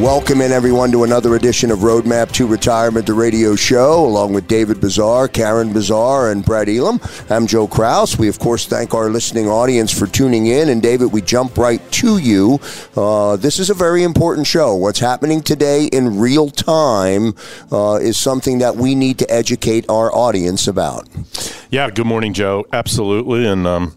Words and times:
Welcome 0.00 0.40
in 0.40 0.50
everyone 0.50 0.90
to 0.90 1.04
another 1.04 1.36
edition 1.36 1.70
of 1.70 1.78
Roadmap 1.78 2.32
to 2.32 2.48
Retirement, 2.48 3.06
the 3.06 3.14
radio 3.14 3.54
show, 3.54 4.04
along 4.04 4.34
with 4.34 4.48
David 4.48 4.80
Bazaar, 4.80 5.28
Karen 5.28 5.72
Bazaar, 5.72 6.32
and 6.32 6.44
Brett 6.44 6.68
Elam. 6.68 7.00
I'm 7.30 7.46
Joe 7.46 7.68
Kraus. 7.68 8.18
We, 8.18 8.28
of 8.28 8.40
course, 8.40 8.66
thank 8.66 8.92
our 8.92 9.08
listening 9.08 9.46
audience 9.46 9.96
for 9.96 10.08
tuning 10.08 10.46
in. 10.46 10.68
And, 10.68 10.82
David, 10.82 11.12
we 11.12 11.22
jump 11.22 11.56
right 11.56 11.80
to 11.92 12.18
you. 12.18 12.58
Uh, 12.96 13.36
this 13.36 13.60
is 13.60 13.70
a 13.70 13.74
very 13.74 14.02
important 14.02 14.48
show. 14.48 14.74
What's 14.74 14.98
happening 14.98 15.40
today 15.40 15.84
in 15.86 16.18
real 16.18 16.50
time 16.50 17.34
uh, 17.70 18.00
is 18.02 18.18
something 18.18 18.58
that 18.58 18.74
we 18.74 18.96
need 18.96 19.20
to 19.20 19.30
educate 19.30 19.88
our 19.88 20.12
audience 20.12 20.66
about. 20.66 21.08
Yeah, 21.70 21.88
good 21.90 22.06
morning, 22.06 22.32
Joe. 22.32 22.66
Absolutely. 22.72 23.46
And 23.46 23.64
um, 23.64 23.96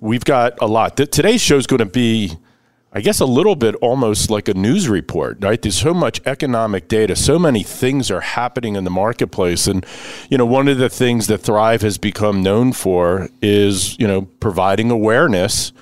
we've 0.00 0.24
got 0.24 0.54
a 0.62 0.66
lot. 0.66 0.96
Today's 0.96 1.42
show 1.42 1.58
is 1.58 1.66
going 1.66 1.80
to 1.80 1.84
be 1.84 2.38
I 2.96 3.00
guess 3.00 3.18
a 3.18 3.26
little 3.26 3.56
bit 3.56 3.74
almost 3.76 4.30
like 4.30 4.46
a 4.46 4.54
news 4.54 4.88
report, 4.88 5.38
right? 5.40 5.60
There's 5.60 5.76
so 5.76 5.92
much 5.92 6.20
economic 6.24 6.86
data, 6.86 7.16
so 7.16 7.40
many 7.40 7.64
things 7.64 8.08
are 8.08 8.20
happening 8.20 8.76
in 8.76 8.84
the 8.84 8.90
marketplace. 8.90 9.66
And, 9.66 9.84
you 10.30 10.38
know, 10.38 10.46
one 10.46 10.68
of 10.68 10.78
the 10.78 10.88
things 10.88 11.26
that 11.26 11.38
Thrive 11.38 11.82
has 11.82 11.98
become 11.98 12.40
known 12.40 12.72
for 12.72 13.28
is, 13.42 13.98
you 13.98 14.06
know, 14.06 14.22
providing 14.22 14.92
awareness, 14.92 15.72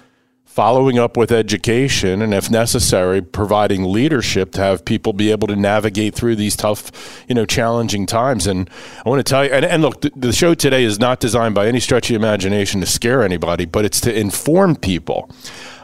following 0.47 0.99
up 0.99 1.19
with 1.19 1.31
education, 1.31 2.23
and 2.23 2.33
if 2.33 2.51
necessary, 2.51 3.21
providing 3.21 3.85
leadership 3.85 4.51
to 4.53 4.61
have 4.63 4.83
people 4.85 5.13
be 5.13 5.31
able 5.31 5.49
to 5.49 5.57
navigate 5.57 6.15
through 6.15 6.37
these 6.37 6.57
tough, 6.57 7.25
you 7.29 7.35
know, 7.35 7.45
challenging 7.45 8.07
times. 8.07 8.47
And 8.47 8.71
I 9.05 9.09
want 9.11 9.19
to 9.19 9.31
tell 9.31 9.45
you, 9.45 9.51
and, 9.51 9.67
and 9.67 9.83
look, 9.83 10.01
the, 10.01 10.13
the 10.17 10.33
show 10.33 10.55
today 10.55 10.85
is 10.85 10.99
not 10.99 11.21
designed 11.21 11.55
by 11.55 11.67
any 11.67 11.81
stretch 11.81 12.09
of 12.11 12.17
imagination 12.17 12.81
to 12.81 12.87
scare 12.87 13.23
anybody, 13.23 13.67
but 13.67 13.85
it's 13.85 14.01
to 14.03 14.19
inform 14.19 14.77
people. 14.77 15.31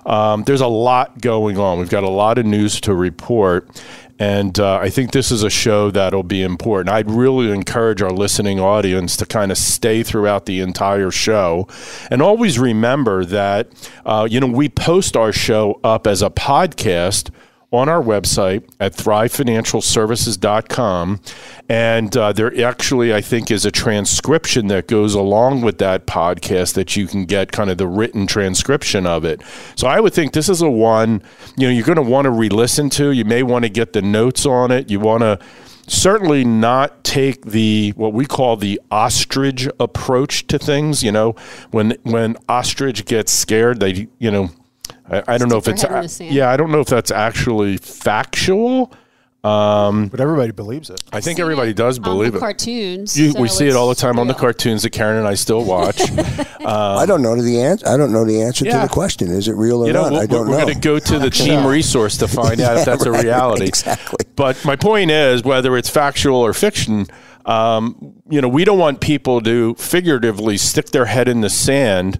Um, 0.06 0.44
there's 0.44 0.60
a 0.60 0.68
lot 0.68 1.20
going 1.20 1.58
on. 1.58 1.78
We've 1.78 1.90
got 1.90 2.04
a 2.04 2.08
lot 2.08 2.38
of 2.38 2.46
news 2.46 2.80
to 2.82 2.94
report. 2.94 3.68
And 4.18 4.58
uh, 4.58 4.78
I 4.78 4.90
think 4.90 5.12
this 5.12 5.30
is 5.30 5.44
a 5.44 5.50
show 5.50 5.92
that'll 5.92 6.24
be 6.24 6.42
important. 6.42 6.92
I'd 6.92 7.08
really 7.08 7.52
encourage 7.52 8.02
our 8.02 8.10
listening 8.10 8.58
audience 8.58 9.16
to 9.18 9.26
kind 9.26 9.52
of 9.52 9.58
stay 9.58 10.02
throughout 10.02 10.46
the 10.46 10.60
entire 10.60 11.12
show. 11.12 11.68
And 12.10 12.20
always 12.20 12.58
remember 12.58 13.24
that, 13.26 13.68
uh, 14.04 14.26
you 14.28 14.40
know, 14.40 14.48
we 14.48 14.68
post 14.68 15.16
our 15.16 15.32
show 15.32 15.78
up 15.84 16.06
as 16.08 16.20
a 16.20 16.30
podcast 16.30 17.30
on 17.70 17.88
our 17.88 18.02
website 18.02 18.68
at 18.80 18.94
thrivefinancialservices.com. 18.94 21.20
And 21.68 22.16
uh, 22.16 22.32
there 22.32 22.64
actually, 22.64 23.12
I 23.12 23.20
think, 23.20 23.50
is 23.50 23.66
a 23.66 23.70
transcription 23.70 24.68
that 24.68 24.88
goes 24.88 25.12
along 25.14 25.60
with 25.60 25.76
that 25.78 26.06
podcast 26.06 26.72
that 26.74 26.96
you 26.96 27.06
can 27.06 27.26
get 27.26 27.52
kind 27.52 27.68
of 27.70 27.76
the 27.76 27.86
written 27.86 28.26
transcription 28.26 29.06
of 29.06 29.26
it. 29.26 29.42
So 29.76 29.86
I 29.86 30.00
would 30.00 30.14
think 30.14 30.32
this 30.32 30.48
is 30.48 30.62
a 30.62 30.70
one, 30.70 31.22
you 31.56 31.68
know, 31.68 31.72
you're 31.72 31.84
going 31.84 31.96
to 31.96 32.02
want 32.02 32.24
to 32.24 32.30
re 32.30 32.48
listen 32.48 32.88
to. 32.90 33.10
You 33.10 33.26
may 33.26 33.42
want 33.42 33.64
to 33.64 33.68
get 33.68 33.92
the 33.92 34.00
notes 34.00 34.46
on 34.46 34.70
it. 34.70 34.90
You 34.90 35.00
want 35.00 35.22
to 35.22 35.38
certainly 35.86 36.44
not 36.44 37.02
take 37.02 37.46
the 37.46 37.94
what 37.96 38.12
we 38.12 38.26
call 38.26 38.56
the 38.56 38.80
ostrich 38.90 39.66
approach 39.80 40.46
to 40.46 40.58
things 40.58 41.02
you 41.02 41.10
know 41.10 41.34
when 41.70 41.96
when 42.02 42.36
ostrich 42.46 43.06
gets 43.06 43.32
scared 43.32 43.80
they 43.80 44.06
you 44.18 44.30
know 44.30 44.50
I, 45.10 45.22
I 45.26 45.38
don't 45.38 45.48
know 45.48 45.58
if 45.58 45.68
it's 45.68 46.20
yeah, 46.20 46.50
I 46.50 46.56
don't 46.56 46.70
know 46.70 46.80
if 46.80 46.88
that's 46.88 47.10
actually 47.10 47.76
factual. 47.78 48.92
Um, 49.44 50.08
but 50.08 50.20
everybody 50.20 50.50
believes 50.50 50.90
it. 50.90 51.00
I 51.12 51.20
think 51.20 51.38
everybody 51.38 51.72
does 51.72 52.00
believe 52.00 52.34
it. 52.34 52.40
Cartoons. 52.40 53.18
You, 53.18 53.30
so 53.30 53.40
we 53.40 53.46
see 53.46 53.68
it 53.68 53.76
all 53.76 53.88
the 53.88 53.94
time 53.94 54.14
real. 54.14 54.22
on 54.22 54.26
the 54.26 54.34
cartoons 54.34 54.82
that 54.82 54.90
Karen 54.90 55.16
and 55.16 55.28
I 55.28 55.34
still 55.34 55.64
watch. 55.64 56.00
um, 56.10 56.66
I 56.66 57.06
don't 57.06 57.22
know 57.22 57.40
the 57.40 57.62
answer. 57.62 57.86
I 57.86 57.96
don't 57.96 58.12
know 58.12 58.24
the 58.24 58.42
answer 58.42 58.64
yeah. 58.64 58.80
to 58.80 58.88
the 58.88 58.92
question. 58.92 59.30
Is 59.30 59.46
it 59.46 59.52
real 59.52 59.84
or 59.84 59.86
you 59.86 59.92
know, 59.92 60.02
not? 60.02 60.12
We'll, 60.12 60.20
I 60.20 60.26
don't 60.26 60.40
we're 60.40 60.44
know. 60.46 60.50
We're 60.58 60.62
going 60.62 60.74
to 60.74 60.80
go 60.80 60.98
to 60.98 61.18
the 61.20 61.30
team 61.44 61.64
resource 61.64 62.16
to 62.16 62.26
find 62.26 62.58
yeah, 62.58 62.70
out 62.70 62.78
if 62.78 62.84
that's 62.84 63.06
right, 63.06 63.20
a 63.20 63.22
reality. 63.22 63.66
Exactly. 63.66 64.26
But 64.34 64.64
my 64.64 64.74
point 64.74 65.12
is, 65.12 65.44
whether 65.44 65.76
it's 65.76 65.88
factual 65.88 66.38
or 66.38 66.52
fiction, 66.52 67.06
um, 67.46 68.20
you 68.28 68.40
know, 68.40 68.48
we 68.48 68.64
don't 68.64 68.78
want 68.78 69.00
people 69.00 69.40
to 69.42 69.74
figuratively 69.76 70.56
stick 70.56 70.86
their 70.86 71.06
head 71.06 71.28
in 71.28 71.42
the 71.42 71.50
sand 71.50 72.18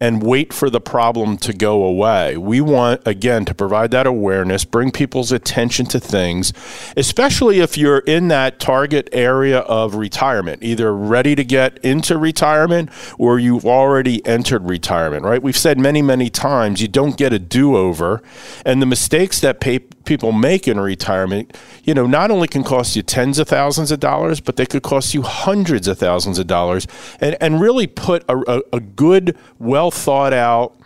and 0.00 0.22
wait 0.22 0.52
for 0.52 0.70
the 0.70 0.80
problem 0.80 1.36
to 1.36 1.52
go 1.52 1.84
away. 1.84 2.36
We 2.36 2.60
want, 2.62 3.02
again, 3.06 3.44
to 3.44 3.54
provide 3.54 3.90
that 3.90 4.06
awareness, 4.06 4.64
bring 4.64 4.90
people's 4.90 5.30
attention 5.30 5.84
to 5.86 6.00
things, 6.00 6.54
especially 6.96 7.60
if 7.60 7.76
you're 7.76 7.98
in 7.98 8.28
that 8.28 8.58
target 8.58 9.10
area 9.12 9.58
of 9.60 9.94
retirement, 9.94 10.62
either 10.62 10.94
ready 10.94 11.34
to 11.34 11.44
get 11.44 11.78
into 11.84 12.16
retirement 12.16 12.88
or 13.18 13.38
you've 13.38 13.66
already 13.66 14.24
entered 14.26 14.68
retirement, 14.68 15.24
right? 15.24 15.42
We've 15.42 15.56
said 15.56 15.78
many, 15.78 16.00
many 16.00 16.30
times 16.30 16.80
you 16.80 16.88
don't 16.88 17.18
get 17.18 17.34
a 17.34 17.38
do 17.38 17.76
over. 17.76 18.22
And 18.64 18.80
the 18.80 18.86
mistakes 18.86 19.40
that 19.40 19.60
pay, 19.60 19.80
people 20.10 20.32
make 20.32 20.66
in 20.66 20.80
retirement, 20.80 21.56
you 21.84 21.94
know, 21.94 22.04
not 22.04 22.32
only 22.32 22.48
can 22.48 22.64
cost 22.64 22.96
you 22.96 23.02
tens 23.02 23.38
of 23.38 23.46
thousands 23.46 23.92
of 23.92 24.00
dollars, 24.00 24.40
but 24.40 24.56
they 24.56 24.66
could 24.66 24.82
cost 24.82 25.14
you 25.14 25.22
hundreds 25.22 25.86
of 25.86 25.96
thousands 25.98 26.36
of 26.36 26.48
dollars 26.48 26.88
and, 27.20 27.36
and 27.40 27.60
really 27.60 27.86
put 27.86 28.24
a, 28.28 28.36
a, 28.48 28.60
a 28.72 28.80
good, 28.80 29.38
well 29.60 29.92
thought 29.92 30.32
out, 30.32 30.76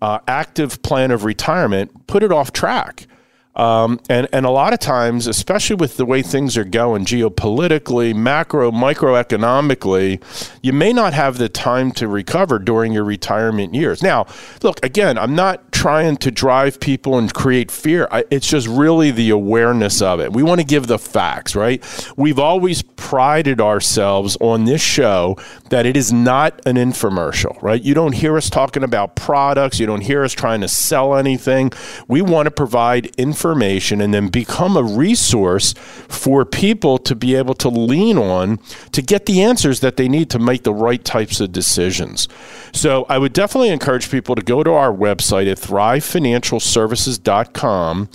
uh, 0.00 0.18
active 0.26 0.82
plan 0.82 1.12
of 1.12 1.22
retirement, 1.22 2.08
put 2.08 2.24
it 2.24 2.32
off 2.32 2.52
track. 2.52 3.06
Um, 3.54 4.00
and, 4.08 4.28
and 4.32 4.46
a 4.46 4.50
lot 4.50 4.72
of 4.72 4.78
times, 4.78 5.26
especially 5.26 5.76
with 5.76 5.98
the 5.98 6.06
way 6.06 6.22
things 6.22 6.56
are 6.56 6.64
going 6.64 7.04
geopolitically, 7.04 8.14
macro, 8.14 8.70
microeconomically, 8.70 10.22
you 10.62 10.72
may 10.72 10.92
not 10.92 11.12
have 11.12 11.36
the 11.36 11.50
time 11.50 11.92
to 11.92 12.08
recover 12.08 12.58
during 12.58 12.92
your 12.92 13.04
retirement 13.04 13.74
years. 13.74 14.02
Now, 14.02 14.26
look, 14.62 14.82
again, 14.84 15.18
I'm 15.18 15.34
not 15.34 15.70
trying 15.70 16.16
to 16.16 16.30
drive 16.30 16.80
people 16.80 17.18
and 17.18 17.32
create 17.34 17.70
fear. 17.70 18.08
I, 18.10 18.24
it's 18.30 18.48
just 18.48 18.68
really 18.68 19.10
the 19.10 19.30
awareness 19.30 20.00
of 20.00 20.20
it. 20.20 20.32
We 20.32 20.42
want 20.42 20.60
to 20.60 20.66
give 20.66 20.86
the 20.86 20.98
facts, 20.98 21.54
right? 21.54 21.84
We've 22.16 22.38
always 22.38 22.82
prided 22.82 23.60
ourselves 23.60 24.36
on 24.40 24.64
this 24.64 24.80
show 24.80 25.36
that 25.68 25.84
it 25.84 25.96
is 25.96 26.12
not 26.12 26.60
an 26.66 26.76
infomercial, 26.76 27.60
right? 27.60 27.82
You 27.82 27.94
don't 27.94 28.12
hear 28.12 28.36
us 28.36 28.48
talking 28.48 28.82
about 28.82 29.16
products, 29.16 29.78
you 29.78 29.86
don't 29.86 30.00
hear 30.00 30.24
us 30.24 30.32
trying 30.32 30.62
to 30.62 30.68
sell 30.68 31.16
anything. 31.16 31.72
We 32.08 32.22
want 32.22 32.46
to 32.46 32.50
provide 32.50 33.06
information 33.16 33.41
information 33.42 34.00
and 34.00 34.14
then 34.14 34.28
become 34.28 34.76
a 34.76 34.82
resource 34.82 35.74
for 36.08 36.44
people 36.44 36.98
to 36.98 37.16
be 37.16 37.34
able 37.34 37.54
to 37.54 37.68
lean 37.68 38.16
on 38.16 38.60
to 38.92 39.02
get 39.02 39.26
the 39.26 39.42
answers 39.42 39.80
that 39.80 39.96
they 39.96 40.08
need 40.08 40.30
to 40.30 40.38
make 40.38 40.62
the 40.62 40.72
right 40.72 41.04
types 41.04 41.40
of 41.40 41.50
decisions. 41.50 42.28
So 42.72 43.04
I 43.08 43.18
would 43.18 43.32
definitely 43.32 43.70
encourage 43.70 44.08
people 44.10 44.36
to 44.36 44.42
go 44.42 44.62
to 44.62 44.70
our 44.72 44.92
website 44.92 45.50
at 45.50 45.58
thrivefinancialservices.com 45.58 48.08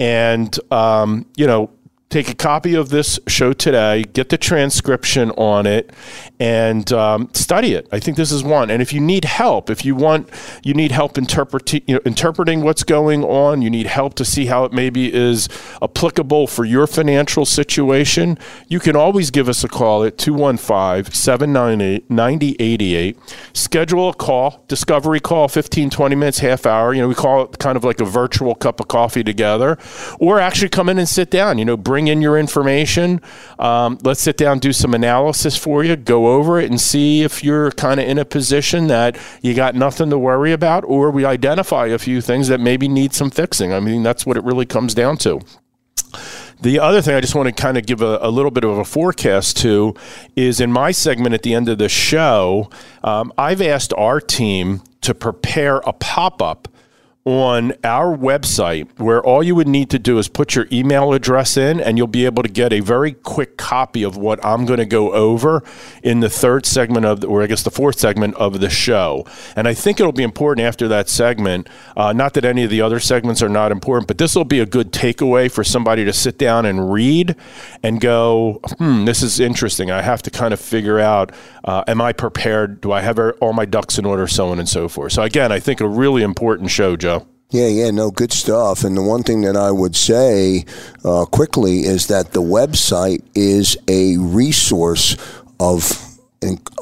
and, 0.00 0.72
um, 0.72 1.26
you 1.36 1.46
know, 1.46 1.70
take 2.12 2.28
a 2.28 2.34
copy 2.34 2.74
of 2.74 2.90
this 2.90 3.18
show 3.26 3.54
today, 3.54 4.04
get 4.04 4.28
the 4.28 4.36
transcription 4.36 5.30
on 5.32 5.64
it, 5.64 5.90
and 6.38 6.92
um, 6.92 7.30
study 7.32 7.72
it. 7.72 7.88
I 7.90 8.00
think 8.00 8.18
this 8.18 8.30
is 8.30 8.44
one. 8.44 8.70
And 8.70 8.82
if 8.82 8.92
you 8.92 9.00
need 9.00 9.24
help, 9.24 9.70
if 9.70 9.82
you 9.84 9.94
want, 9.94 10.28
you 10.62 10.74
need 10.74 10.92
help 10.92 11.16
interpreting, 11.16 11.80
you 11.86 11.94
know, 11.94 12.00
interpreting 12.04 12.62
what's 12.62 12.82
going 12.82 13.24
on, 13.24 13.62
you 13.62 13.70
need 13.70 13.86
help 13.86 14.14
to 14.14 14.24
see 14.26 14.46
how 14.46 14.64
it 14.64 14.72
maybe 14.72 15.12
is 15.12 15.48
applicable 15.80 16.46
for 16.48 16.66
your 16.66 16.86
financial 16.86 17.46
situation, 17.46 18.38
you 18.68 18.78
can 18.78 18.94
always 18.94 19.30
give 19.30 19.48
us 19.48 19.64
a 19.64 19.68
call 19.68 20.04
at 20.04 20.18
215 20.18 21.12
798 21.14 22.10
9088. 22.10 23.18
Schedule 23.54 24.10
a 24.10 24.14
call, 24.14 24.64
discovery 24.68 25.20
call, 25.20 25.48
15, 25.48 25.88
20 25.88 26.14
minutes, 26.14 26.40
half 26.40 26.66
hour. 26.66 26.92
You 26.92 27.00
know, 27.02 27.08
we 27.08 27.14
call 27.14 27.44
it 27.44 27.58
kind 27.58 27.76
of 27.76 27.84
like 27.84 28.00
a 28.00 28.04
virtual 28.04 28.54
cup 28.54 28.80
of 28.80 28.88
coffee 28.88 29.24
together, 29.24 29.78
or 30.18 30.40
actually 30.40 30.68
come 30.68 30.90
in 30.90 30.98
and 30.98 31.08
sit 31.08 31.30
down. 31.30 31.56
You 31.56 31.64
know, 31.64 31.76
bring 31.76 32.01
bring 32.02 32.08
in 32.08 32.20
your 32.20 32.36
information. 32.36 33.20
Um, 33.60 33.96
let's 34.02 34.20
sit 34.20 34.36
down, 34.36 34.58
do 34.58 34.72
some 34.72 34.92
analysis 34.92 35.56
for 35.56 35.84
you, 35.84 35.94
go 35.94 36.34
over 36.34 36.58
it, 36.58 36.68
and 36.68 36.80
see 36.80 37.22
if 37.22 37.44
you're 37.44 37.70
kind 37.72 38.00
of 38.00 38.08
in 38.08 38.18
a 38.18 38.24
position 38.24 38.88
that 38.88 39.16
you 39.40 39.54
got 39.54 39.76
nothing 39.76 40.10
to 40.10 40.18
worry 40.18 40.52
about, 40.52 40.84
or 40.84 41.12
we 41.12 41.24
identify 41.24 41.86
a 41.86 41.98
few 41.98 42.20
things 42.20 42.48
that 42.48 42.58
maybe 42.58 42.88
need 42.88 43.12
some 43.12 43.30
fixing. 43.30 43.72
I 43.72 43.78
mean, 43.78 44.02
that's 44.02 44.26
what 44.26 44.36
it 44.36 44.42
really 44.42 44.66
comes 44.66 44.94
down 44.94 45.16
to. 45.18 45.40
The 46.60 46.80
other 46.80 47.02
thing 47.02 47.14
I 47.14 47.20
just 47.20 47.36
want 47.36 47.46
to 47.48 47.62
kind 47.62 47.78
of 47.78 47.86
give 47.86 48.02
a, 48.02 48.18
a, 48.20 48.30
little 48.30 48.50
bit 48.50 48.64
of 48.64 48.78
a 48.78 48.84
forecast 48.84 49.56
to 49.58 49.94
is 50.34 50.60
in 50.60 50.72
my 50.72 50.90
segment 50.90 51.34
at 51.34 51.42
the 51.42 51.54
end 51.54 51.68
of 51.68 51.78
the 51.78 51.88
show, 51.88 52.70
um, 53.04 53.32
I've 53.38 53.62
asked 53.62 53.92
our 53.94 54.20
team 54.20 54.82
to 55.02 55.14
prepare 55.14 55.78
a 55.78 55.92
pop 55.92 56.42
up 56.42 56.68
on 57.24 57.72
our 57.84 58.16
website 58.16 58.88
where 58.98 59.22
all 59.22 59.44
you 59.44 59.54
would 59.54 59.68
need 59.68 59.88
to 59.90 59.98
do 59.98 60.18
is 60.18 60.26
put 60.26 60.56
your 60.56 60.66
email 60.72 61.12
address 61.12 61.56
in 61.56 61.80
and 61.80 61.96
you'll 61.96 62.08
be 62.08 62.24
able 62.24 62.42
to 62.42 62.48
get 62.48 62.72
a 62.72 62.80
very 62.80 63.12
quick 63.12 63.56
copy 63.56 64.02
of 64.02 64.16
what 64.16 64.44
I'm 64.44 64.66
going 64.66 64.80
to 64.80 64.86
go 64.86 65.12
over 65.12 65.62
in 66.02 66.18
the 66.18 66.28
third 66.28 66.66
segment 66.66 67.06
of 67.06 67.20
the, 67.20 67.28
or 67.28 67.42
I 67.42 67.46
guess 67.46 67.62
the 67.62 67.70
fourth 67.70 68.00
segment 68.00 68.34
of 68.34 68.60
the 68.60 68.68
show. 68.68 69.24
And 69.54 69.68
I 69.68 69.74
think 69.74 70.00
it'll 70.00 70.10
be 70.10 70.24
important 70.24 70.66
after 70.66 70.88
that 70.88 71.08
segment, 71.08 71.68
uh, 71.96 72.12
not 72.12 72.34
that 72.34 72.44
any 72.44 72.64
of 72.64 72.70
the 72.70 72.80
other 72.80 72.98
segments 72.98 73.40
are 73.40 73.48
not 73.48 73.70
important, 73.70 74.08
but 74.08 74.18
this 74.18 74.34
will 74.34 74.44
be 74.44 74.58
a 74.58 74.66
good 74.66 74.92
takeaway 74.92 75.50
for 75.50 75.62
somebody 75.62 76.04
to 76.04 76.12
sit 76.12 76.38
down 76.38 76.66
and 76.66 76.92
read 76.92 77.36
and 77.84 78.00
go, 78.00 78.60
hmm, 78.78 79.04
this 79.04 79.22
is 79.22 79.38
interesting. 79.38 79.92
I 79.92 80.02
have 80.02 80.22
to 80.22 80.30
kind 80.30 80.52
of 80.52 80.58
figure 80.60 80.98
out, 80.98 81.30
uh, 81.64 81.84
am 81.86 82.00
I 82.00 82.12
prepared? 82.12 82.80
Do 82.80 82.92
I 82.92 83.00
have 83.00 83.18
all 83.40 83.52
my 83.52 83.64
ducks 83.64 83.98
in 83.98 84.04
order? 84.04 84.26
So 84.26 84.50
on 84.50 84.58
and 84.58 84.68
so 84.68 84.88
forth. 84.88 85.12
So 85.12 85.22
again, 85.22 85.52
I 85.52 85.60
think 85.60 85.80
a 85.80 85.88
really 85.88 86.22
important 86.22 86.70
show, 86.70 86.96
Joe. 86.96 87.26
Yeah, 87.50 87.68
yeah, 87.68 87.90
no, 87.90 88.10
good 88.10 88.32
stuff. 88.32 88.82
And 88.82 88.96
the 88.96 89.02
one 89.02 89.22
thing 89.22 89.42
that 89.42 89.56
I 89.56 89.70
would 89.70 89.94
say 89.94 90.64
uh, 91.04 91.26
quickly 91.26 91.80
is 91.80 92.06
that 92.06 92.32
the 92.32 92.40
website 92.40 93.22
is 93.34 93.76
a 93.88 94.16
resource 94.16 95.16
of 95.60 96.12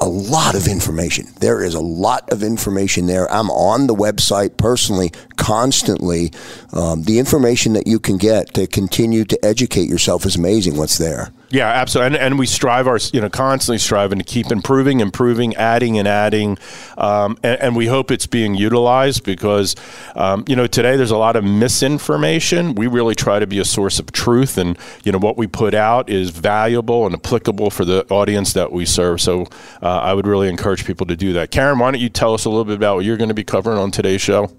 a 0.01 0.07
lot 0.07 0.55
of 0.55 0.67
information. 0.67 1.27
There 1.39 1.61
is 1.61 1.75
a 1.75 1.81
lot 1.81 2.31
of 2.31 2.41
information 2.41 3.05
there. 3.05 3.31
I'm 3.31 3.49
on 3.49 3.87
the 3.87 3.93
website 3.93 4.57
personally, 4.57 5.11
constantly. 5.41 6.31
Um, 6.71 7.01
the 7.03 7.17
information 7.17 7.73
that 7.73 7.87
you 7.87 7.99
can 7.99 8.17
get 8.17 8.53
to 8.53 8.67
continue 8.67 9.25
to 9.25 9.43
educate 9.43 9.89
yourself 9.89 10.23
is 10.23 10.35
amazing. 10.35 10.77
What's 10.77 10.99
there? 10.99 11.33
Yeah, 11.49 11.67
absolutely. 11.67 12.15
And, 12.15 12.25
and 12.27 12.39
we 12.39 12.45
strive 12.45 12.87
our, 12.87 12.99
you 13.11 13.19
know, 13.19 13.29
constantly 13.29 13.79
striving 13.79 14.19
to 14.19 14.23
keep 14.23 14.51
improving, 14.51 14.99
improving, 14.99 15.55
adding 15.55 15.97
and 15.97 16.07
adding. 16.07 16.59
Um, 16.95 17.37
and, 17.43 17.59
and, 17.59 17.75
we 17.75 17.87
hope 17.87 18.11
it's 18.11 18.27
being 18.27 18.53
utilized 18.55 19.23
because, 19.25 19.75
um, 20.15 20.45
you 20.47 20.55
know, 20.55 20.67
today 20.67 20.95
there's 20.95 21.11
a 21.11 21.17
lot 21.17 21.35
of 21.35 21.43
misinformation. 21.43 22.75
We 22.75 22.87
really 22.87 23.15
try 23.15 23.39
to 23.39 23.47
be 23.47 23.59
a 23.59 23.65
source 23.65 23.99
of 23.99 24.11
truth. 24.11 24.57
And, 24.57 24.77
you 25.03 25.11
know, 25.11 25.17
what 25.17 25.37
we 25.37 25.47
put 25.47 25.73
out 25.73 26.09
is 26.09 26.29
valuable 26.29 27.05
and 27.05 27.15
applicable 27.15 27.71
for 27.71 27.83
the 27.83 28.05
audience 28.09 28.53
that 28.53 28.71
we 28.71 28.85
serve. 28.85 29.19
So 29.19 29.47
uh, 29.81 29.87
I 29.87 30.13
would 30.13 30.27
really 30.27 30.47
encourage 30.47 30.85
people 30.85 31.07
to 31.07 31.17
do 31.17 31.33
that. 31.33 31.49
Karen, 31.51 31.79
why 31.79 31.91
don't 31.91 31.99
you 31.99 32.09
tell 32.09 32.33
us 32.33 32.45
a 32.45 32.49
little 32.49 32.65
bit 32.65 32.75
about 32.75 32.97
what 32.97 33.05
you're 33.05 33.17
going 33.17 33.29
to 33.29 33.33
be 33.33 33.43
covering 33.43 33.79
on 33.79 33.91
today's 33.91 34.21
show? 34.21 34.51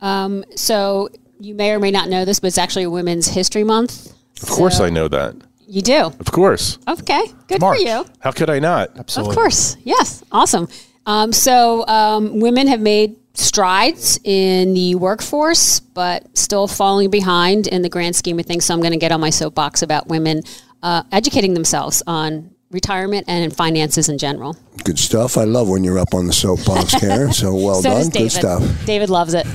Um, 0.00 0.44
so 0.54 1.08
you 1.40 1.54
may 1.54 1.72
or 1.72 1.78
may 1.78 1.90
not 1.90 2.08
know 2.08 2.24
this, 2.24 2.40
but 2.40 2.48
it's 2.48 2.58
actually 2.58 2.86
Women's 2.86 3.28
History 3.28 3.64
Month. 3.64 4.12
Of 4.42 4.48
course, 4.48 4.80
I 4.80 4.90
know 4.90 5.08
that. 5.08 5.34
You 5.66 5.82
do? 5.82 6.00
Of 6.18 6.32
course. 6.32 6.78
Okay, 6.88 7.24
good 7.46 7.60
March. 7.60 7.78
for 7.78 7.84
you. 7.84 8.06
How 8.20 8.30
could 8.30 8.48
I 8.48 8.58
not? 8.58 8.96
Absolutely. 8.98 9.32
Of 9.32 9.36
course. 9.36 9.76
Yes. 9.84 10.24
Awesome. 10.32 10.68
Um, 11.04 11.32
so, 11.32 11.86
um, 11.86 12.40
women 12.40 12.66
have 12.68 12.80
made 12.80 13.16
strides 13.34 14.18
in 14.24 14.74
the 14.74 14.94
workforce, 14.94 15.80
but 15.80 16.36
still 16.36 16.66
falling 16.66 17.10
behind 17.10 17.66
in 17.66 17.82
the 17.82 17.88
grand 17.88 18.16
scheme 18.16 18.38
of 18.38 18.46
things. 18.46 18.64
So, 18.64 18.74
I'm 18.74 18.80
going 18.80 18.92
to 18.92 18.98
get 18.98 19.12
on 19.12 19.20
my 19.20 19.30
soapbox 19.30 19.82
about 19.82 20.08
women 20.08 20.42
uh, 20.82 21.02
educating 21.12 21.54
themselves 21.54 22.02
on 22.06 22.50
retirement 22.70 23.24
and 23.28 23.54
finances 23.54 24.08
in 24.08 24.18
general. 24.18 24.56
Good 24.84 24.98
stuff. 24.98 25.36
I 25.36 25.44
love 25.44 25.68
when 25.68 25.84
you're 25.84 25.98
up 25.98 26.14
on 26.14 26.26
the 26.26 26.32
soapbox, 26.32 26.94
Karen. 27.00 27.32
So 27.32 27.54
well 27.54 27.82
so 27.82 27.90
done. 27.90 28.10
Good 28.10 28.32
stuff. 28.32 28.86
David 28.86 29.10
loves 29.10 29.34
it. 29.34 29.46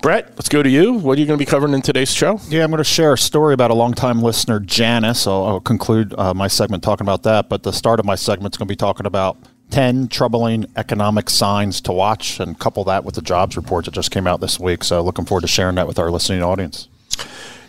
Brett, 0.00 0.30
let's 0.30 0.48
go 0.48 0.62
to 0.62 0.68
you. 0.68 0.94
What 0.94 1.18
are 1.18 1.20
you 1.20 1.26
going 1.26 1.38
to 1.38 1.44
be 1.44 1.48
covering 1.48 1.74
in 1.74 1.82
today's 1.82 2.12
show? 2.12 2.40
Yeah, 2.48 2.64
I'm 2.64 2.70
going 2.70 2.78
to 2.78 2.84
share 2.84 3.14
a 3.14 3.18
story 3.18 3.52
about 3.52 3.70
a 3.70 3.74
longtime 3.74 4.22
listener, 4.22 4.60
Janice. 4.60 5.20
So 5.20 5.44
I'll 5.44 5.60
conclude 5.60 6.14
uh, 6.16 6.32
my 6.32 6.48
segment 6.48 6.82
talking 6.82 7.04
about 7.04 7.24
that. 7.24 7.48
But 7.48 7.64
the 7.64 7.72
start 7.72 8.00
of 8.00 8.06
my 8.06 8.14
segment 8.14 8.54
is 8.54 8.58
going 8.58 8.68
to 8.68 8.72
be 8.72 8.76
talking 8.76 9.06
about 9.06 9.36
10 9.70 10.08
troubling 10.08 10.66
economic 10.76 11.28
signs 11.28 11.80
to 11.82 11.92
watch 11.92 12.40
and 12.40 12.58
couple 12.58 12.84
that 12.84 13.04
with 13.04 13.16
the 13.16 13.22
jobs 13.22 13.56
report 13.56 13.84
that 13.84 13.90
just 13.92 14.10
came 14.10 14.26
out 14.26 14.40
this 14.40 14.58
week. 14.58 14.84
So 14.84 15.02
looking 15.02 15.26
forward 15.26 15.42
to 15.42 15.48
sharing 15.48 15.74
that 15.74 15.86
with 15.86 15.98
our 15.98 16.10
listening 16.10 16.42
audience. 16.42 16.88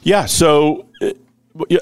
Yeah. 0.04 0.26
So 0.26 0.86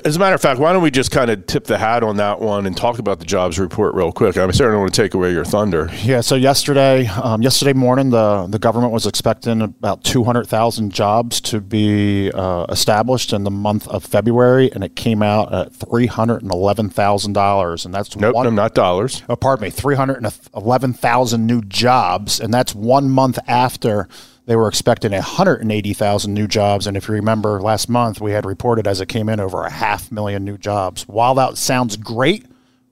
as 0.06 0.16
a 0.16 0.20
matter 0.20 0.34
of 0.34 0.42
fact, 0.42 0.60
why 0.60 0.72
don't 0.72 0.82
we 0.82 0.92
just 0.92 1.12
kind 1.12 1.30
of 1.30 1.46
tip 1.46 1.66
the 1.66 1.78
hat 1.78 2.02
on 2.02 2.18
that 2.18 2.40
one 2.40 2.66
and 2.66 2.76
talk 2.76 3.00
about 3.00 3.20
the 3.20 3.26
jobs 3.26 3.60
report 3.60 3.94
real 3.96 4.12
quick? 4.12 4.38
I'm 4.38 4.52
certainly 4.54 4.76
don't 4.76 4.82
want 4.82 4.94
to 4.94 5.02
take 5.02 5.14
away 5.14 5.32
your 5.32 5.44
thunder. 5.44 5.90
Yeah. 6.04 6.22
So 6.22 6.36
yesterday, 6.36 7.08
um, 7.08 7.42
yesterday 7.42 7.74
morning, 7.74 8.10
the 8.10 8.48
the 8.48 8.60
government 8.60 8.94
was 8.94 9.06
expecting 9.06 9.62
about 9.62 10.04
200,000 10.04 10.94
jobs 10.94 11.42
to 11.42 11.60
be 11.60 12.32
uh, 12.32 12.66
established 12.70 13.34
in 13.34 13.44
the 13.44 13.52
month 13.52 13.88
of 13.90 14.04
February, 14.06 14.72
and 14.72 14.84
it 14.84 14.96
came 14.96 15.22
out 15.22 15.54
at 15.54 15.74
311,000 15.74 17.34
dollars, 17.34 17.86
and 17.86 17.94
that's 17.94 18.16
nope, 18.16 18.36
one, 18.36 18.46
no, 18.46 18.50
not 18.50 18.74
dollars. 18.74 19.24
Oh, 19.28 19.36
pardon 19.36 19.64
me, 19.64 19.70
311,000 19.70 21.46
new 21.46 21.62
jobs, 21.64 22.40
and 22.40 22.54
that's 22.54 22.74
one 22.74 23.10
month 23.10 23.38
after 23.48 24.08
they 24.48 24.56
were 24.56 24.70
expecting 24.70 25.12
180,000 25.12 26.34
new 26.34 26.48
jobs. 26.48 26.88
And 26.88 26.98
if 26.98 27.08
you 27.08 27.14
remember 27.14 27.62
last 27.62 27.90
month, 27.90 28.22
we 28.22 28.32
had 28.32 28.46
reported 28.46 28.88
as 28.88 29.02
it 29.02 29.08
came 29.08 29.28
in 29.30 29.42
over 29.42 29.64
a 29.64 29.70
half 29.70 30.10
million 30.10 30.46
new 30.46 30.58
jobs. 30.58 31.04
While 31.04 31.36
that 31.36 31.58
sounds 31.58 31.98
great, 31.98 32.46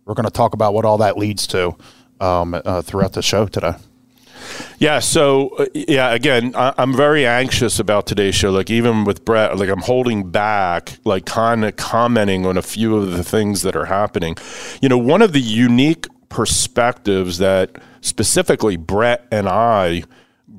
we're 0.04 0.16
going 0.16 0.25
to 0.25 0.31
talk 0.31 0.54
about 0.54 0.74
what 0.74 0.84
all 0.84 0.98
that 1.00 1.18
leads 1.18 1.48
to 1.48 1.75
um, 2.19 2.54
uh, 2.54 2.81
throughout 2.81 3.13
the 3.13 3.22
show 3.22 3.48
today. 3.48 3.75
Yeah. 4.80 5.00
So, 5.00 5.48
uh, 5.57 5.66
yeah, 5.74 6.13
again, 6.13 6.54
I, 6.56 6.74
am 6.78 6.94
very 6.94 7.25
anxious 7.25 7.80
about 7.80 8.06
today's 8.06 8.36
show. 8.36 8.51
Like, 8.51 8.69
even 8.69 9.06
with 9.06 9.24
Brett, 9.24 9.58
like, 9.58 9.69
I'm 9.69 9.81
holding 9.81 10.30
back, 10.30 10.98
like, 11.06 11.25
kind 11.25 11.63
of 11.63 11.78
commenting 11.78 12.46
on 12.46 12.58
a 12.58 12.62
few 12.62 12.98
of 12.98 13.12
the 13.12 13.24
things 13.24 13.62
that 13.62 13.78
are 13.78 13.86
happening. 13.86 14.36
You 14.81 14.90
know, 14.90 14.98
one 14.98 15.22
of 15.22 15.31
the 15.31 15.40
unique 15.40 16.08
perspectives 16.28 17.38
that 17.38 17.78
specifically 18.01 18.75
Brett 18.75 19.25
and 19.31 19.48
I 19.48 20.04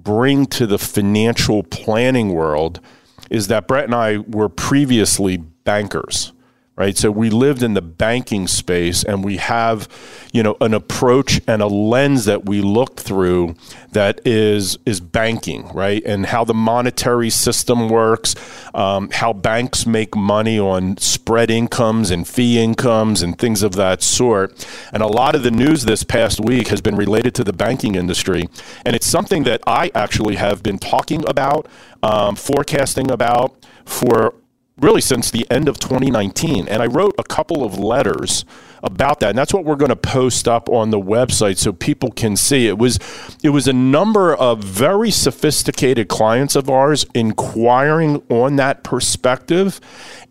bring 0.07 0.47
to 0.47 0.67
the 0.67 0.79
financial 0.79 1.65
planning 1.65 2.33
world 2.33 2.81
is 3.29 3.49
that 3.49 3.67
Brett 3.67 3.85
and 3.85 3.95
I 3.95 4.19
were 4.19 4.49
previously 4.49 5.37
bankers 5.37 6.33
right? 6.77 6.97
So 6.97 7.11
we 7.11 7.31
lived 7.31 7.63
in 7.63 7.73
the 7.73 7.83
banking 7.83 8.47
space 8.47 9.03
and 9.03 9.25
we 9.25 9.39
have, 9.39 9.89
you 10.31 10.43
know, 10.43 10.57
an 10.61 10.75
approach 10.75 11.41
and 11.47 11.63
a 11.63 11.67
lens 11.67 12.27
that 12.27 12.45
we 12.45 12.61
look 12.61 13.01
through 13.01 13.55
that 13.93 14.21
is 14.27 14.79
is 14.85 15.01
banking, 15.01 15.69
right? 15.69 16.03
And 16.05 16.27
how 16.27 16.45
the 16.45 16.53
monetary 16.53 17.31
system 17.31 17.89
works, 17.89 18.35
um, 18.75 19.09
how 19.11 19.33
banks 19.33 19.87
make 19.87 20.15
money 20.15 20.59
on 20.59 20.99
spread 20.99 21.51
incomes 21.51 22.11
and 22.11 22.29
fee 22.29 22.59
incomes 22.59 23.23
and 23.23 23.39
things 23.39 23.63
of 23.63 23.73
that 23.77 24.03
sort. 24.03 24.67
And 24.93 25.03
a 25.03 25.07
lot 25.07 25.35
of 25.35 25.43
the 25.43 25.51
news 25.51 25.87
this 25.87 26.05
past 26.05 26.41
week 26.41 26.69
has 26.69 26.83
been 26.83 26.97
related 26.97 27.35
to 27.37 27.45
the 27.45 27.55
banking 27.55 27.95
industry. 27.95 28.51
And 28.85 28.95
it's 28.95 29.07
something 29.07 29.45
that 29.45 29.63
I 29.67 29.91
actually 29.95 30.37
have 30.37 30.63
been 30.63 30.79
talking 30.79 31.27
about, 31.27 31.67
um, 32.03 32.37
forecasting 32.37 33.11
about 33.11 33.57
for 33.87 34.35
really 34.79 35.01
since 35.01 35.31
the 35.31 35.47
end 35.51 35.69
of 35.69 35.79
2019. 35.79 36.69
And 36.69 36.83
I 36.83 36.87
wrote 36.87 37.15
a 37.19 37.25
couple 37.25 37.65
of 37.65 37.79
letters 37.79 38.45
about 38.83 39.21
that. 39.21 39.31
And 39.31 39.39
that's 39.39 39.53
what 39.55 39.65
we're 39.65 39.77
going 39.77 39.91
to 39.91 39.97
post 39.97 40.47
up 40.47 40.69
on 40.69 40.91
the 40.91 41.01
website 41.01 41.57
so 41.57 41.73
people 41.73 42.11
can 42.11 42.37
see. 42.37 42.69
It 42.69 42.79
was 42.79 42.99
it 43.43 43.51
was 43.51 43.67
a 43.67 43.73
number 43.73 44.35
of 44.35 44.63
very 44.63 45.11
sophisticated 45.11 46.09
clients 46.09 46.57
of 46.57 46.69
ours 46.69 47.07
inquiring 47.15 48.23
on 48.29 48.57
that 48.57 48.85
perspective. 48.85 49.81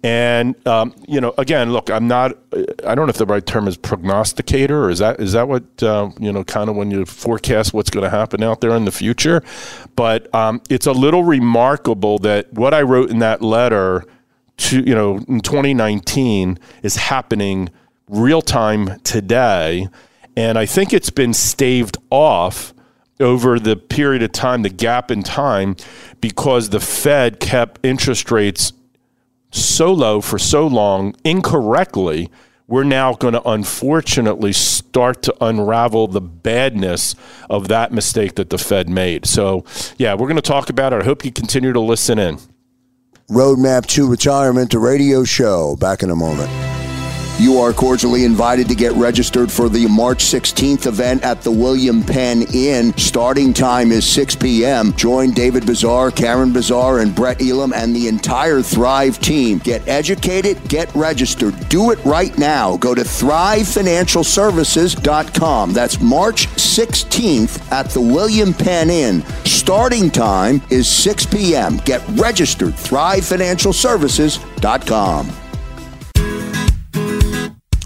And 0.03 0.55
um, 0.67 0.93
you 1.07 1.19
know, 1.19 1.33
again, 1.37 1.73
look, 1.73 1.89
I'm 1.89 2.07
not. 2.07 2.37
I 2.85 2.95
don't 2.95 3.07
know 3.07 3.09
if 3.09 3.17
the 3.17 3.25
right 3.25 3.45
term 3.45 3.67
is 3.67 3.75
prognosticator, 3.75 4.85
or 4.85 4.89
is 4.91 4.99
that 4.99 5.19
is 5.19 5.33
that 5.33 5.47
what 5.47 5.63
uh, 5.81 6.11
you 6.19 6.31
know, 6.31 6.43
kind 6.43 6.69
of 6.69 6.75
when 6.75 6.91
you 6.91 7.05
forecast 7.05 7.73
what's 7.73 7.89
going 7.89 8.03
to 8.03 8.11
happen 8.11 8.43
out 8.43 8.61
there 8.61 8.75
in 8.75 8.85
the 8.85 8.91
future. 8.91 9.43
But 9.95 10.33
um, 10.35 10.61
it's 10.69 10.85
a 10.85 10.91
little 10.91 11.23
remarkable 11.23 12.19
that 12.19 12.53
what 12.53 12.75
I 12.75 12.83
wrote 12.83 13.09
in 13.09 13.19
that 13.19 13.41
letter 13.41 14.05
to 14.57 14.81
you 14.81 14.95
know 14.95 15.17
in 15.27 15.41
2019 15.41 16.57
is 16.83 16.95
happening 16.95 17.69
real 18.07 18.41
time 18.41 18.99
today 19.01 19.87
and 20.35 20.57
i 20.57 20.65
think 20.65 20.93
it's 20.93 21.09
been 21.09 21.33
staved 21.33 21.97
off 22.09 22.73
over 23.19 23.59
the 23.59 23.75
period 23.75 24.21
of 24.21 24.31
time 24.31 24.61
the 24.61 24.69
gap 24.69 25.11
in 25.11 25.23
time 25.23 25.75
because 26.21 26.69
the 26.69 26.79
fed 26.79 27.39
kept 27.39 27.83
interest 27.83 28.31
rates 28.31 28.73
so 29.51 29.91
low 29.91 30.21
for 30.21 30.37
so 30.37 30.67
long 30.67 31.15
incorrectly 31.23 32.29
we're 32.67 32.83
now 32.83 33.13
going 33.13 33.33
to 33.33 33.47
unfortunately 33.47 34.51
start 34.51 35.21
to 35.23 35.35
unravel 35.39 36.07
the 36.07 36.21
badness 36.21 37.15
of 37.49 37.67
that 37.67 37.91
mistake 37.91 38.35
that 38.35 38.49
the 38.49 38.57
Fed 38.57 38.89
made. 38.89 39.27
So, 39.27 39.65
yeah, 39.97 40.15
we're 40.15 40.27
going 40.27 40.35
to 40.37 40.41
talk 40.41 40.69
about 40.69 40.93
it. 40.93 41.03
I 41.03 41.05
hope 41.05 41.23
you 41.23 41.31
continue 41.31 41.73
to 41.73 41.79
listen 41.79 42.17
in. 42.17 42.39
Roadmap 43.29 43.85
to 43.87 44.07
Retirement, 44.07 44.69
the 44.69 44.77
radio 44.77 45.23
show. 45.23 45.75
Back 45.77 46.03
in 46.03 46.11
a 46.11 46.15
moment. 46.15 46.51
You 47.39 47.57
are 47.57 47.73
cordially 47.73 48.23
invited 48.23 48.69
to 48.69 48.75
get 48.75 48.93
registered 48.93 49.51
for 49.51 49.67
the 49.67 49.87
March 49.87 50.23
16th 50.23 50.85
event 50.85 51.23
at 51.23 51.41
the 51.41 51.51
William 51.51 52.03
Penn 52.03 52.43
Inn. 52.53 52.95
Starting 52.97 53.51
time 53.51 53.91
is 53.91 54.07
6 54.07 54.35
p.m. 54.35 54.93
Join 54.93 55.31
David 55.31 55.65
Bazaar, 55.65 56.11
Karen 56.11 56.53
Bazaar, 56.53 56.99
and 56.99 57.13
Brett 57.13 57.41
Elam 57.41 57.73
and 57.73 57.93
the 57.95 58.07
entire 58.07 58.61
Thrive 58.61 59.19
team. 59.19 59.57
Get 59.57 59.85
educated, 59.87 60.65
get 60.69 60.93
registered. 60.95 61.67
Do 61.67 61.91
it 61.91 61.99
right 62.05 62.37
now. 62.37 62.77
Go 62.77 62.95
to 62.95 63.01
thrivefinancialservices.com. 63.01 65.73
That's 65.73 65.99
March 65.99 66.47
16th 66.47 67.71
at 67.71 67.89
the 67.89 68.01
William 68.01 68.53
Penn 68.53 68.89
Inn. 68.89 69.23
Starting 69.65 70.11
time 70.11 70.61
is 70.69 70.87
6 70.87 71.25
p.m. 71.25 71.77
Get 71.85 72.07
registered. 72.09 72.75
thrivefinancialservices.com. 72.75 75.45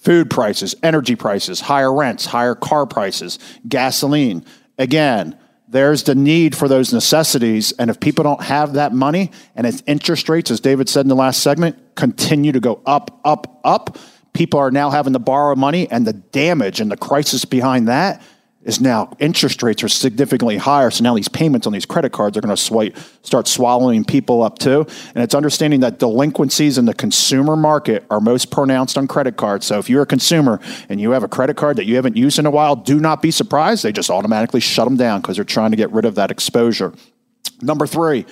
Food 0.01 0.29
prices, 0.29 0.75
energy 0.84 1.15
prices, 1.15 1.60
higher 1.60 1.93
rents, 1.93 2.25
higher 2.25 2.55
car 2.55 2.86
prices, 2.86 3.39
gasoline. 3.67 4.46
Again, 4.79 5.38
there's 5.67 6.03
the 6.03 6.15
need 6.15 6.57
for 6.57 6.67
those 6.67 6.91
necessities. 6.91 7.74
And 7.74 7.91
if 7.91 8.00
people 8.00 8.24
don't 8.24 8.41
have 8.41 8.74
that 8.74 8.93
money 8.93 9.31
and 9.55 9.67
its 9.67 9.83
interest 9.86 10.27
rates, 10.29 10.50
as 10.50 10.59
David 10.59 10.89
said 10.89 11.01
in 11.01 11.09
the 11.09 11.15
last 11.15 11.43
segment, 11.43 11.77
continue 11.95 12.51
to 12.51 12.59
go 12.59 12.81
up, 12.88 13.19
up, 13.24 13.59
up, 13.63 14.00
people 14.33 14.59
are 14.59 14.71
now 14.71 14.89
having 14.89 15.13
to 15.13 15.19
borrow 15.19 15.55
money 15.55 15.88
and 15.91 16.07
the 16.07 16.13
damage 16.13 16.81
and 16.81 16.89
the 16.89 16.98
crisis 16.98 17.45
behind 17.45 17.88
that 17.88 18.21
is 18.63 18.81
now 18.81 19.15
interest 19.19 19.63
rates 19.63 19.83
are 19.83 19.87
significantly 19.87 20.57
higher. 20.57 20.91
So 20.91 21.03
now 21.03 21.15
these 21.15 21.29
payments 21.29 21.65
on 21.65 21.71
these 21.71 21.85
credit 21.85 22.11
cards 22.11 22.37
are 22.37 22.41
going 22.41 22.55
to 22.55 22.93
start 23.23 23.47
swallowing 23.47 24.03
people 24.03 24.43
up 24.43 24.59
too. 24.59 24.85
And 25.15 25.23
it's 25.23 25.33
understanding 25.33 25.79
that 25.79 25.97
delinquencies 25.97 26.77
in 26.77 26.85
the 26.85 26.93
consumer 26.93 27.55
market 27.55 28.05
are 28.09 28.19
most 28.19 28.51
pronounced 28.51 28.97
on 28.97 29.07
credit 29.07 29.37
cards. 29.37 29.65
So 29.65 29.79
if 29.79 29.89
you're 29.89 30.01
a 30.01 30.07
consumer 30.07 30.59
and 30.89 30.99
you 30.99 31.11
have 31.11 31.23
a 31.23 31.29
credit 31.29 31.55
card 31.55 31.77
that 31.77 31.85
you 31.85 31.95
haven't 31.95 32.17
used 32.17 32.37
in 32.37 32.45
a 32.45 32.51
while, 32.51 32.75
do 32.75 32.99
not 32.99 33.21
be 33.21 33.31
surprised. 33.31 33.83
They 33.83 33.93
just 33.93 34.09
automatically 34.09 34.59
shut 34.59 34.85
them 34.85 34.97
down 34.97 35.21
because 35.21 35.37
they're 35.37 35.45
trying 35.45 35.71
to 35.71 35.77
get 35.77 35.91
rid 35.91 36.03
of 36.03 36.15
that 36.15 36.29
exposure. 36.29 36.93
Number 37.61 37.87
three, 37.87 38.25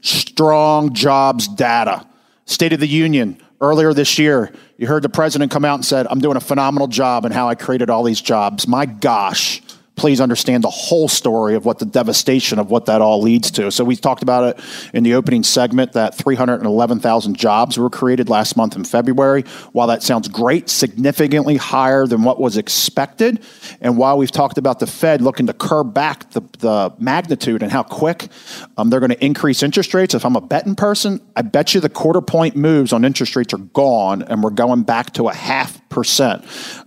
strong 0.00 0.92
jobs 0.92 1.46
data. 1.46 2.04
State 2.46 2.72
of 2.72 2.80
the 2.80 2.88
Union 2.88 3.40
earlier 3.60 3.94
this 3.94 4.18
year, 4.18 4.52
you 4.76 4.88
heard 4.88 5.02
the 5.02 5.08
president 5.08 5.52
come 5.52 5.64
out 5.64 5.74
and 5.74 5.84
said, 5.84 6.06
I'm 6.08 6.20
doing 6.20 6.36
a 6.36 6.40
phenomenal 6.40 6.88
job 6.88 7.24
and 7.24 7.32
how 7.32 7.48
I 7.48 7.54
created 7.54 7.90
all 7.90 8.02
these 8.02 8.20
jobs. 8.20 8.66
My 8.66 8.86
gosh 8.86 9.62
please 9.98 10.20
understand 10.20 10.64
the 10.64 10.70
whole 10.70 11.08
story 11.08 11.54
of 11.54 11.64
what 11.64 11.78
the 11.78 11.84
devastation 11.84 12.58
of 12.58 12.70
what 12.70 12.86
that 12.86 13.00
all 13.00 13.20
leads 13.20 13.50
to. 13.50 13.70
So 13.70 13.84
we 13.84 13.96
talked 13.96 14.22
about 14.22 14.44
it 14.44 14.64
in 14.94 15.02
the 15.02 15.14
opening 15.14 15.42
segment 15.42 15.92
that 15.92 16.14
311,000 16.14 17.36
jobs 17.36 17.76
were 17.76 17.90
created 17.90 18.28
last 18.28 18.56
month 18.56 18.76
in 18.76 18.84
February. 18.84 19.42
While 19.72 19.88
that 19.88 20.02
sounds 20.02 20.28
great, 20.28 20.70
significantly 20.70 21.56
higher 21.56 22.06
than 22.06 22.22
what 22.22 22.40
was 22.40 22.56
expected, 22.56 23.44
and 23.80 23.98
while 23.98 24.16
we've 24.16 24.30
talked 24.30 24.58
about 24.58 24.78
the 24.78 24.86
Fed 24.86 25.20
looking 25.20 25.46
to 25.46 25.52
curb 25.52 25.92
back 25.92 26.30
the, 26.30 26.42
the 26.58 26.94
magnitude 26.98 27.62
and 27.62 27.72
how 27.72 27.82
quick 27.82 28.28
um, 28.76 28.90
they're 28.90 29.00
going 29.00 29.10
to 29.10 29.24
increase 29.24 29.62
interest 29.62 29.94
rates, 29.94 30.14
if 30.14 30.24
I'm 30.24 30.36
a 30.36 30.40
betting 30.40 30.76
person, 30.76 31.20
I 31.36 31.42
bet 31.42 31.74
you 31.74 31.80
the 31.80 31.88
quarter 31.88 32.20
point 32.20 32.56
moves 32.56 32.92
on 32.92 33.04
interest 33.04 33.34
rates 33.36 33.52
are 33.52 33.58
gone, 33.58 34.22
and 34.22 34.42
we're 34.42 34.50
going 34.50 34.82
back 34.82 35.12
to 35.14 35.28
a 35.28 35.34
half 35.34 35.87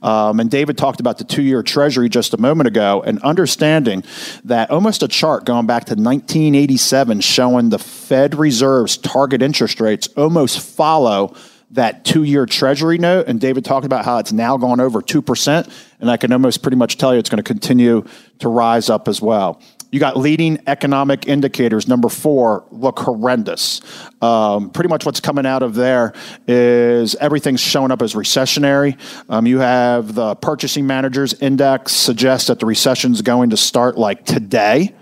Um, 0.01 0.39
and 0.39 0.49
David 0.49 0.77
talked 0.77 0.99
about 0.99 1.17
the 1.17 1.23
two-year 1.23 1.63
Treasury 1.63 2.09
just 2.09 2.33
a 2.33 2.37
moment 2.37 2.67
ago 2.67 3.03
and 3.05 3.19
understanding 3.23 4.03
that 4.45 4.71
almost 4.71 5.03
a 5.03 5.07
chart 5.07 5.45
going 5.45 5.65
back 5.65 5.85
to 5.85 5.95
1987 5.95 7.21
showing 7.21 7.69
the 7.69 7.79
Fed 7.79 8.35
Reserve's 8.35 8.97
target 8.97 9.41
interest 9.41 9.79
rates 9.79 10.07
almost 10.17 10.59
follow 10.59 11.35
that 11.71 12.03
two 12.03 12.23
year 12.23 12.45
treasury 12.45 12.97
note. 12.97 13.27
And 13.27 13.39
David 13.39 13.65
talked 13.65 13.85
about 13.85 14.05
how 14.05 14.17
it's 14.17 14.31
now 14.31 14.57
gone 14.57 14.79
over 14.79 15.01
2%. 15.01 15.85
And 15.99 16.11
I 16.11 16.17
can 16.17 16.31
almost 16.33 16.61
pretty 16.61 16.77
much 16.77 16.97
tell 16.97 17.13
you 17.13 17.19
it's 17.19 17.29
going 17.29 17.37
to 17.37 17.43
continue 17.43 18.05
to 18.39 18.49
rise 18.49 18.89
up 18.89 19.07
as 19.07 19.21
well. 19.21 19.61
You 19.91 19.99
got 19.99 20.15
leading 20.15 20.57
economic 20.67 21.27
indicators. 21.27 21.85
Number 21.85 22.07
four 22.07 22.65
look 22.71 22.97
horrendous. 22.99 23.81
Um, 24.21 24.69
pretty 24.69 24.87
much 24.87 25.05
what's 25.05 25.19
coming 25.19 25.45
out 25.45 25.63
of 25.63 25.75
there 25.75 26.13
is 26.47 27.15
everything's 27.15 27.59
showing 27.59 27.91
up 27.91 28.01
as 28.01 28.13
recessionary. 28.13 28.97
Um, 29.29 29.45
you 29.45 29.59
have 29.59 30.15
the 30.15 30.35
purchasing 30.35 30.87
managers 30.87 31.33
index 31.33 31.91
suggests 31.91 32.47
that 32.47 32.59
the 32.59 32.65
recession's 32.65 33.21
going 33.21 33.49
to 33.49 33.57
start 33.57 33.97
like 33.97 34.25
today. 34.25 34.95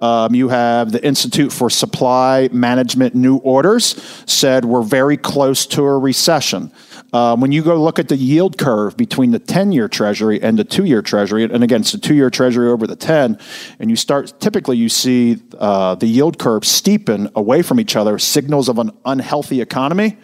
Um, 0.00 0.34
you 0.34 0.48
have 0.50 0.92
the 0.92 1.04
Institute 1.04 1.52
for 1.52 1.70
Supply 1.70 2.48
Management 2.52 3.14
New 3.14 3.38
Orders 3.38 3.96
said 4.26 4.64
we're 4.64 4.82
very 4.82 5.16
close 5.16 5.66
to 5.68 5.82
a 5.84 5.98
recession. 5.98 6.70
Um, 7.16 7.40
when 7.40 7.50
you 7.50 7.62
go 7.62 7.82
look 7.82 7.98
at 7.98 8.08
the 8.08 8.16
yield 8.16 8.58
curve 8.58 8.94
between 8.94 9.30
the 9.30 9.38
10 9.38 9.72
year 9.72 9.88
treasury 9.88 10.42
and 10.42 10.58
the 10.58 10.64
two 10.64 10.84
year 10.84 11.00
treasury, 11.00 11.44
and 11.44 11.64
again, 11.64 11.80
it's 11.80 11.92
the 11.92 11.98
two 11.98 12.14
year 12.14 12.28
treasury 12.28 12.68
over 12.68 12.86
the 12.86 12.94
10, 12.94 13.38
and 13.78 13.88
you 13.88 13.96
start, 13.96 14.38
typically 14.38 14.76
you 14.76 14.90
see 14.90 15.38
uh, 15.58 15.94
the 15.94 16.06
yield 16.06 16.38
curve 16.38 16.64
steepen 16.64 17.32
away 17.34 17.62
from 17.62 17.80
each 17.80 17.96
other, 17.96 18.18
signals 18.18 18.68
of 18.68 18.78
an 18.78 18.90
unhealthy 19.06 19.62
economy. 19.62 20.18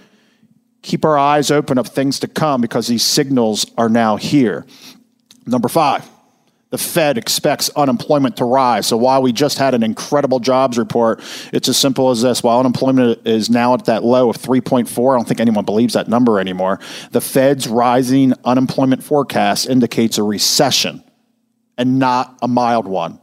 Keep 0.82 1.06
our 1.06 1.16
eyes 1.16 1.50
open 1.50 1.78
of 1.78 1.86
things 1.86 2.20
to 2.20 2.28
come 2.28 2.60
because 2.60 2.88
these 2.88 3.02
signals 3.02 3.64
are 3.78 3.88
now 3.88 4.16
here. 4.16 4.66
Number 5.46 5.68
five, 5.68 6.06
the 6.72 6.78
Fed 6.78 7.18
expects 7.18 7.68
unemployment 7.76 8.38
to 8.38 8.46
rise. 8.46 8.86
So 8.86 8.96
while 8.96 9.20
we 9.20 9.30
just 9.30 9.58
had 9.58 9.74
an 9.74 9.82
incredible 9.82 10.40
jobs 10.40 10.78
report, 10.78 11.20
it's 11.52 11.68
as 11.68 11.76
simple 11.76 12.08
as 12.08 12.22
this. 12.22 12.42
While 12.42 12.60
unemployment 12.60 13.26
is 13.26 13.50
now 13.50 13.74
at 13.74 13.84
that 13.84 14.02
low 14.02 14.30
of 14.30 14.38
3.4, 14.38 15.12
I 15.12 15.18
don't 15.18 15.28
think 15.28 15.38
anyone 15.38 15.66
believes 15.66 15.92
that 15.92 16.08
number 16.08 16.40
anymore. 16.40 16.80
The 17.10 17.20
Fed's 17.20 17.68
rising 17.68 18.32
unemployment 18.46 19.04
forecast 19.04 19.68
indicates 19.68 20.16
a 20.16 20.22
recession 20.22 21.04
and 21.76 21.98
not 21.98 22.38
a 22.40 22.48
mild 22.48 22.88
one. 22.88 23.20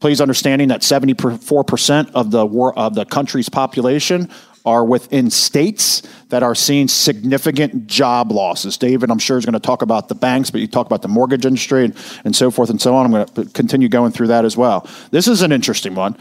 Please 0.00 0.22
understanding 0.22 0.68
that 0.68 0.80
74% 0.80 2.12
of 2.14 2.30
the 2.30 2.46
of 2.46 2.94
the 2.94 3.04
country's 3.04 3.50
population 3.50 4.30
are 4.68 4.84
within 4.84 5.30
states 5.30 6.02
that 6.28 6.42
are 6.42 6.54
seeing 6.54 6.88
significant 6.88 7.86
job 7.86 8.30
losses. 8.30 8.76
David, 8.76 9.10
I'm 9.10 9.18
sure, 9.18 9.38
is 9.38 9.46
going 9.46 9.54
to 9.54 9.68
talk 9.70 9.82
about 9.82 10.08
the 10.08 10.14
banks, 10.14 10.50
but 10.50 10.60
you 10.60 10.66
talk 10.68 10.86
about 10.86 11.02
the 11.02 11.08
mortgage 11.08 11.46
industry 11.46 11.84
and, 11.86 11.96
and 12.24 12.36
so 12.36 12.50
forth 12.50 12.70
and 12.70 12.80
so 12.80 12.94
on. 12.94 13.06
I'm 13.06 13.12
going 13.12 13.26
to 13.26 13.44
continue 13.52 13.88
going 13.88 14.12
through 14.12 14.28
that 14.28 14.44
as 14.44 14.56
well. 14.56 14.86
This 15.10 15.26
is 15.26 15.42
an 15.42 15.52
interesting 15.52 15.94
one. 15.94 16.16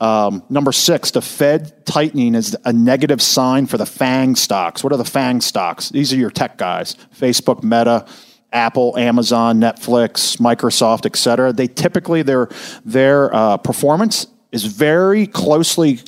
Um, 0.00 0.42
number 0.48 0.72
six, 0.72 1.12
the 1.12 1.22
Fed 1.22 1.86
tightening 1.86 2.34
is 2.34 2.56
a 2.64 2.72
negative 2.72 3.22
sign 3.22 3.66
for 3.66 3.78
the 3.78 3.86
FANG 3.86 4.34
stocks. 4.34 4.82
What 4.82 4.92
are 4.92 4.96
the 4.96 5.04
FANG 5.04 5.40
stocks? 5.40 5.90
These 5.90 6.12
are 6.12 6.16
your 6.16 6.30
tech 6.30 6.58
guys 6.58 6.96
Facebook, 7.14 7.62
Meta, 7.62 8.04
Apple, 8.52 8.98
Amazon, 8.98 9.60
Netflix, 9.60 10.38
Microsoft, 10.38 11.06
et 11.06 11.16
cetera. 11.16 11.52
They 11.52 11.68
typically, 11.68 12.22
their, 12.22 12.48
their 12.84 13.32
uh, 13.32 13.58
performance 13.58 14.26
is 14.50 14.64
very 14.64 15.26
closely 15.26 16.00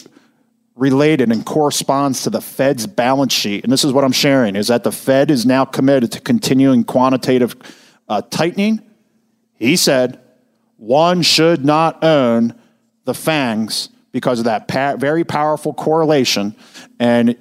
related 0.76 1.30
and 1.30 1.46
corresponds 1.46 2.22
to 2.22 2.30
the 2.30 2.40
Fed's 2.40 2.86
balance 2.86 3.32
sheet. 3.32 3.64
And 3.64 3.72
this 3.72 3.84
is 3.84 3.92
what 3.92 4.04
I'm 4.04 4.12
sharing 4.12 4.56
is 4.56 4.68
that 4.68 4.82
the 4.82 4.92
Fed 4.92 5.30
is 5.30 5.46
now 5.46 5.64
committed 5.64 6.12
to 6.12 6.20
continuing 6.20 6.84
quantitative 6.84 7.54
uh, 8.08 8.22
tightening. 8.22 8.82
He 9.54 9.76
said 9.76 10.20
one 10.76 11.22
should 11.22 11.64
not 11.64 12.02
own 12.02 12.54
the 13.04 13.14
FANGs 13.14 13.88
because 14.10 14.40
of 14.40 14.46
that 14.46 14.68
pa- 14.68 14.96
very 14.96 15.24
powerful 15.24 15.72
correlation. 15.72 16.56
And 16.98 17.36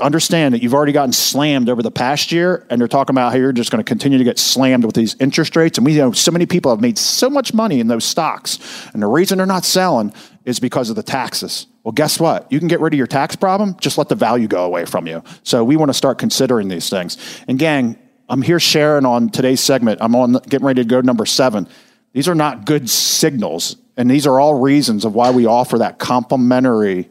understand 0.00 0.54
that 0.54 0.62
you've 0.62 0.74
already 0.74 0.92
gotten 0.92 1.12
slammed 1.12 1.68
over 1.68 1.82
the 1.82 1.90
past 1.90 2.32
year, 2.32 2.66
and 2.68 2.80
they're 2.80 2.88
talking 2.88 3.14
about 3.14 3.32
how 3.32 3.38
you're 3.38 3.52
just 3.52 3.70
going 3.70 3.82
to 3.82 3.88
continue 3.88 4.18
to 4.18 4.24
get 4.24 4.38
slammed 4.38 4.84
with 4.84 4.94
these 4.94 5.16
interest 5.20 5.56
rates. 5.56 5.78
And 5.78 5.84
we 5.84 5.96
know 5.96 6.12
so 6.12 6.30
many 6.30 6.46
people 6.46 6.70
have 6.72 6.80
made 6.80 6.98
so 6.98 7.30
much 7.30 7.54
money 7.54 7.80
in 7.80 7.88
those 7.88 8.04
stocks, 8.04 8.58
and 8.92 9.02
the 9.02 9.06
reason 9.06 9.38
they're 9.38 9.46
not 9.46 9.64
selling 9.64 10.12
is 10.44 10.60
because 10.60 10.90
of 10.90 10.96
the 10.96 11.02
taxes. 11.02 11.66
Well, 11.86 11.92
guess 11.92 12.18
what? 12.18 12.50
You 12.50 12.58
can 12.58 12.66
get 12.66 12.80
rid 12.80 12.94
of 12.94 12.98
your 12.98 13.06
tax 13.06 13.36
problem, 13.36 13.76
just 13.78 13.96
let 13.96 14.08
the 14.08 14.16
value 14.16 14.48
go 14.48 14.64
away 14.64 14.86
from 14.86 15.06
you. 15.06 15.22
So 15.44 15.62
we 15.62 15.76
want 15.76 15.88
to 15.88 15.94
start 15.94 16.18
considering 16.18 16.66
these 16.66 16.90
things. 16.90 17.16
And 17.46 17.60
gang, 17.60 17.96
I'm 18.28 18.42
here 18.42 18.58
sharing 18.58 19.06
on 19.06 19.28
today's 19.28 19.60
segment. 19.60 20.00
I'm 20.02 20.16
on 20.16 20.32
getting 20.48 20.66
ready 20.66 20.82
to 20.82 20.88
go 20.88 21.00
to 21.00 21.06
number 21.06 21.24
seven. 21.24 21.68
These 22.12 22.26
are 22.26 22.34
not 22.34 22.64
good 22.64 22.90
signals, 22.90 23.76
and 23.96 24.10
these 24.10 24.26
are 24.26 24.40
all 24.40 24.58
reasons 24.58 25.04
of 25.04 25.14
why 25.14 25.30
we 25.30 25.46
offer 25.46 25.78
that 25.78 26.00
complimentary 26.00 27.08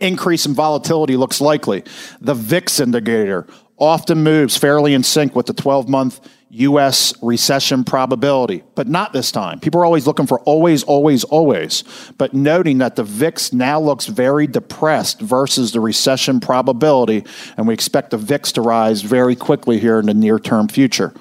increase 0.00 0.46
in 0.46 0.54
volatility 0.54 1.16
looks 1.16 1.40
likely. 1.40 1.84
The 2.20 2.34
VIX 2.34 2.80
indicator 2.80 3.46
often 3.78 4.22
moves 4.22 4.56
fairly 4.56 4.94
in 4.94 5.02
sync 5.02 5.34
with 5.34 5.46
the 5.46 5.54
12 5.54 5.88
month 5.88 6.20
US 6.50 7.14
recession 7.22 7.82
probability, 7.82 8.62
but 8.74 8.86
not 8.86 9.14
this 9.14 9.32
time. 9.32 9.58
People 9.58 9.80
are 9.80 9.86
always 9.86 10.06
looking 10.06 10.26
for 10.26 10.38
always, 10.40 10.82
always, 10.82 11.24
always, 11.24 11.82
but 12.18 12.34
noting 12.34 12.78
that 12.78 12.94
the 12.96 13.04
VIX 13.04 13.54
now 13.54 13.80
looks 13.80 14.06
very 14.06 14.46
depressed 14.46 15.20
versus 15.20 15.72
the 15.72 15.80
recession 15.80 16.40
probability, 16.40 17.24
and 17.56 17.66
we 17.66 17.72
expect 17.72 18.10
the 18.10 18.18
VIX 18.18 18.52
to 18.52 18.60
rise 18.60 19.00
very 19.00 19.34
quickly 19.34 19.78
here 19.78 19.98
in 19.98 20.06
the 20.06 20.14
near 20.14 20.38
term 20.38 20.68
future. 20.68 21.14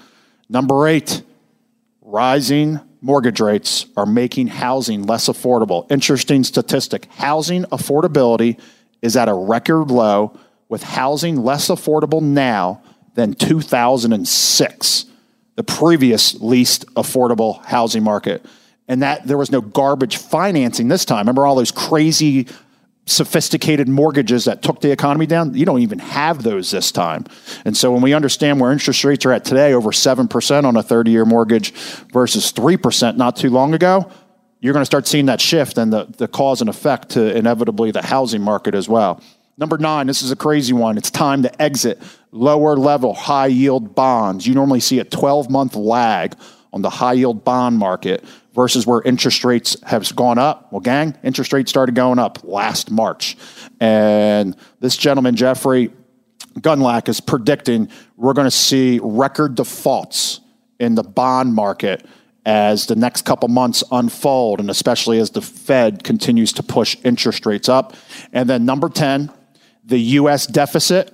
Number 0.50 0.86
eight, 0.86 1.24
rising 2.02 2.82
mortgage 3.02 3.40
rates 3.40 3.88
are 3.98 4.06
making 4.06 4.48
housing 4.48 5.04
less 5.04 5.28
affordable. 5.28 5.92
Interesting 5.92 6.44
statistic 6.44 7.06
housing 7.16 7.64
affordability 7.66 8.60
is 9.02 9.18
at 9.18 9.28
a 9.28 9.34
record 9.34 9.90
low, 9.90 10.38
with 10.70 10.84
housing 10.84 11.44
less 11.44 11.68
affordable 11.68 12.22
now 12.22 12.82
than 13.16 13.34
2006, 13.34 15.06
the 15.56 15.64
previous 15.64 16.36
least 16.36 16.86
affordable 16.94 17.66
housing 17.66 18.04
market. 18.04 18.46
And 18.88 19.02
that 19.02 19.26
there 19.28 19.38
was 19.38 19.52
no 19.52 19.62
garbage 19.62 20.18
financing 20.18 20.88
this 20.88 21.04
time. 21.04 21.20
Remember 21.20 21.46
all 21.46 21.56
those 21.56 21.72
crazy 21.72 22.48
sophisticated 23.06 23.90
mortgages 23.90 24.46
that 24.46 24.62
took 24.62 24.82
the 24.82 24.92
economy 24.92 25.26
down. 25.26 25.54
You 25.54 25.66
don't 25.66 25.82
even 25.82 26.00
have 26.00 26.44
those 26.44 26.72
this 26.72 26.92
time. 26.92 27.26
And 27.66 27.76
so 27.76 27.92
when 27.92 28.02
we 28.02 28.14
understand 28.14 28.60
where 28.60 28.72
interest 28.72 29.04
rates 29.04 29.26
are 29.26 29.32
at 29.32 29.44
today, 29.44 29.74
over 29.74 29.92
7% 29.92 30.64
on 30.64 30.78
a 30.78 30.84
30 30.84 31.12
year 31.12 31.26
mortgage 31.26 31.72
versus 32.14 32.54
3% 32.54 33.18
not 33.18 33.36
too 33.36 33.50
long 33.50 33.74
ago, 33.74 34.10
you're 34.60 34.74
going 34.74 34.82
to 34.82 34.86
start 34.86 35.08
seeing 35.08 35.26
that 35.26 35.42
shift 35.42 35.78
and 35.78 35.92
the, 35.92 36.06
the 36.18 36.28
cause 36.28 36.62
and 36.62 36.70
effect 36.70 37.10
to 37.10 37.36
inevitably 37.36 37.92
the 37.92 38.04
housing 38.04 38.42
market 38.42 38.76
as 38.76 38.88
well. 38.88 39.22
Number 39.58 39.78
nine, 39.78 40.08
this 40.08 40.22
is 40.22 40.32
a 40.32 40.36
crazy 40.36 40.74
one. 40.74 40.98
It's 40.98 41.12
time 41.12 41.44
to 41.44 41.62
exit 41.62 42.02
lower 42.32 42.76
level 42.78 43.14
high 43.14 43.48
yield 43.48 43.96
bonds. 43.96 44.48
You 44.48 44.54
normally 44.54 44.80
see 44.80 45.00
a 45.00 45.04
12 45.04 45.50
month 45.50 45.76
lag 45.76 46.36
on 46.74 46.82
the 46.82 46.90
high 46.90 47.14
yield 47.14 47.44
bond 47.44 47.78
market 47.78 48.24
versus 48.54 48.86
where 48.86 49.02
interest 49.02 49.44
rates 49.44 49.78
have 49.84 50.14
gone 50.16 50.38
up. 50.38 50.72
Well, 50.72 50.82
gang, 50.82 51.18
interest 51.24 51.54
rates 51.54 51.70
started 51.70 51.96
going 51.96 52.20
up 52.20 52.44
last 52.44 52.92
March. 52.92 53.38
And 53.80 54.56
this 54.80 54.98
gentleman, 54.98 55.36
Jeffrey 55.36 55.92
Gundlach, 56.60 57.08
is 57.08 57.22
predicting 57.22 57.90
we're 58.18 58.34
going 58.34 58.48
to 58.48 58.52
see 58.52 59.00
record 59.02 59.56
defaults 59.56 60.42
in 60.80 60.96
the 60.96 61.04
bond 61.04 61.54
market 61.54 62.06
as 62.46 62.88
the 62.88 62.96
next 62.96 63.24
couple 63.24 63.48
months 63.48 63.84
unfold, 63.92 64.60
and 64.60 64.70
especially 64.70 65.20
as 65.20 65.30
the 65.30 65.42
Fed 65.42 66.04
continues 66.04 66.52
to 66.54 66.64
push 66.64 66.98
interest 67.04 67.46
rates 67.46 67.70
up. 67.70 67.96
And 68.34 68.50
then 68.50 68.66
number 68.66 68.90
10, 68.90 69.32
the 69.86 70.00
U.S. 70.00 70.48
deficit 70.48 71.14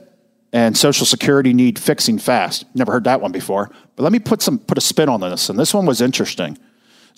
and 0.54 0.78
Social 0.78 1.06
Security 1.06 1.54
need 1.54 1.78
fixing 1.78 2.18
fast. 2.18 2.66
Never 2.74 2.94
heard 2.94 3.04
that 3.04 3.20
one 3.20 3.34
before. 3.34 3.70
But 3.96 4.04
let 4.04 4.14
me 4.14 4.20
put 4.20 4.42
some 4.42 4.58
put 4.58 4.78
a 4.78 4.82
spin 4.82 5.10
on 5.10 5.20
this, 5.20 5.50
and 5.50 5.60
this 5.60 5.74
one 5.74 5.86
was 5.86 6.00
interesting. 6.00 6.58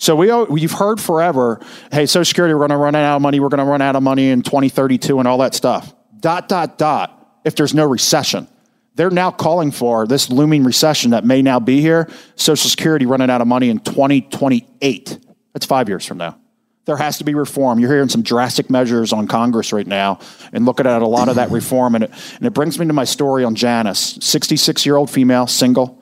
So 0.00 0.16
we 0.16 0.32
we've 0.32 0.72
heard 0.72 0.98
forever, 0.98 1.60
hey, 1.92 2.06
Social 2.06 2.24
Security, 2.24 2.54
we're 2.54 2.60
going 2.60 2.70
to 2.70 2.78
run 2.78 2.94
out 2.94 3.16
of 3.16 3.22
money. 3.22 3.38
We're 3.38 3.50
going 3.50 3.58
to 3.58 3.70
run 3.70 3.82
out 3.82 3.96
of 3.96 4.02
money 4.02 4.30
in 4.30 4.40
2032 4.40 5.18
and 5.18 5.28
all 5.28 5.36
that 5.38 5.54
stuff. 5.54 5.94
Dot 6.18 6.48
dot 6.48 6.78
dot. 6.78 7.40
If 7.44 7.54
there's 7.54 7.74
no 7.74 7.84
recession, 7.84 8.48
they're 8.94 9.10
now 9.10 9.30
calling 9.30 9.70
for 9.70 10.06
this 10.06 10.30
looming 10.30 10.64
recession 10.64 11.10
that 11.10 11.26
may 11.26 11.42
now 11.42 11.60
be 11.60 11.82
here. 11.82 12.08
Social 12.34 12.70
Security 12.70 13.04
running 13.04 13.28
out 13.28 13.42
of 13.42 13.46
money 13.46 13.68
in 13.68 13.78
2028. 13.78 15.18
That's 15.52 15.66
five 15.66 15.90
years 15.90 16.06
from 16.06 16.16
now. 16.16 16.38
There 16.86 16.96
has 16.96 17.18
to 17.18 17.24
be 17.24 17.34
reform. 17.34 17.78
You're 17.78 17.92
hearing 17.92 18.08
some 18.08 18.22
drastic 18.22 18.70
measures 18.70 19.12
on 19.12 19.26
Congress 19.26 19.70
right 19.70 19.86
now 19.86 20.20
and 20.54 20.64
looking 20.64 20.86
at 20.86 21.02
a 21.02 21.06
lot 21.06 21.28
of 21.28 21.36
that 21.36 21.50
reform. 21.50 21.94
And 21.94 22.04
it, 22.04 22.10
and 22.36 22.46
it 22.46 22.54
brings 22.54 22.78
me 22.78 22.86
to 22.86 22.94
my 22.94 23.04
story 23.04 23.44
on 23.44 23.54
Janice, 23.54 24.16
66 24.22 24.86
year 24.86 24.96
old 24.96 25.10
female, 25.10 25.46
single 25.46 25.99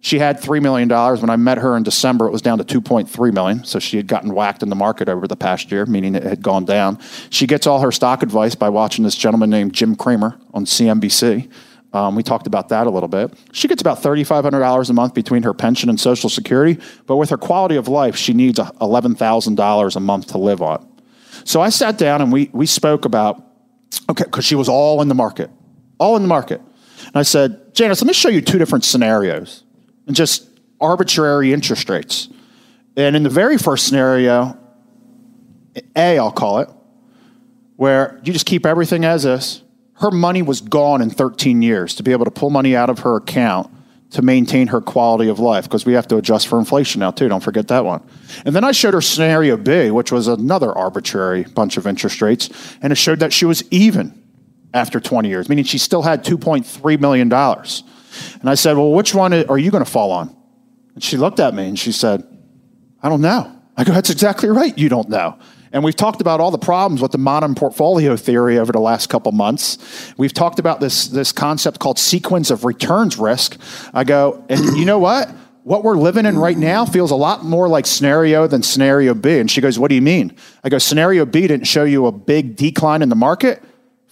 she 0.00 0.18
had 0.18 0.40
$3 0.40 0.62
million. 0.62 0.88
When 0.88 1.30
I 1.30 1.36
met 1.36 1.58
her 1.58 1.76
in 1.76 1.82
December, 1.82 2.26
it 2.26 2.30
was 2.30 2.42
down 2.42 2.58
to 2.58 2.64
2.3 2.64 3.32
million. 3.32 3.64
So 3.64 3.78
she 3.78 3.96
had 3.96 4.06
gotten 4.06 4.32
whacked 4.32 4.62
in 4.62 4.68
the 4.68 4.76
market 4.76 5.08
over 5.08 5.26
the 5.26 5.36
past 5.36 5.72
year, 5.72 5.86
meaning 5.86 6.14
it 6.14 6.22
had 6.22 6.42
gone 6.42 6.64
down. 6.64 6.98
She 7.30 7.46
gets 7.46 7.66
all 7.66 7.80
her 7.80 7.90
stock 7.90 8.22
advice 8.22 8.54
by 8.54 8.68
watching 8.68 9.04
this 9.04 9.16
gentleman 9.16 9.50
named 9.50 9.72
Jim 9.72 9.96
Cramer 9.96 10.38
on 10.54 10.64
CNBC. 10.64 11.50
Um, 11.92 12.14
we 12.14 12.22
talked 12.22 12.46
about 12.46 12.68
that 12.68 12.86
a 12.86 12.90
little 12.90 13.08
bit. 13.08 13.32
She 13.52 13.66
gets 13.66 13.80
about 13.80 14.02
$3,500 14.02 14.90
a 14.90 14.92
month 14.92 15.14
between 15.14 15.42
her 15.42 15.54
pension 15.54 15.88
and 15.88 15.98
Social 15.98 16.28
Security, 16.28 16.80
but 17.06 17.16
with 17.16 17.30
her 17.30 17.38
quality 17.38 17.76
of 17.76 17.88
life, 17.88 18.14
she 18.14 18.34
needs 18.34 18.58
$11,000 18.58 19.96
a 19.96 20.00
month 20.00 20.26
to 20.28 20.38
live 20.38 20.60
on. 20.60 20.86
So 21.44 21.62
I 21.62 21.70
sat 21.70 21.96
down 21.96 22.20
and 22.20 22.30
we, 22.30 22.50
we 22.52 22.66
spoke 22.66 23.06
about, 23.06 23.42
okay, 24.10 24.24
because 24.24 24.44
she 24.44 24.54
was 24.54 24.68
all 24.68 25.00
in 25.00 25.08
the 25.08 25.14
market, 25.14 25.50
all 25.98 26.14
in 26.16 26.22
the 26.22 26.28
market. 26.28 26.60
And 27.06 27.16
I 27.16 27.22
said, 27.22 27.74
Janice, 27.74 28.02
let 28.02 28.06
me 28.06 28.12
show 28.12 28.28
you 28.28 28.42
two 28.42 28.58
different 28.58 28.84
scenarios 28.84 29.64
and 30.08 30.16
just 30.16 30.48
arbitrary 30.80 31.52
interest 31.52 31.88
rates. 31.88 32.28
And 32.96 33.14
in 33.14 33.22
the 33.22 33.30
very 33.30 33.58
first 33.58 33.86
scenario, 33.86 34.58
A, 35.94 36.18
I'll 36.18 36.32
call 36.32 36.58
it, 36.58 36.70
where 37.76 38.20
you 38.24 38.32
just 38.32 38.46
keep 38.46 38.66
everything 38.66 39.04
as 39.04 39.24
is. 39.24 39.62
Her 39.94 40.10
money 40.10 40.42
was 40.42 40.60
gone 40.60 41.02
in 41.02 41.10
13 41.10 41.62
years 41.62 41.94
to 41.96 42.02
be 42.02 42.10
able 42.12 42.24
to 42.24 42.30
pull 42.30 42.50
money 42.50 42.74
out 42.74 42.90
of 42.90 43.00
her 43.00 43.16
account 43.16 43.70
to 44.10 44.22
maintain 44.22 44.68
her 44.68 44.80
quality 44.80 45.28
of 45.28 45.38
life 45.38 45.64
because 45.64 45.84
we 45.84 45.92
have 45.92 46.08
to 46.08 46.16
adjust 46.16 46.48
for 46.48 46.58
inflation 46.58 47.00
now 47.00 47.10
too. 47.10 47.28
Don't 47.28 47.42
forget 47.42 47.68
that 47.68 47.84
one. 47.84 48.02
And 48.46 48.56
then 48.56 48.64
I 48.64 48.72
showed 48.72 48.94
her 48.94 49.02
scenario 49.02 49.56
B, 49.56 49.90
which 49.90 50.10
was 50.10 50.28
another 50.28 50.72
arbitrary 50.72 51.44
bunch 51.44 51.76
of 51.76 51.86
interest 51.86 52.22
rates, 52.22 52.48
and 52.80 52.92
it 52.92 52.96
showed 52.96 53.18
that 53.20 53.32
she 53.32 53.44
was 53.44 53.62
even 53.70 54.20
after 54.72 54.98
20 54.98 55.28
years, 55.28 55.48
meaning 55.48 55.64
she 55.64 55.78
still 55.78 56.02
had 56.02 56.24
2.3 56.24 57.00
million 57.00 57.28
dollars. 57.28 57.82
And 58.40 58.48
I 58.48 58.54
said, 58.54 58.76
"Well, 58.76 58.92
which 58.92 59.14
one 59.14 59.32
are 59.32 59.58
you 59.58 59.70
going 59.70 59.84
to 59.84 59.90
fall 59.90 60.10
on?" 60.10 60.34
And 60.94 61.02
she 61.02 61.16
looked 61.16 61.40
at 61.40 61.54
me 61.54 61.68
and 61.68 61.78
she 61.78 61.92
said, 61.92 62.24
"I 63.02 63.08
don't 63.08 63.20
know." 63.20 63.52
I 63.76 63.84
go, 63.84 63.92
"That's 63.92 64.10
exactly 64.10 64.48
right. 64.48 64.76
You 64.76 64.88
don't 64.88 65.08
know." 65.08 65.38
And 65.72 65.84
we've 65.84 65.96
talked 65.96 66.20
about 66.20 66.40
all 66.40 66.50
the 66.50 66.58
problems 66.58 67.02
with 67.02 67.12
the 67.12 67.18
modern 67.18 67.54
portfolio 67.54 68.16
theory 68.16 68.58
over 68.58 68.72
the 68.72 68.80
last 68.80 69.08
couple 69.08 69.32
months. 69.32 69.78
We've 70.16 70.32
talked 70.32 70.58
about 70.58 70.80
this, 70.80 71.08
this 71.08 71.32
concept 71.32 71.78
called 71.78 71.98
sequence 71.98 72.50
of 72.50 72.64
returns 72.64 73.18
risk. 73.18 73.60
I 73.92 74.04
go, 74.04 74.44
and 74.48 74.76
you 74.76 74.84
know 74.84 74.98
what? 74.98 75.30
What 75.64 75.84
we're 75.84 75.98
living 75.98 76.24
in 76.24 76.38
right 76.38 76.56
now 76.56 76.86
feels 76.86 77.10
a 77.10 77.16
lot 77.16 77.44
more 77.44 77.68
like 77.68 77.84
scenario 77.84 78.46
than 78.46 78.62
scenario 78.62 79.12
B. 79.12 79.38
And 79.38 79.50
she 79.50 79.60
goes, 79.60 79.78
What 79.78 79.88
do 79.88 79.94
you 79.94 80.02
mean? 80.02 80.34
I 80.64 80.70
go, 80.70 80.78
Scenario 80.78 81.26
B 81.26 81.46
didn't 81.46 81.66
show 81.66 81.84
you 81.84 82.06
a 82.06 82.12
big 82.12 82.56
decline 82.56 83.02
in 83.02 83.10
the 83.10 83.16
market 83.16 83.62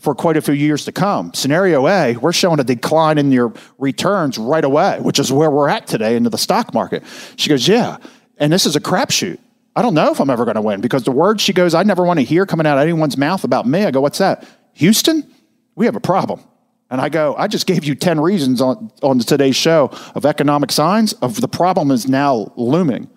for 0.06 0.14
quite 0.14 0.36
a 0.36 0.40
few 0.40 0.54
years 0.54 0.84
to 0.84 0.92
come. 0.92 1.34
Scenario 1.34 1.88
A, 1.88 2.14
we're 2.18 2.32
showing 2.32 2.60
a 2.60 2.64
decline 2.64 3.18
in 3.18 3.32
your 3.32 3.52
returns 3.76 4.38
right 4.38 4.62
away, 4.62 5.00
which 5.00 5.18
is 5.18 5.32
where 5.32 5.50
we're 5.50 5.68
at 5.68 5.88
today 5.88 6.14
into 6.14 6.30
the 6.30 6.38
stock 6.38 6.72
market. 6.72 7.02
She 7.34 7.48
goes, 7.48 7.66
Yeah. 7.66 7.96
And 8.38 8.52
this 8.52 8.66
is 8.66 8.76
a 8.76 8.80
crapshoot. 8.80 9.40
I 9.74 9.82
don't 9.82 9.94
know 9.94 10.12
if 10.12 10.20
I'm 10.20 10.30
ever 10.30 10.44
going 10.44 10.54
to 10.54 10.60
win 10.60 10.80
because 10.80 11.02
the 11.02 11.10
words 11.10 11.42
she 11.42 11.52
goes, 11.52 11.74
I 11.74 11.82
never 11.82 12.04
want 12.04 12.20
to 12.20 12.24
hear 12.24 12.46
coming 12.46 12.68
out 12.68 12.78
of 12.78 12.82
anyone's 12.82 13.16
mouth 13.16 13.42
about 13.42 13.66
me. 13.66 13.84
I 13.84 13.90
go, 13.90 14.00
what's 14.00 14.18
that? 14.18 14.46
Houston, 14.74 15.28
we 15.74 15.86
have 15.86 15.96
a 15.96 16.00
problem. 16.00 16.40
And 16.88 17.00
I 17.00 17.08
go, 17.08 17.34
I 17.36 17.48
just 17.48 17.66
gave 17.66 17.84
you 17.84 17.96
10 17.96 18.20
reasons 18.20 18.60
on, 18.60 18.92
on 19.02 19.18
today's 19.18 19.56
show 19.56 19.90
of 20.14 20.24
economic 20.24 20.70
signs 20.70 21.14
of 21.14 21.40
the 21.40 21.48
problem 21.48 21.90
is 21.90 22.08
now 22.08 22.52
looming. 22.54 23.10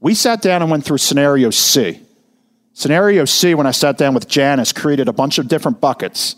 We 0.00 0.14
sat 0.14 0.40
down 0.40 0.62
and 0.62 0.70
went 0.70 0.86
through 0.86 0.98
scenario 0.98 1.50
C. 1.50 2.00
Scenario 2.80 3.26
C, 3.26 3.54
when 3.54 3.66
I 3.66 3.72
sat 3.72 3.98
down 3.98 4.14
with 4.14 4.26
Janice, 4.26 4.72
created 4.72 5.06
a 5.06 5.12
bunch 5.12 5.36
of 5.36 5.48
different 5.48 5.82
buckets 5.82 6.36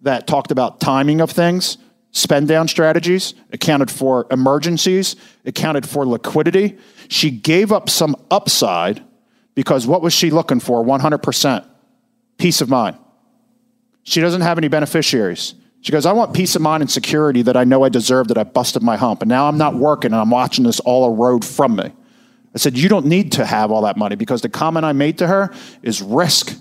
that 0.00 0.26
talked 0.26 0.50
about 0.50 0.80
timing 0.80 1.20
of 1.20 1.30
things, 1.30 1.76
spend 2.12 2.48
down 2.48 2.66
strategies, 2.66 3.34
accounted 3.52 3.90
for 3.90 4.26
emergencies, 4.30 5.16
accounted 5.44 5.86
for 5.86 6.06
liquidity. 6.06 6.78
She 7.08 7.30
gave 7.30 7.72
up 7.72 7.90
some 7.90 8.16
upside 8.30 9.02
because 9.54 9.86
what 9.86 10.00
was 10.00 10.14
she 10.14 10.30
looking 10.30 10.60
for? 10.60 10.82
100% 10.82 11.66
peace 12.38 12.62
of 12.62 12.70
mind. 12.70 12.96
She 14.02 14.22
doesn't 14.22 14.40
have 14.40 14.56
any 14.56 14.68
beneficiaries. 14.68 15.54
She 15.82 15.92
goes, 15.92 16.06
I 16.06 16.12
want 16.12 16.32
peace 16.32 16.56
of 16.56 16.62
mind 16.62 16.80
and 16.80 16.90
security 16.90 17.42
that 17.42 17.56
I 17.58 17.64
know 17.64 17.84
I 17.84 17.90
deserve, 17.90 18.28
that 18.28 18.38
I 18.38 18.44
busted 18.44 18.82
my 18.82 18.96
hump. 18.96 19.20
And 19.20 19.28
now 19.28 19.46
I'm 19.46 19.58
not 19.58 19.74
working 19.74 20.12
and 20.12 20.22
I'm 20.22 20.30
watching 20.30 20.64
this 20.64 20.80
all 20.80 21.12
erode 21.12 21.44
from 21.44 21.76
me. 21.76 21.92
I 22.54 22.58
said, 22.58 22.76
You 22.76 22.88
don't 22.88 23.06
need 23.06 23.32
to 23.32 23.46
have 23.46 23.70
all 23.70 23.82
that 23.82 23.96
money 23.96 24.16
because 24.16 24.42
the 24.42 24.48
comment 24.48 24.84
I 24.84 24.92
made 24.92 25.18
to 25.18 25.26
her 25.26 25.52
is 25.82 26.02
risk 26.02 26.56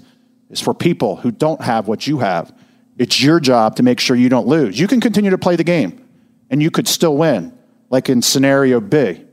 is 0.49 0.61
for 0.61 0.73
people 0.73 1.17
who 1.17 1.31
don't 1.31 1.61
have 1.61 1.87
what 1.87 2.07
you 2.07 2.19
have. 2.19 2.53
It's 2.97 3.21
your 3.21 3.39
job 3.39 3.77
to 3.77 3.83
make 3.83 3.99
sure 3.99 4.15
you 4.15 4.29
don't 4.29 4.47
lose. 4.47 4.79
You 4.79 4.87
can 4.87 5.01
continue 5.01 5.31
to 5.31 5.37
play 5.37 5.55
the 5.55 5.63
game 5.63 6.05
and 6.49 6.61
you 6.61 6.69
could 6.69 6.87
still 6.87 7.17
win, 7.17 7.57
like 7.89 8.09
in 8.09 8.21
scenario 8.21 8.79
B. 8.79 9.23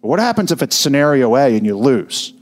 But 0.00 0.08
what 0.08 0.20
happens 0.20 0.52
if 0.52 0.62
it's 0.62 0.76
scenario 0.76 1.34
A 1.34 1.56
and 1.56 1.66
you 1.66 1.76
lose? 1.76 2.34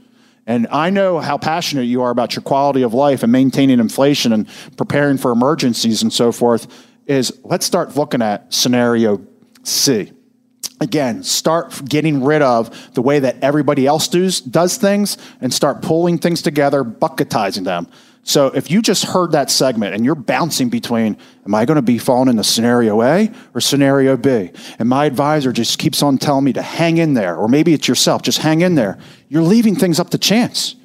And 0.45 0.67
I 0.69 0.91
know 0.91 1.19
how 1.19 1.37
passionate 1.37 1.83
you 1.83 2.03
are 2.03 2.11
about 2.11 2.35
your 2.35 2.43
quality 2.43 2.83
of 2.83 2.93
life 2.93 3.23
and 3.23 3.31
maintaining 3.31 3.79
inflation 3.79 4.31
and 4.31 4.47
preparing 4.77 5.17
for 5.17 5.31
emergencies 5.31 6.03
and 6.03 6.13
so 6.13 6.31
forth. 6.31 6.67
Is 7.07 7.39
let's 7.43 7.65
start 7.65 7.95
looking 7.95 8.21
at 8.21 8.53
scenario 8.53 9.25
C. 9.63 10.11
Again, 10.81 11.23
start 11.23 11.83
getting 11.85 12.23
rid 12.23 12.41
of 12.41 12.93
the 12.93 13.01
way 13.01 13.19
that 13.19 13.37
everybody 13.41 13.87
else 13.87 14.07
does, 14.07 14.41
does 14.41 14.77
things 14.77 15.17
and 15.41 15.53
start 15.53 15.81
pulling 15.81 16.17
things 16.17 16.41
together, 16.41 16.83
bucketizing 16.83 17.63
them. 17.63 17.87
So 18.27 18.47
if 18.47 18.71
you 18.71 18.81
just 18.81 19.05
heard 19.05 19.33
that 19.33 19.51
segment 19.51 19.93
and 19.93 20.03
you're 20.03 20.15
bouncing 20.15 20.69
between, 20.69 21.15
am 21.45 21.53
I 21.53 21.65
going 21.65 21.75
to 21.75 21.83
be 21.83 21.99
falling 21.99 22.27
into 22.27 22.43
scenario 22.43 23.03
A 23.03 23.31
or 23.53 23.61
scenario 23.61 24.17
B? 24.17 24.51
And 24.79 24.89
my 24.89 25.05
advisor 25.05 25.53
just 25.53 25.77
keeps 25.77 26.01
on 26.01 26.17
telling 26.17 26.43
me 26.43 26.53
to 26.53 26.61
hang 26.63 26.97
in 26.97 27.13
there, 27.13 27.35
or 27.35 27.47
maybe 27.47 27.73
it's 27.73 27.87
yourself, 27.87 28.23
just 28.23 28.39
hang 28.39 28.61
in 28.61 28.73
there. 28.73 28.97
You're 29.29 29.43
leaving 29.43 29.75
things 29.75 29.99
up 29.99 30.09
to 30.09 30.17
chance. 30.17 30.75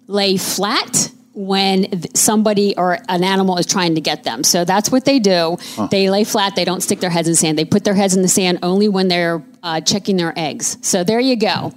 lay 0.10 0.38
flat 0.38 1.12
when 1.34 1.88
somebody 2.15 2.76
or 2.76 2.98
an 3.08 3.24
animal 3.24 3.58
is 3.58 3.65
trying 3.65 3.95
to 3.95 4.02
get 4.02 4.24
them. 4.24 4.43
So 4.43 4.65
that's 4.65 4.91
what 4.91 5.06
they 5.06 5.19
do. 5.19 5.58
Huh. 5.76 5.88
They 5.88 6.10
lay 6.10 6.24
flat. 6.26 6.56
They 6.56 6.65
don't 6.65 6.82
stick 6.82 7.00
their 7.00 7.12
heads 7.12 7.28
in 7.28 7.34
the 7.34 7.38
sand. 7.38 7.58
They 7.58 7.63
put 7.63 7.86
their 7.86 7.93
heads 7.93 8.15
in 8.15 8.24
the 8.24 8.28
sand 8.28 8.60
only 8.63 8.89
when 8.89 9.08
they're 9.08 9.41
uh, 9.63 9.80
checking 9.82 10.17
their 10.17 10.34
eggs. 10.38 10.78
So 10.82 11.04
there 11.04 11.19
you 11.19 11.38
go. 11.38 11.74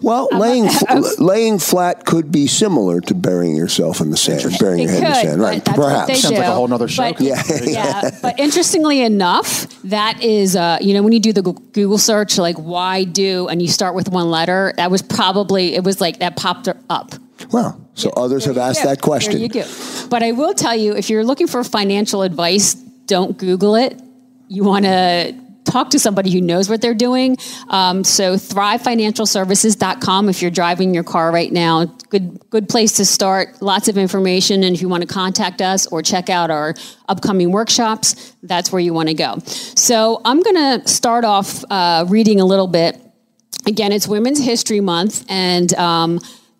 Well, 0.00 0.28
laying 0.32 0.70
laying 1.18 1.58
flat 1.58 2.06
could 2.06 2.30
be 2.30 2.46
similar 2.46 3.00
to 3.02 3.14
burying 3.14 3.56
yourself 3.56 4.00
in 4.00 4.10
the 4.10 4.16
sand, 4.16 4.56
burying 4.58 4.88
your 4.88 4.90
head 4.90 5.00
could, 5.00 5.06
in 5.06 5.12
the 5.12 5.22
sand, 5.22 5.40
right? 5.42 5.64
Perhaps 5.64 6.22
sounds 6.22 6.38
like 6.38 6.46
a 6.46 6.54
whole 6.54 6.72
other 6.72 6.88
show. 6.88 7.12
But, 7.12 7.20
yeah, 7.20 7.42
yeah. 7.62 8.18
But 8.22 8.38
interestingly 8.38 9.00
enough, 9.02 9.66
that 9.82 10.22
is, 10.22 10.56
uh, 10.56 10.78
you 10.80 10.94
know, 10.94 11.02
when 11.02 11.12
you 11.12 11.20
do 11.20 11.32
the 11.32 11.42
Google 11.42 11.98
search, 11.98 12.38
like 12.38 12.56
why 12.56 13.04
do, 13.04 13.48
and 13.48 13.60
you 13.60 13.68
start 13.68 13.94
with 13.94 14.08
one 14.08 14.30
letter, 14.30 14.72
that 14.76 14.90
was 14.90 15.02
probably 15.02 15.74
it 15.74 15.84
was 15.84 16.00
like 16.00 16.20
that 16.20 16.36
popped 16.36 16.68
up 16.68 17.14
well, 17.50 17.80
so 17.94 18.08
yeah, 18.08 18.22
others 18.22 18.44
have 18.44 18.58
asked 18.58 18.82
go. 18.82 18.88
that 18.88 19.00
question. 19.00 19.32
There 19.32 19.42
you 19.42 19.48
go. 19.48 19.66
But 20.08 20.22
I 20.22 20.32
will 20.32 20.54
tell 20.54 20.76
you, 20.76 20.94
if 20.94 21.10
you're 21.10 21.24
looking 21.24 21.46
for 21.46 21.64
financial 21.64 22.22
advice, 22.22 22.74
don't 22.74 23.36
Google 23.36 23.74
it. 23.74 24.00
You 24.48 24.64
want 24.64 24.84
to 24.84 25.34
talk 25.64 25.90
to 25.90 25.98
somebody 25.98 26.30
who 26.30 26.40
knows 26.40 26.68
what 26.68 26.80
they're 26.80 26.94
doing. 26.94 27.36
Um, 27.68 28.04
so 28.04 28.34
thrivefinancialservices.com 28.34 30.28
if 30.28 30.42
you're 30.42 30.50
driving 30.50 30.94
your 30.94 31.04
car 31.04 31.32
right 31.32 31.52
now. 31.52 31.86
Good 32.10 32.38
good 32.50 32.68
place 32.68 32.92
to 32.94 33.04
start. 33.04 33.62
Lots 33.62 33.88
of 33.88 33.96
information. 33.96 34.64
And 34.64 34.74
if 34.74 34.82
you 34.82 34.88
want 34.88 35.02
to 35.02 35.06
contact 35.06 35.62
us 35.62 35.86
or 35.86 36.02
check 36.02 36.28
out 36.28 36.50
our 36.50 36.74
upcoming 37.08 37.52
workshops, 37.52 38.34
that's 38.42 38.72
where 38.72 38.80
you 38.80 38.92
want 38.92 39.08
to 39.08 39.14
go. 39.14 39.38
So 39.46 40.20
I'm 40.24 40.40
going 40.42 40.80
to 40.80 40.88
start 40.88 41.24
off 41.24 41.64
uh, 41.70 42.04
reading 42.08 42.40
a 42.40 42.44
little 42.44 42.66
bit. 42.66 42.98
Again, 43.66 43.92
it's 43.92 44.08
Women's 44.08 44.44
History 44.44 44.80
Month, 44.80 45.24
and 45.28 45.72
um, 45.74 46.18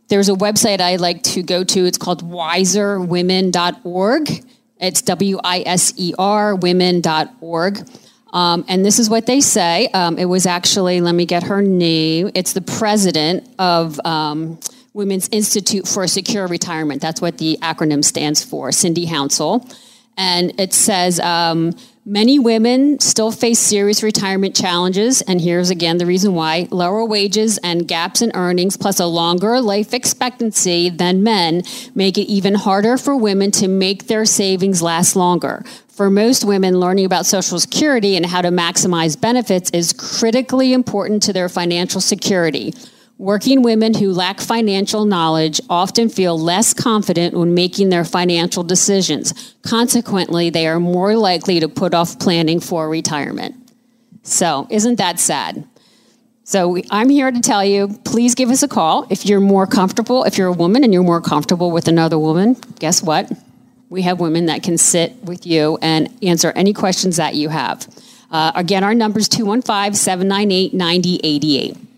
there's 0.09 0.29
a 0.29 0.35
website 0.35 0.81
I 0.81 0.97
like 0.97 1.23
to 1.25 1.43
go 1.43 1.65
to. 1.65 1.87
It's 1.87 1.99
called 1.99 2.23
wiserwomen.org. 2.23 4.45
It's 4.79 5.03
W 5.03 5.39
I 5.43 5.63
S 5.65 5.95
E 5.97 6.15
R 6.19 6.55
women.org. 6.57 7.89
Um, 8.33 8.65
and 8.67 8.85
this 8.85 8.99
is 8.99 9.11
what 9.11 9.27
they 9.27 9.41
say. 9.41 9.89
Um, 9.89 10.19
it 10.19 10.25
was 10.25 10.47
actually, 10.47 11.01
let 11.01 11.15
me 11.15 11.27
get 11.27 11.45
her 11.45 11.63
name. 11.63 12.31
It's 12.35 12.55
the 12.55 12.63
president 12.63 13.49
of 13.59 14.01
um, 14.05 14.59
Women's 14.95 15.29
Institute 15.31 15.87
for 15.87 16.07
Secure 16.07 16.47
Retirement. 16.47 17.03
That's 17.03 17.21
what 17.21 17.39
the 17.39 17.59
acronym 17.63 18.05
stands 18.05 18.43
for, 18.43 18.73
Cindy 18.73 19.07
Hounsell. 19.07 19.73
And 20.17 20.59
it 20.61 20.73
says 20.73 21.21
um, 21.21 21.75
many 22.05 22.39
women 22.39 22.99
still 22.99 23.31
face 23.31 23.59
serious 23.59 24.03
retirement 24.03 24.57
challenges. 24.57 25.23
And 25.23 25.41
here's 25.41 25.71
again 25.71 25.99
the 25.99 26.07
reason 26.07 26.35
why 26.35 26.69
lower 26.71 27.05
wages 27.05 27.59
and 27.59 27.87
gaps 27.87 28.23
in 28.23 28.33
earnings, 28.35 28.77
plus 28.77 28.99
a 28.99 29.07
longer 29.07 29.61
life 29.61 29.95
expectancy 29.95 30.91
than 30.91 31.23
men, 31.23 31.63
make 31.95 32.19
it 32.19 32.23
even 32.23 32.55
harder 32.55 32.99
for 32.99 33.17
women 33.17 33.51
to 33.53 33.69
make 33.69 34.07
their 34.07 34.25
savings 34.25 34.83
last 34.83 35.15
longer. 35.15 35.65
For 35.89 36.11
most 36.11 36.45
women, 36.45 36.81
learning 36.81 37.05
about 37.05 37.27
Social 37.27 37.61
Security 37.61 38.17
and 38.17 38.27
how 38.27 38.43
to 38.43 38.49
maximize 38.49 39.21
benefits 39.21 39.71
is 39.71 39.93
critically 39.93 40.73
important 40.73 41.23
to 41.25 41.33
their 41.33 41.49
financial 41.49 42.01
security. 42.01 42.75
Working 43.23 43.63
women 43.63 43.95
who 43.95 44.13
lack 44.13 44.41
financial 44.41 45.05
knowledge 45.05 45.61
often 45.71 46.09
feel 46.09 46.37
less 46.37 46.75
confident 46.75 47.37
when 47.37 47.55
making 47.55 47.89
their 47.91 48.05
financial 48.05 48.65
decisions. 48.65 49.55
Consequently, 49.63 50.51
they 50.51 50.67
are 50.67 50.81
more 50.81 51.15
likely 51.15 51.61
to 51.61 51.69
put 51.69 51.95
off 51.95 52.19
planning 52.19 52.59
for 52.59 52.89
retirement. 52.89 53.55
So, 54.25 54.67
isn't 54.71 54.97
that 54.97 55.21
sad? 55.21 55.65
So, 56.43 56.79
I'm 56.91 57.09
here 57.09 57.31
to 57.31 57.39
tell 57.39 57.65
you 57.65 57.97
please 58.05 58.35
give 58.35 58.51
us 58.51 58.65
a 58.65 58.69
call 58.69 59.07
if 59.09 59.25
you're 59.25 59.39
more 59.39 59.69
comfortable. 59.69 60.25
If 60.25 60.37
you're 60.37 60.49
a 60.49 60.53
woman 60.53 60.83
and 60.83 60.93
you're 60.93 61.05
more 61.05 61.21
comfortable 61.21 61.71
with 61.71 61.87
another 61.87 62.19
woman, 62.19 62.57
guess 62.81 63.05
what? 63.05 63.31
We 63.89 64.03
have 64.03 64.19
women 64.19 64.47
that 64.47 64.65
can 64.65 64.77
sit 64.77 65.15
with 65.23 65.47
you 65.47 65.79
and 65.81 66.09
answer 66.25 66.51
any 66.57 66.73
questions 66.73 67.19
that 67.19 67.37
you 67.37 67.51
have. 67.51 67.87
Uh, 68.33 68.51
again, 68.57 68.83
our 68.83 68.97
number 68.97 69.21
is 69.21 69.29
215 69.29 69.95
798 69.95 70.75
9088. 70.75 71.92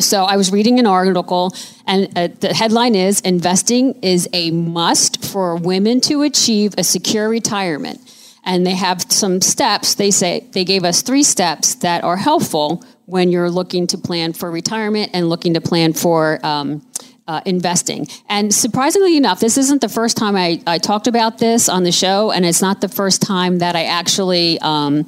So 0.00 0.24
I 0.24 0.36
was 0.36 0.52
reading 0.52 0.78
an 0.78 0.86
article, 0.86 1.52
and 1.86 2.16
uh, 2.16 2.28
the 2.40 2.54
headline 2.54 2.94
is 2.94 3.20
Investing 3.20 3.98
is 4.02 4.28
a 4.32 4.50
must 4.50 5.24
for 5.24 5.56
women 5.56 6.00
to 6.02 6.22
achieve 6.22 6.74
a 6.78 6.84
secure 6.84 7.28
retirement. 7.28 8.00
And 8.44 8.64
they 8.64 8.74
have 8.74 9.02
some 9.10 9.40
steps. 9.40 9.96
They 9.96 10.10
say 10.10 10.46
they 10.52 10.64
gave 10.64 10.84
us 10.84 11.02
three 11.02 11.24
steps 11.24 11.74
that 11.76 12.04
are 12.04 12.16
helpful 12.16 12.84
when 13.06 13.30
you're 13.30 13.50
looking 13.50 13.86
to 13.88 13.98
plan 13.98 14.32
for 14.32 14.50
retirement 14.50 15.10
and 15.14 15.28
looking 15.28 15.54
to 15.54 15.60
plan 15.60 15.92
for 15.92 16.38
um, 16.46 16.86
uh, 17.26 17.40
investing. 17.44 18.06
And 18.28 18.54
surprisingly 18.54 19.16
enough, 19.16 19.40
this 19.40 19.58
isn't 19.58 19.80
the 19.80 19.88
first 19.88 20.16
time 20.16 20.36
I, 20.36 20.62
I, 20.66 20.78
talked 20.78 21.06
about 21.06 21.38
this 21.38 21.68
on 21.68 21.82
the 21.82 21.92
show, 21.92 22.30
and 22.30 22.46
it's 22.46 22.62
not 22.62 22.80
the 22.80 22.88
first 22.88 23.20
time 23.20 23.58
that 23.58 23.76
I 23.76 23.84
actually. 23.84 24.58
Um, 24.60 25.06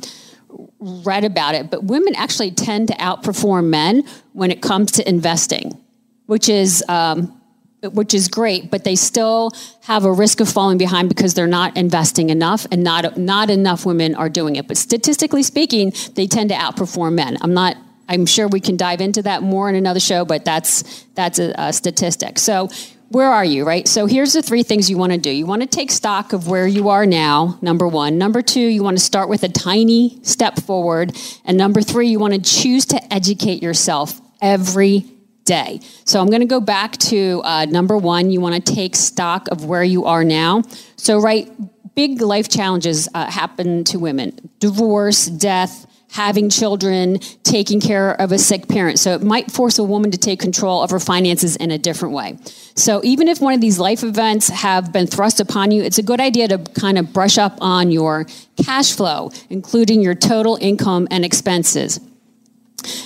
read 0.80 1.24
about 1.24 1.54
it, 1.54 1.70
but 1.70 1.84
women 1.84 2.14
actually 2.16 2.50
tend 2.50 2.88
to 2.88 2.94
outperform 2.94 3.66
men 3.66 4.02
when 4.32 4.50
it 4.50 4.62
comes 4.62 4.92
to 4.92 5.08
investing, 5.08 5.78
which 6.26 6.48
is 6.48 6.82
um, 6.88 7.40
which 7.82 8.12
is 8.12 8.28
great, 8.28 8.70
but 8.70 8.84
they 8.84 8.94
still 8.94 9.52
have 9.82 10.04
a 10.04 10.12
risk 10.12 10.40
of 10.40 10.48
falling 10.48 10.76
behind 10.76 11.08
because 11.08 11.32
they're 11.32 11.46
not 11.46 11.76
investing 11.76 12.30
enough, 12.30 12.66
and 12.70 12.82
not 12.82 13.16
not 13.16 13.50
enough 13.50 13.86
women 13.86 14.14
are 14.14 14.28
doing 14.28 14.56
it. 14.56 14.68
But 14.68 14.76
statistically 14.76 15.42
speaking, 15.42 15.92
they 16.14 16.26
tend 16.26 16.50
to 16.50 16.56
outperform 16.56 17.14
men. 17.14 17.38
I'm 17.40 17.54
not. 17.54 17.76
I'm 18.08 18.26
sure 18.26 18.48
we 18.48 18.58
can 18.58 18.76
dive 18.76 19.00
into 19.00 19.22
that 19.22 19.42
more 19.42 19.68
in 19.68 19.76
another 19.76 20.00
show, 20.00 20.24
but 20.24 20.44
that's 20.44 21.04
that's 21.14 21.38
a, 21.38 21.54
a 21.56 21.72
statistic. 21.72 22.38
So 22.38 22.68
where 23.10 23.28
are 23.28 23.44
you, 23.44 23.66
right? 23.66 23.88
So 23.88 24.06
here's 24.06 24.34
the 24.34 24.42
three 24.42 24.62
things 24.62 24.88
you 24.88 24.96
want 24.96 25.10
to 25.10 25.18
do. 25.18 25.30
You 25.30 25.44
want 25.44 25.62
to 25.62 25.68
take 25.68 25.90
stock 25.90 26.32
of 26.32 26.46
where 26.46 26.66
you 26.68 26.90
are 26.90 27.04
now, 27.04 27.58
number 27.60 27.88
one. 27.88 28.18
Number 28.18 28.40
two, 28.40 28.60
you 28.60 28.84
want 28.84 28.96
to 28.98 29.02
start 29.02 29.28
with 29.28 29.42
a 29.42 29.48
tiny 29.48 30.20
step 30.22 30.60
forward. 30.60 31.18
And 31.44 31.58
number 31.58 31.82
three, 31.82 32.06
you 32.06 32.20
want 32.20 32.34
to 32.34 32.40
choose 32.40 32.86
to 32.86 33.12
educate 33.12 33.64
yourself 33.64 34.20
every 34.40 35.06
day. 35.44 35.80
So 36.04 36.20
I'm 36.20 36.28
going 36.28 36.40
to 36.40 36.46
go 36.46 36.60
back 36.60 36.98
to 36.98 37.42
uh, 37.44 37.64
number 37.64 37.98
one. 37.98 38.30
You 38.30 38.40
want 38.40 38.64
to 38.64 38.74
take 38.74 38.94
stock 38.94 39.48
of 39.48 39.64
where 39.64 39.82
you 39.82 40.04
are 40.04 40.22
now. 40.22 40.62
So, 40.94 41.18
right, 41.18 41.50
big 41.96 42.20
life 42.20 42.48
challenges 42.48 43.08
uh, 43.12 43.28
happen 43.28 43.82
to 43.84 43.98
women 43.98 44.50
divorce, 44.60 45.26
death, 45.26 45.86
having 46.12 46.50
children, 46.50 47.18
taking 47.44 47.80
care 47.80 48.12
of 48.20 48.32
a 48.32 48.38
sick 48.38 48.68
parent. 48.68 48.98
So 48.98 49.14
it 49.14 49.22
might 49.22 49.50
force 49.50 49.78
a 49.78 49.84
woman 49.84 50.10
to 50.10 50.18
take 50.18 50.40
control 50.40 50.82
of 50.82 50.90
her 50.90 50.98
finances 50.98 51.56
in 51.56 51.70
a 51.70 51.78
different 51.78 52.14
way. 52.14 52.38
So 52.74 53.00
even 53.04 53.28
if 53.28 53.40
one 53.40 53.54
of 53.54 53.60
these 53.60 53.78
life 53.78 54.02
events 54.02 54.48
have 54.48 54.92
been 54.92 55.06
thrust 55.06 55.40
upon 55.40 55.70
you, 55.70 55.82
it's 55.82 55.98
a 55.98 56.02
good 56.02 56.20
idea 56.20 56.48
to 56.48 56.58
kind 56.58 56.98
of 56.98 57.12
brush 57.12 57.38
up 57.38 57.56
on 57.60 57.90
your 57.90 58.26
cash 58.64 58.92
flow, 58.92 59.30
including 59.48 60.02
your 60.02 60.14
total 60.14 60.58
income 60.60 61.06
and 61.10 61.24
expenses. 61.24 62.00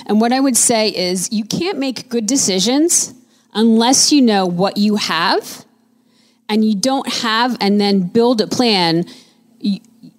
And 0.07 0.19
what 0.19 0.31
I 0.31 0.39
would 0.39 0.57
say 0.57 0.89
is 0.89 1.31
you 1.31 1.45
can't 1.45 1.77
make 1.77 2.09
good 2.09 2.25
decisions 2.25 3.13
unless 3.53 4.11
you 4.11 4.21
know 4.21 4.45
what 4.45 4.77
you 4.77 4.95
have 4.95 5.65
and 6.49 6.63
you 6.63 6.75
don't 6.75 7.11
have 7.11 7.57
and 7.59 7.79
then 7.79 8.01
build 8.01 8.41
a 8.41 8.47
plan 8.47 9.05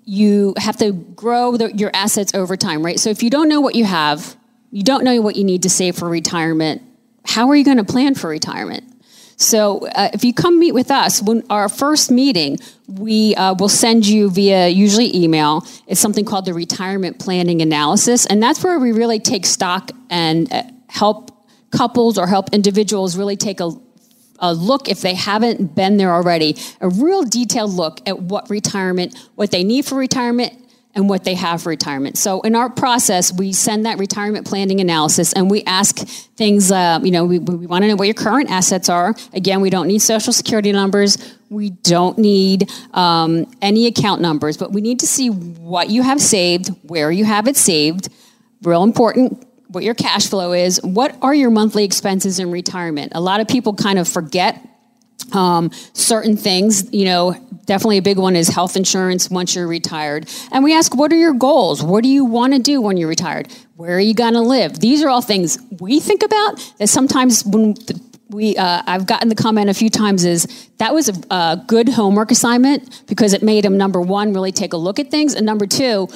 you 0.07 0.55
have 0.57 0.77
to 0.77 0.92
grow 0.92 1.57
the, 1.57 1.75
your 1.77 1.90
assets 1.92 2.33
over 2.33 2.57
time, 2.57 2.85
right? 2.85 2.99
So 2.99 3.11
if 3.11 3.23
you 3.23 3.29
don't 3.29 3.49
know 3.49 3.61
what 3.61 3.75
you 3.75 3.85
have, 3.85 4.37
you 4.71 4.85
don't 4.85 5.05
know 5.05 5.21
what 5.21 5.37
you 5.37 5.45
need 5.45 5.64
to 5.64 5.71
save 5.71 5.97
for 5.97 6.09
retirement, 6.09 6.81
how 7.25 7.49
are 7.49 7.57
you 7.57 7.64
going 7.64 7.79
to 7.79 7.85
plan 7.85 8.14
for 8.14 8.31
retirement? 8.31 8.85
So 9.37 9.87
uh, 9.88 10.11
if 10.14 10.25
you 10.25 10.33
come 10.33 10.59
meet 10.59 10.73
with 10.73 10.90
us, 10.90 11.21
when 11.21 11.45
our 11.51 11.69
first 11.69 12.11
meeting, 12.11 12.59
we 12.87 13.35
uh, 13.35 13.55
will 13.55 13.69
send 13.69 14.07
you 14.07 14.31
via 14.31 14.69
usually 14.69 15.14
email. 15.14 15.66
It's 15.88 16.01
something 16.01 16.25
called 16.25 16.47
the 16.47 16.55
retirement 16.55 17.19
planning 17.19 17.61
analysis, 17.61 18.27
and 18.27 18.42
that's 18.42 18.62
where 18.62 18.79
we 18.79 18.92
really 18.92 19.19
take 19.19 19.45
stock 19.45 19.90
and 20.09 20.51
uh, 20.53 20.62
help 20.88 21.33
couples 21.71 22.16
or 22.16 22.27
help 22.27 22.55
individuals 22.55 23.19
really 23.19 23.37
take 23.37 23.61
a 23.61 23.73
a 24.38 24.53
look 24.53 24.88
if 24.88 25.01
they 25.01 25.14
haven't 25.14 25.75
been 25.75 25.96
there 25.96 26.12
already, 26.12 26.57
a 26.81 26.88
real 26.88 27.25
detailed 27.25 27.72
look 27.72 28.01
at 28.07 28.18
what 28.18 28.49
retirement, 28.51 29.16
what 29.35 29.51
they 29.51 29.64
need 29.64 29.85
for 29.85 29.96
retirement, 29.96 30.53
and 30.96 31.11
what 31.11 31.25
they 31.25 31.35
have 31.35 31.62
for 31.62 31.68
retirement. 31.68 32.16
So 32.16 32.40
in 32.40 32.57
our 32.57 32.70
process, 32.70 33.31
we 33.31 33.53
send 33.53 33.85
that 33.85 33.99
retirement 33.99 34.46
planning 34.46 34.81
analysis 34.81 35.35
and 35.35 35.51
we 35.51 35.62
ask 35.64 35.99
things, 35.99 36.72
uh, 36.72 37.01
you 37.03 37.11
know, 37.11 37.27
we, 37.27 37.38
we 37.38 37.66
want 37.66 37.83
to 37.83 37.88
know 37.88 37.96
what 37.96 38.07
your 38.07 38.14
current 38.14 38.51
assets 38.51 38.88
are. 38.88 39.14
Again, 39.35 39.61
we 39.61 39.68
don't 39.68 39.88
need 39.88 39.99
social 39.99 40.33
security 40.33 40.72
numbers. 40.72 41.18
We 41.51 41.70
don't 41.70 42.16
need 42.16 42.70
um, 42.94 43.44
any 43.61 43.87
account 43.87 44.22
numbers, 44.22 44.57
but 44.57 44.72
we 44.72 44.81
need 44.81 45.01
to 45.01 45.07
see 45.07 45.29
what 45.29 45.90
you 45.90 46.03
have 46.03 46.20
saved, 46.20 46.68
where 46.88 47.12
you 47.12 47.27
have 47.27 47.46
it 47.46 47.59
saved. 47.59 48.09
Real 48.62 48.83
important 48.83 49.46
what 49.77 49.85
your 49.85 49.95
cash 49.95 50.27
flow 50.27 50.55
is, 50.55 50.83
what 50.83 51.15
are 51.21 51.35
your 51.35 51.51
monthly 51.51 51.85
expenses 51.85 52.39
in 52.39 52.51
retirement? 52.51 53.12
A 53.15 53.21
lot 53.21 53.41
of 53.41 53.47
people 53.47 53.75
kind 53.75 53.99
of 53.99 54.09
forget 54.09 54.59
um, 55.33 55.71
certain 55.93 56.35
things. 56.35 56.91
You 56.95 57.05
know, 57.05 57.37
definitely 57.67 57.99
a 57.99 58.03
big 58.03 58.17
one 58.17 58.37
is 58.37 58.49
health 58.49 58.75
insurance 58.75 59.29
once 59.29 59.55
you're 59.55 59.67
retired. 59.67 60.31
And 60.51 60.65
we 60.65 60.75
ask, 60.75 60.97
what 60.97 61.12
are 61.12 61.17
your 61.17 61.35
goals? 61.35 61.83
What 61.83 62.03
do 62.03 62.09
you 62.09 62.25
want 62.25 62.55
to 62.55 62.59
do 62.59 62.81
when 62.81 62.97
you're 62.97 63.11
retired? 63.11 63.53
Where 63.75 63.99
are 63.99 64.01
you 64.01 64.15
going 64.15 64.33
to 64.33 64.41
live? 64.41 64.81
These 64.81 65.03
are 65.03 65.11
all 65.11 65.21
things 65.21 65.59
we 65.79 66.01
think 66.01 66.23
about 66.23 66.57
that 66.79 66.89
sometimes 66.89 67.45
when 67.45 67.75
we 68.31 68.57
uh, 68.57 68.83
I've 68.87 69.07
gotten 69.07 69.29
the 69.29 69.35
comment 69.35 69.69
a 69.69 69.75
few 69.75 69.91
times 69.91 70.25
is 70.25 70.71
that 70.79 70.95
was 70.95 71.11
a, 71.11 71.35
a 71.35 71.65
good 71.67 71.91
homework 71.91 72.31
assignment 72.31 73.07
because 73.07 73.35
it 73.35 73.43
made 73.43 73.62
them 73.62 73.77
number 73.77 74.01
one 74.01 74.33
really 74.33 74.53
take 74.53 74.73
a 74.73 74.79
look 74.79 74.99
at 74.99 75.11
things 75.11 75.35
and 75.35 75.45
number 75.45 75.67
two 75.67 76.09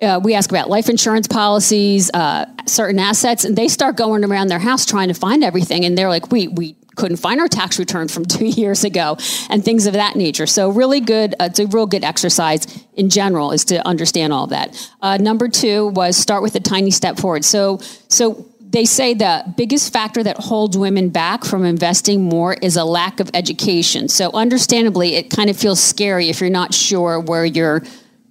uh, 0.00 0.20
we 0.22 0.34
ask 0.34 0.50
about 0.50 0.68
life 0.68 0.88
insurance 0.88 1.26
policies, 1.26 2.10
uh, 2.14 2.46
certain 2.66 2.98
assets, 2.98 3.44
and 3.44 3.56
they 3.56 3.68
start 3.68 3.96
going 3.96 4.24
around 4.24 4.48
their 4.48 4.58
house 4.58 4.86
trying 4.86 5.08
to 5.08 5.14
find 5.14 5.42
everything. 5.42 5.84
And 5.84 5.98
they're 5.98 6.08
like, 6.08 6.30
we, 6.30 6.48
we 6.48 6.76
couldn't 6.96 7.16
find 7.16 7.40
our 7.40 7.48
tax 7.48 7.78
return 7.78 8.08
from 8.08 8.24
two 8.26 8.46
years 8.46 8.84
ago, 8.84 9.16
and 9.48 9.64
things 9.64 9.86
of 9.86 9.94
that 9.94 10.16
nature. 10.16 10.46
So, 10.46 10.70
really 10.70 11.00
good, 11.00 11.34
uh, 11.40 11.44
it's 11.44 11.58
a 11.58 11.66
real 11.66 11.86
good 11.86 12.04
exercise 12.04 12.66
in 12.94 13.10
general 13.10 13.52
is 13.52 13.64
to 13.66 13.86
understand 13.86 14.32
all 14.32 14.48
that. 14.48 14.90
Uh, 15.00 15.16
number 15.16 15.48
two 15.48 15.88
was 15.88 16.16
start 16.16 16.42
with 16.42 16.54
a 16.54 16.60
tiny 16.60 16.90
step 16.90 17.18
forward. 17.18 17.44
So, 17.44 17.78
so 18.08 18.46
they 18.60 18.84
say 18.84 19.14
the 19.14 19.44
biggest 19.56 19.92
factor 19.92 20.22
that 20.22 20.36
holds 20.36 20.76
women 20.76 21.08
back 21.08 21.44
from 21.44 21.64
investing 21.64 22.22
more 22.22 22.54
is 22.54 22.76
a 22.76 22.84
lack 22.84 23.18
of 23.18 23.30
education. 23.32 24.08
So, 24.08 24.30
understandably, 24.32 25.14
it 25.14 25.30
kind 25.30 25.50
of 25.50 25.56
feels 25.56 25.82
scary 25.82 26.28
if 26.28 26.40
you're 26.40 26.50
not 26.50 26.74
sure 26.74 27.18
where 27.18 27.44
you're 27.44 27.82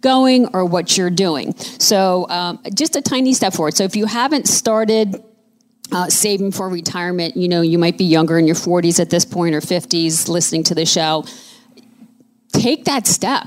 going 0.07 0.47
or 0.53 0.63
what 0.63 0.97
you're 0.97 1.09
doing. 1.27 1.53
So, 1.79 2.25
um, 2.29 2.59
just 2.73 2.95
a 2.95 3.01
tiny 3.01 3.33
step 3.33 3.53
forward. 3.53 3.75
So, 3.75 3.83
if 3.83 3.95
you 3.95 4.05
haven't 4.05 4.47
started 4.47 5.21
uh, 5.91 6.07
saving 6.07 6.51
for 6.53 6.69
retirement, 6.69 7.35
you 7.35 7.49
know, 7.49 7.61
you 7.61 7.77
might 7.77 7.97
be 7.97 8.05
younger 8.05 8.37
in 8.39 8.47
your 8.47 8.55
40s 8.55 8.99
at 9.01 9.09
this 9.09 9.25
point 9.25 9.53
or 9.53 9.61
50s 9.61 10.29
listening 10.29 10.63
to 10.63 10.75
the 10.75 10.85
show. 10.85 11.25
Take 12.53 12.85
that 12.85 13.05
step. 13.05 13.45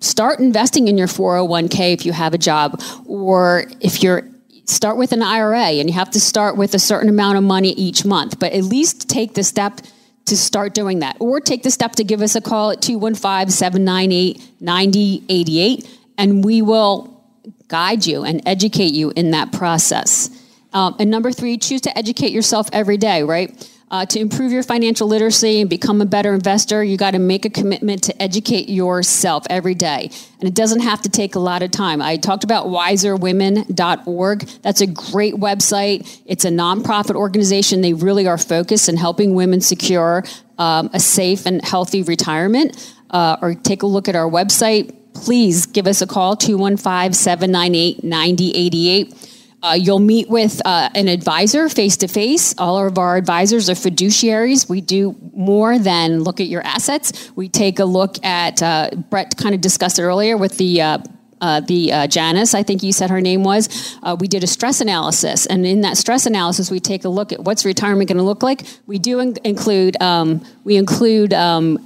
Start 0.00 0.38
investing 0.38 0.88
in 0.88 0.98
your 0.98 1.06
401k 1.06 1.94
if 1.94 2.04
you 2.04 2.12
have 2.12 2.34
a 2.34 2.38
job, 2.38 2.82
or 3.06 3.64
if 3.80 4.02
you're 4.02 4.28
start 4.64 4.96
with 4.96 5.12
an 5.12 5.22
IRA 5.22 5.80
and 5.80 5.88
you 5.88 5.94
have 5.94 6.10
to 6.10 6.20
start 6.20 6.56
with 6.56 6.74
a 6.74 6.78
certain 6.78 7.08
amount 7.08 7.38
of 7.38 7.44
money 7.44 7.72
each 7.72 8.04
month, 8.04 8.38
but 8.38 8.52
at 8.52 8.64
least 8.64 9.08
take 9.08 9.34
the 9.34 9.42
step 9.42 9.80
to 10.26 10.36
start 10.36 10.74
doing 10.74 11.00
that. 11.00 11.16
Or 11.20 11.40
take 11.40 11.62
the 11.62 11.70
step 11.70 11.92
to 11.96 12.04
give 12.04 12.22
us 12.22 12.36
a 12.36 12.40
call 12.40 12.70
at 12.70 12.82
215 12.82 13.50
798 13.50 14.60
9088, 14.60 16.01
and 16.18 16.44
we 16.44 16.62
will 16.62 17.22
guide 17.68 18.06
you 18.06 18.22
and 18.24 18.42
educate 18.46 18.92
you 18.92 19.12
in 19.16 19.30
that 19.32 19.52
process. 19.52 20.30
Um, 20.72 20.96
and 20.98 21.10
number 21.10 21.32
three, 21.32 21.58
choose 21.58 21.80
to 21.82 21.98
educate 21.98 22.30
yourself 22.30 22.68
every 22.72 22.96
day, 22.96 23.22
right? 23.22 23.68
Uh, 23.92 24.06
to 24.06 24.18
improve 24.18 24.50
your 24.52 24.62
financial 24.62 25.06
literacy 25.06 25.60
and 25.60 25.68
become 25.68 26.00
a 26.00 26.06
better 26.06 26.32
investor, 26.32 26.82
you 26.82 26.96
got 26.96 27.10
to 27.10 27.18
make 27.18 27.44
a 27.44 27.50
commitment 27.50 28.02
to 28.02 28.22
educate 28.22 28.70
yourself 28.70 29.46
every 29.50 29.74
day. 29.74 30.10
And 30.40 30.48
it 30.48 30.54
doesn't 30.54 30.80
have 30.80 31.02
to 31.02 31.10
take 31.10 31.34
a 31.34 31.38
lot 31.38 31.62
of 31.62 31.70
time. 31.72 32.00
I 32.00 32.16
talked 32.16 32.42
about 32.42 32.68
wiserwomen.org. 32.68 34.40
That's 34.62 34.80
a 34.80 34.86
great 34.86 35.34
website. 35.34 36.22
It's 36.24 36.46
a 36.46 36.50
nonprofit 36.50 37.16
organization. 37.16 37.82
They 37.82 37.92
really 37.92 38.26
are 38.26 38.38
focused 38.38 38.88
in 38.88 38.96
helping 38.96 39.34
women 39.34 39.60
secure 39.60 40.24
um, 40.56 40.88
a 40.94 41.00
safe 41.00 41.44
and 41.44 41.62
healthy 41.62 42.02
retirement. 42.02 42.94
Uh, 43.10 43.36
or 43.42 43.54
take 43.54 43.82
a 43.82 43.86
look 43.86 44.08
at 44.08 44.16
our 44.16 44.28
website. 44.30 44.96
Please 45.14 45.66
give 45.66 45.86
us 45.86 46.02
a 46.02 46.06
call, 46.06 46.36
215 46.36 47.12
798 47.12 48.02
9088 48.02 49.32
uh, 49.62 49.74
you'll 49.74 50.00
meet 50.00 50.28
with 50.28 50.60
uh, 50.64 50.88
an 50.94 51.06
advisor 51.08 51.68
face 51.68 51.96
to 51.98 52.08
face. 52.08 52.54
All 52.58 52.84
of 52.84 52.98
our 52.98 53.16
advisors 53.16 53.70
are 53.70 53.74
fiduciaries. 53.74 54.68
We 54.68 54.80
do 54.80 55.16
more 55.34 55.78
than 55.78 56.24
look 56.24 56.40
at 56.40 56.48
your 56.48 56.62
assets. 56.62 57.30
We 57.36 57.48
take 57.48 57.78
a 57.78 57.84
look 57.84 58.22
at, 58.24 58.60
uh, 58.62 58.90
Brett 59.10 59.36
kind 59.36 59.54
of 59.54 59.60
discussed 59.60 60.00
earlier 60.00 60.36
with 60.36 60.56
the 60.58 60.82
uh, 60.82 60.98
uh, 61.40 61.58
the 61.58 61.92
uh, 61.92 62.06
Janice, 62.06 62.54
I 62.54 62.62
think 62.62 62.84
you 62.84 62.92
said 62.92 63.10
her 63.10 63.20
name 63.20 63.42
was. 63.42 63.98
Uh, 64.00 64.16
we 64.16 64.28
did 64.28 64.44
a 64.44 64.46
stress 64.46 64.80
analysis, 64.80 65.44
and 65.44 65.66
in 65.66 65.80
that 65.80 65.96
stress 65.96 66.24
analysis, 66.24 66.70
we 66.70 66.78
take 66.78 67.04
a 67.04 67.08
look 67.08 67.32
at 67.32 67.40
what's 67.40 67.64
retirement 67.64 68.06
going 68.06 68.18
to 68.18 68.22
look 68.22 68.44
like. 68.44 68.62
We 68.86 69.00
do 69.00 69.18
in- 69.18 69.36
include 69.42 70.00
um, 70.00 70.46
we 70.62 70.76
include 70.76 71.34
um, 71.34 71.84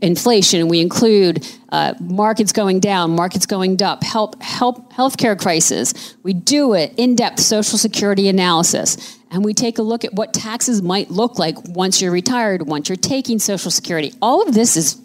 inflation. 0.00 0.68
We 0.68 0.80
include 0.80 1.46
uh, 1.70 1.94
markets 2.00 2.52
going 2.52 2.80
down, 2.80 3.16
markets 3.16 3.46
going 3.46 3.82
up, 3.82 4.02
help, 4.02 4.40
help, 4.42 4.92
healthcare 4.92 5.38
crisis. 5.38 6.16
We 6.22 6.32
do 6.32 6.74
it 6.74 6.94
in-depth 6.96 7.40
Social 7.40 7.78
Security 7.78 8.28
analysis, 8.28 9.18
and 9.30 9.44
we 9.44 9.54
take 9.54 9.78
a 9.78 9.82
look 9.82 10.04
at 10.04 10.12
what 10.14 10.32
taxes 10.32 10.82
might 10.82 11.10
look 11.10 11.38
like 11.38 11.56
once 11.68 12.00
you're 12.00 12.12
retired, 12.12 12.62
once 12.62 12.88
you're 12.88 12.96
taking 12.96 13.38
Social 13.38 13.70
Security. 13.70 14.14
All 14.22 14.46
of 14.46 14.54
this 14.54 14.76
is 14.76 15.00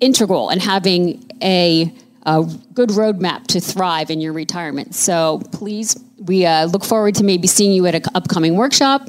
integral 0.00 0.50
in 0.50 0.60
having 0.60 1.30
a, 1.42 1.92
a 2.22 2.42
good 2.72 2.90
roadmap 2.90 3.46
to 3.48 3.60
thrive 3.60 4.10
in 4.10 4.20
your 4.20 4.32
retirement. 4.32 4.94
So 4.94 5.42
please, 5.52 6.02
we 6.18 6.46
uh, 6.46 6.66
look 6.66 6.84
forward 6.84 7.16
to 7.16 7.24
maybe 7.24 7.46
seeing 7.46 7.72
you 7.72 7.86
at 7.86 7.94
an 7.94 8.02
upcoming 8.14 8.56
workshop 8.56 9.08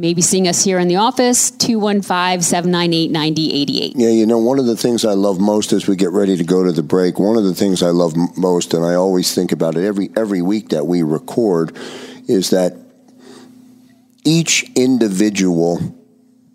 maybe 0.00 0.22
seeing 0.22 0.48
us 0.48 0.64
here 0.64 0.78
in 0.78 0.88
the 0.88 0.96
office 0.96 1.50
215-798-9088 1.50 3.92
yeah 3.96 4.08
you 4.08 4.24
know 4.24 4.38
one 4.38 4.58
of 4.58 4.64
the 4.64 4.76
things 4.76 5.04
i 5.04 5.12
love 5.12 5.38
most 5.38 5.74
as 5.74 5.86
we 5.86 5.94
get 5.94 6.10
ready 6.10 6.38
to 6.38 6.44
go 6.44 6.64
to 6.64 6.72
the 6.72 6.82
break 6.82 7.18
one 7.18 7.36
of 7.36 7.44
the 7.44 7.54
things 7.54 7.82
i 7.82 7.90
love 7.90 8.14
most 8.38 8.72
and 8.72 8.82
i 8.82 8.94
always 8.94 9.34
think 9.34 9.52
about 9.52 9.76
it 9.76 9.84
every 9.84 10.08
every 10.16 10.40
week 10.40 10.70
that 10.70 10.86
we 10.86 11.02
record 11.02 11.76
is 12.28 12.48
that 12.48 12.78
each 14.24 14.64
individual 14.74 15.78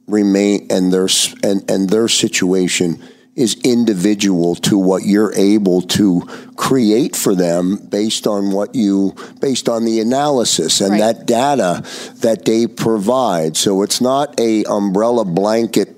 remain 0.07 0.65
and 0.71 0.91
their 0.91 1.07
and, 1.43 1.69
and 1.69 1.91
their 1.91 2.07
situation 2.07 2.99
is 3.35 3.55
individual 3.63 4.55
to 4.55 4.77
what 4.77 5.03
you're 5.03 5.33
able 5.35 5.81
to 5.81 6.21
create 6.55 7.15
for 7.15 7.35
them 7.35 7.75
based 7.89 8.25
on 8.27 8.51
what 8.51 8.73
you 8.73 9.13
based 9.41 9.67
on 9.67 9.83
the 9.85 9.99
analysis 9.99 10.79
and 10.79 10.91
Right. 10.91 11.01
that 11.01 11.25
data 11.25 11.83
that 12.21 12.45
they 12.45 12.65
provide. 12.67 13.57
So 13.57 13.81
it's 13.81 13.99
not 13.99 14.39
a 14.39 14.63
umbrella 14.65 15.25
blanket 15.25 15.89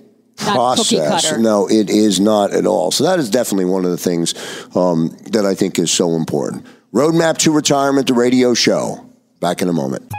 Not 0.45 0.55
process. 0.55 1.37
no 1.37 1.67
it 1.69 1.89
is 1.89 2.19
not 2.19 2.53
at 2.53 2.65
all. 2.65 2.89
So 2.91 3.03
that 3.03 3.19
is 3.19 3.29
definitely 3.29 3.65
one 3.65 3.85
of 3.85 3.91
the 3.91 3.97
things 3.97 4.33
um, 4.75 5.15
that 5.31 5.45
i 5.45 5.53
think 5.53 5.77
is 5.77 5.91
so 5.91 6.15
important. 6.15 6.65
Roadmap 6.93 7.37
to 7.39 7.51
retirement 7.51 8.07
the 8.07 8.13
radio 8.15 8.53
show. 8.55 9.03
Back 9.39 9.61
in 9.61 9.69
a 9.69 9.73
moment 9.73 10.11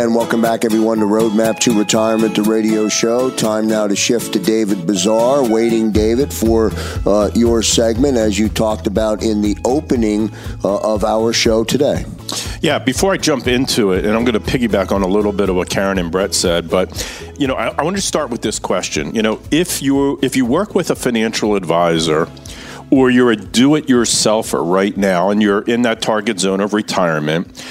and 0.00 0.14
welcome 0.14 0.40
back, 0.40 0.64
everyone, 0.64 0.98
to 0.98 1.04
Roadmap 1.04 1.58
to 1.60 1.78
Retirement, 1.78 2.34
the 2.34 2.42
radio 2.42 2.88
show. 2.88 3.30
Time 3.30 3.66
now 3.66 3.86
to 3.86 3.94
shift 3.94 4.32
to 4.32 4.38
David 4.38 4.86
Bazaar. 4.86 5.46
Waiting, 5.46 5.92
David, 5.92 6.32
for 6.32 6.70
uh, 7.04 7.30
your 7.34 7.62
segment 7.62 8.16
as 8.16 8.38
you 8.38 8.48
talked 8.48 8.86
about 8.86 9.22
in 9.22 9.42
the 9.42 9.54
opening 9.66 10.32
uh, 10.64 10.78
of 10.78 11.04
our 11.04 11.34
show 11.34 11.62
today. 11.62 12.06
Yeah, 12.62 12.78
before 12.78 13.12
I 13.12 13.18
jump 13.18 13.46
into 13.46 13.92
it, 13.92 14.06
and 14.06 14.16
I'm 14.16 14.24
going 14.24 14.32
to 14.32 14.40
piggyback 14.40 14.92
on 14.92 15.02
a 15.02 15.06
little 15.06 15.32
bit 15.32 15.50
of 15.50 15.56
what 15.56 15.68
Karen 15.68 15.98
and 15.98 16.10
Brett 16.10 16.32
said, 16.32 16.70
but 16.70 17.34
you 17.38 17.46
know, 17.46 17.54
I, 17.54 17.68
I 17.68 17.82
want 17.82 17.96
to 17.96 18.02
start 18.02 18.30
with 18.30 18.40
this 18.40 18.58
question. 18.58 19.14
You 19.14 19.20
know, 19.20 19.40
if 19.50 19.82
you 19.82 20.18
if 20.22 20.36
you 20.36 20.46
work 20.46 20.74
with 20.74 20.90
a 20.90 20.96
financial 20.96 21.54
advisor, 21.54 22.28
or 22.90 23.10
you're 23.10 23.30
a 23.30 23.36
do-it-yourselfer 23.36 24.64
right 24.64 24.96
now, 24.96 25.28
and 25.28 25.42
you're 25.42 25.62
in 25.62 25.82
that 25.82 26.00
target 26.00 26.40
zone 26.40 26.60
of 26.60 26.72
retirement. 26.72 27.62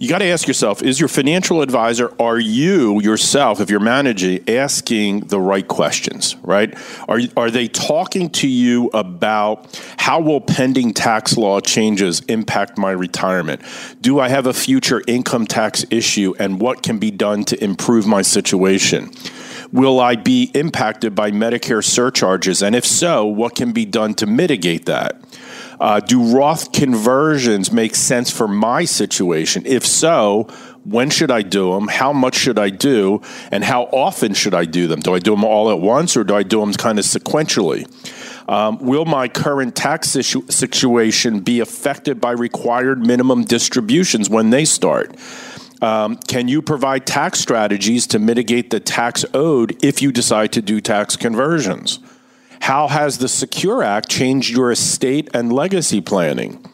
You 0.00 0.08
got 0.08 0.18
to 0.18 0.26
ask 0.26 0.46
yourself: 0.46 0.80
Is 0.80 1.00
your 1.00 1.08
financial 1.08 1.60
advisor, 1.60 2.12
are 2.20 2.38
you 2.38 3.02
yourself, 3.02 3.60
if 3.60 3.68
you're 3.68 3.80
managing, 3.80 4.48
asking 4.48 5.20
the 5.22 5.40
right 5.40 5.66
questions? 5.66 6.36
Right? 6.42 6.72
Are 7.08 7.20
are 7.36 7.50
they 7.50 7.66
talking 7.66 8.30
to 8.30 8.46
you 8.46 8.90
about 8.94 9.80
how 9.96 10.20
will 10.20 10.40
pending 10.40 10.94
tax 10.94 11.36
law 11.36 11.58
changes 11.58 12.20
impact 12.28 12.78
my 12.78 12.92
retirement? 12.92 13.60
Do 14.00 14.20
I 14.20 14.28
have 14.28 14.46
a 14.46 14.52
future 14.54 15.02
income 15.08 15.48
tax 15.48 15.84
issue, 15.90 16.32
and 16.38 16.60
what 16.60 16.84
can 16.84 16.98
be 17.00 17.10
done 17.10 17.42
to 17.46 17.62
improve 17.62 18.06
my 18.06 18.22
situation? 18.22 19.10
Will 19.72 19.98
I 20.00 20.14
be 20.14 20.50
impacted 20.54 21.14
by 21.14 21.32
Medicare 21.32 21.84
surcharges? 21.84 22.62
And 22.62 22.74
if 22.74 22.86
so, 22.86 23.26
what 23.26 23.54
can 23.54 23.72
be 23.72 23.84
done 23.84 24.14
to 24.14 24.26
mitigate 24.26 24.86
that? 24.86 25.20
Uh, 25.80 26.00
do 26.00 26.34
Roth 26.36 26.72
conversions 26.72 27.70
make 27.70 27.94
sense 27.94 28.30
for 28.30 28.48
my 28.48 28.84
situation? 28.84 29.64
If 29.66 29.86
so, 29.86 30.48
when 30.84 31.10
should 31.10 31.30
I 31.30 31.42
do 31.42 31.72
them? 31.72 31.88
How 31.88 32.12
much 32.12 32.34
should 32.34 32.58
I 32.58 32.70
do? 32.70 33.20
And 33.52 33.62
how 33.62 33.84
often 33.84 34.34
should 34.34 34.54
I 34.54 34.64
do 34.64 34.86
them? 34.86 35.00
Do 35.00 35.14
I 35.14 35.18
do 35.18 35.32
them 35.32 35.44
all 35.44 35.70
at 35.70 35.80
once 35.80 36.16
or 36.16 36.24
do 36.24 36.34
I 36.34 36.42
do 36.42 36.60
them 36.60 36.72
kind 36.72 36.98
of 36.98 37.04
sequentially? 37.04 37.86
Um, 38.48 38.78
will 38.78 39.04
my 39.04 39.28
current 39.28 39.76
tax 39.76 40.08
situ- 40.08 40.46
situation 40.48 41.40
be 41.40 41.60
affected 41.60 42.20
by 42.20 42.30
required 42.32 43.04
minimum 43.04 43.44
distributions 43.44 44.30
when 44.30 44.50
they 44.50 44.64
start? 44.64 45.14
Um, 45.82 46.16
can 46.16 46.48
you 46.48 46.62
provide 46.62 47.06
tax 47.06 47.38
strategies 47.38 48.06
to 48.08 48.18
mitigate 48.18 48.70
the 48.70 48.80
tax 48.80 49.24
owed 49.34 49.76
if 49.84 50.02
you 50.02 50.10
decide 50.10 50.52
to 50.52 50.62
do 50.62 50.80
tax 50.80 51.14
conversions? 51.14 52.00
How 52.60 52.88
has 52.88 53.18
the 53.18 53.28
Secure 53.28 53.82
Act 53.82 54.08
changed 54.08 54.50
your 54.50 54.70
estate 54.70 55.28
and 55.32 55.52
legacy 55.52 56.00
planning? 56.00 56.64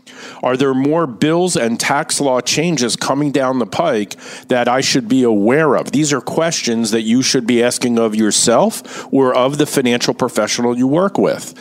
Are 0.42 0.56
there 0.56 0.74
more 0.74 1.06
bills 1.06 1.56
and 1.56 1.78
tax 1.78 2.20
law 2.20 2.40
changes 2.40 2.96
coming 2.96 3.30
down 3.30 3.58
the 3.58 3.66
pike 3.66 4.16
that 4.48 4.68
I 4.68 4.80
should 4.80 5.08
be 5.08 5.22
aware 5.22 5.76
of? 5.76 5.92
These 5.92 6.12
are 6.12 6.20
questions 6.20 6.90
that 6.90 7.02
you 7.02 7.22
should 7.22 7.46
be 7.46 7.62
asking 7.62 7.98
of 7.98 8.14
yourself 8.14 9.06
or 9.12 9.34
of 9.34 9.58
the 9.58 9.66
financial 9.66 10.14
professional 10.14 10.76
you 10.76 10.86
work 10.86 11.18
with. 11.18 11.54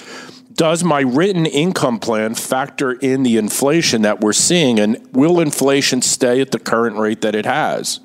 Does 0.53 0.83
my 0.83 1.01
written 1.01 1.47
income 1.47 1.99
plan 1.99 2.36
factor 2.36 2.91
in 2.91 3.23
the 3.23 3.38
inflation 3.38 4.03
that 4.03 4.21
we're 4.21 4.33
seeing, 4.33 4.79
and 4.79 4.97
will 5.12 5.39
inflation 5.39 6.03
stay 6.03 6.41
at 6.41 6.51
the 6.51 6.59
current 6.59 6.95
rate 6.97 7.21
that 7.21 7.33
it 7.33 7.45
has? 7.45 7.99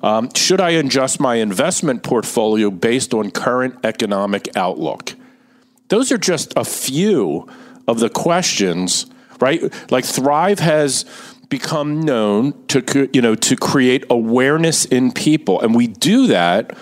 Um, 0.00 0.32
should 0.34 0.60
I 0.60 0.70
adjust 0.70 1.18
my 1.18 1.36
investment 1.36 2.04
portfolio 2.04 2.70
based 2.70 3.12
on 3.14 3.32
current 3.32 3.74
economic 3.82 4.56
outlook? 4.56 5.14
Those 5.88 6.12
are 6.12 6.18
just 6.18 6.52
a 6.56 6.64
few 6.64 7.48
of 7.86 8.00
the 8.00 8.10
questions, 8.10 9.06
right? 9.40 9.72
Like 9.90 10.04
Thrive 10.04 10.58
has 10.58 11.04
become 11.48 12.00
known 12.02 12.52
to 12.68 13.08
you 13.12 13.22
know 13.22 13.34
to 13.34 13.56
create 13.56 14.04
awareness 14.10 14.84
in 14.84 15.12
people. 15.12 15.60
And 15.60 15.74
we 15.74 15.86
do 15.86 16.26
that 16.26 16.76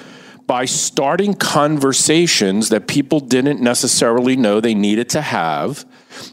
by 0.47 0.65
starting 0.65 1.35
conversations 1.35 2.69
that 2.69 2.87
people 2.87 3.19
didn't 3.19 3.61
necessarily 3.61 4.37
know 4.37 4.61
they 4.61 4.75
needed 4.75 5.09
to 5.11 5.21
have. 5.21 5.85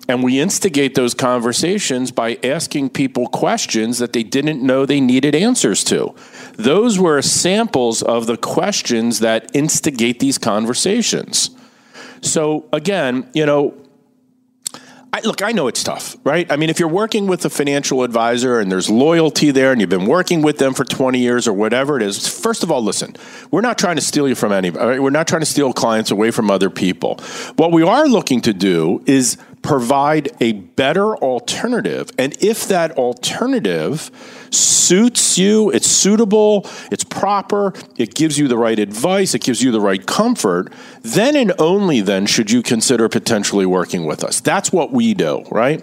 And 0.07 0.23
we 0.23 0.39
instigate 0.39 0.95
those 0.95 1.13
conversations 1.13 2.11
by 2.11 2.37
asking 2.43 2.91
people 2.91 3.27
questions 3.27 3.97
that 3.97 4.13
they 4.13 4.23
didn't 4.23 4.61
know 4.61 4.85
they 4.85 5.01
needed 5.01 5.35
answers 5.35 5.83
to. 5.85 6.13
Those 6.53 6.99
were 6.99 7.21
samples 7.23 8.03
of 8.03 8.27
the 8.27 8.37
questions 8.37 9.19
that 9.19 9.49
instigate 9.55 10.19
these 10.19 10.37
conversations 10.37 11.49
so 12.23 12.67
again, 12.71 13.29
you 13.33 13.45
know, 13.45 13.73
I, 15.15 15.21
look, 15.21 15.43
I 15.43 15.51
know 15.51 15.67
it's 15.67 15.83
tough, 15.83 16.17
right? 16.23 16.51
I 16.51 16.55
mean, 16.55 16.71
if 16.71 16.79
you're 16.79 16.89
working 16.89 17.27
with 17.27 17.45
a 17.45 17.49
financial 17.49 18.01
advisor 18.01 18.59
and 18.59 18.71
there's 18.71 18.89
loyalty 18.89 19.51
there 19.51 19.71
and 19.71 19.79
you've 19.79 19.89
been 19.91 20.07
working 20.07 20.41
with 20.41 20.57
them 20.57 20.73
for 20.73 20.83
20 20.83 21.19
years 21.19 21.47
or 21.47 21.53
whatever 21.53 21.97
it 21.97 22.01
is, 22.01 22.27
first 22.27 22.63
of 22.63 22.71
all, 22.71 22.81
listen, 22.81 23.15
we're 23.51 23.61
not 23.61 23.77
trying 23.77 23.95
to 23.95 24.01
steal 24.01 24.27
you 24.27 24.33
from 24.33 24.51
anybody. 24.51 24.97
We're 24.97 25.11
not 25.11 25.27
trying 25.27 25.41
to 25.41 25.45
steal 25.45 25.71
clients 25.71 26.09
away 26.09 26.31
from 26.31 26.49
other 26.49 26.71
people. 26.71 27.19
What 27.57 27.71
we 27.71 27.83
are 27.83 28.07
looking 28.07 28.41
to 28.41 28.53
do 28.53 29.03
is 29.05 29.37
provide 29.63 30.29
a 30.39 30.51
better 30.51 31.15
alternative. 31.17 32.11
And 32.19 32.37
if 32.43 32.67
that 32.67 32.91
alternative 32.91 34.11
suits 34.51 35.37
you, 35.37 35.71
it's 35.71 35.87
suitable, 35.87 36.69
it's 36.91 37.03
proper, 37.03 37.73
it 37.97 38.13
gives 38.13 38.37
you 38.37 38.47
the 38.47 38.57
right 38.57 38.77
advice, 38.77 39.33
it 39.33 39.41
gives 39.41 39.63
you 39.63 39.71
the 39.71 39.81
right 39.81 40.05
comfort, 40.05 40.71
then 41.01 41.35
and 41.35 41.53
only 41.57 42.01
then 42.01 42.25
should 42.25 42.51
you 42.51 42.61
consider 42.61 43.09
potentially 43.09 43.65
working 43.65 44.05
with 44.05 44.23
us. 44.23 44.39
That's 44.41 44.71
what 44.71 44.91
we 44.91 45.13
do, 45.13 45.43
right? 45.49 45.81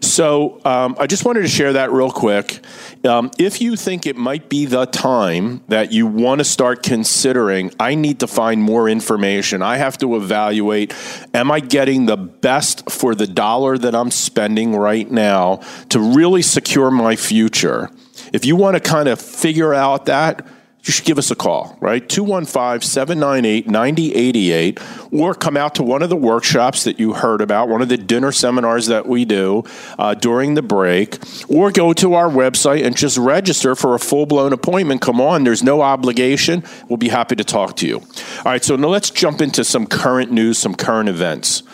So 0.00 0.60
um, 0.64 0.96
I 0.98 1.06
just 1.06 1.24
wanted 1.24 1.42
to 1.42 1.48
share 1.48 1.74
that 1.74 1.92
real 1.92 2.10
quick. 2.10 2.60
Um, 3.04 3.30
if 3.38 3.60
you 3.60 3.76
think 3.76 4.06
it 4.06 4.16
might 4.16 4.48
be 4.48 4.64
the 4.64 4.86
time 4.86 5.62
that 5.68 5.92
you 5.92 6.06
want 6.06 6.40
to 6.40 6.44
start 6.44 6.82
considering, 6.82 7.72
I 7.78 7.94
need 7.94 8.20
to 8.20 8.26
find 8.26 8.62
more 8.62 8.88
information. 8.88 9.62
I 9.62 9.76
have 9.76 9.98
to 9.98 10.16
evaluate 10.16 10.94
am 11.34 11.50
I 11.50 11.60
getting 11.60 12.06
the 12.06 12.16
best 12.16 12.90
for 12.90 13.14
the 13.18 13.26
dollar 13.26 13.76
that 13.78 13.94
I'm 13.94 14.10
spending 14.10 14.74
right 14.74 15.10
now 15.10 15.60
to 15.90 16.00
really 16.00 16.42
secure 16.42 16.90
my 16.90 17.16
future? 17.16 17.90
If 18.32 18.44
you 18.44 18.56
want 18.56 18.76
to 18.76 18.80
kind 18.80 19.08
of 19.08 19.20
figure 19.20 19.74
out 19.74 20.06
that, 20.06 20.46
you 20.88 20.92
should 20.92 21.04
give 21.04 21.18
us 21.18 21.30
a 21.30 21.34
call, 21.34 21.76
right? 21.80 22.08
215 22.08 22.80
798 22.80 23.68
9088, 23.68 24.80
or 25.12 25.34
come 25.34 25.56
out 25.56 25.74
to 25.74 25.82
one 25.82 26.02
of 26.02 26.08
the 26.08 26.16
workshops 26.16 26.84
that 26.84 26.98
you 26.98 27.12
heard 27.12 27.42
about, 27.42 27.68
one 27.68 27.82
of 27.82 27.90
the 27.90 27.98
dinner 27.98 28.32
seminars 28.32 28.86
that 28.86 29.06
we 29.06 29.26
do 29.26 29.64
uh, 29.98 30.14
during 30.14 30.54
the 30.54 30.62
break, 30.62 31.18
or 31.48 31.70
go 31.70 31.92
to 31.92 32.14
our 32.14 32.30
website 32.30 32.86
and 32.86 32.96
just 32.96 33.18
register 33.18 33.74
for 33.74 33.94
a 33.94 33.98
full 33.98 34.24
blown 34.24 34.52
appointment. 34.54 35.02
Come 35.02 35.20
on, 35.20 35.44
there's 35.44 35.62
no 35.62 35.82
obligation. 35.82 36.64
We'll 36.88 36.96
be 36.96 37.08
happy 37.08 37.36
to 37.36 37.44
talk 37.44 37.76
to 37.76 37.86
you. 37.86 37.96
All 37.98 38.44
right, 38.46 38.64
so 38.64 38.76
now 38.76 38.88
let's 38.88 39.10
jump 39.10 39.42
into 39.42 39.64
some 39.64 39.86
current 39.86 40.32
news, 40.32 40.56
some 40.56 40.74
current 40.74 41.10
events. 41.10 41.64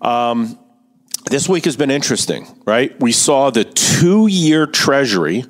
Um, 0.00 0.58
this 1.24 1.48
week 1.48 1.64
has 1.64 1.76
been 1.76 1.90
interesting, 1.90 2.46
right? 2.64 2.98
We 3.00 3.12
saw 3.12 3.50
the 3.50 3.64
two 3.64 4.26
year 4.26 4.66
treasury 4.66 5.44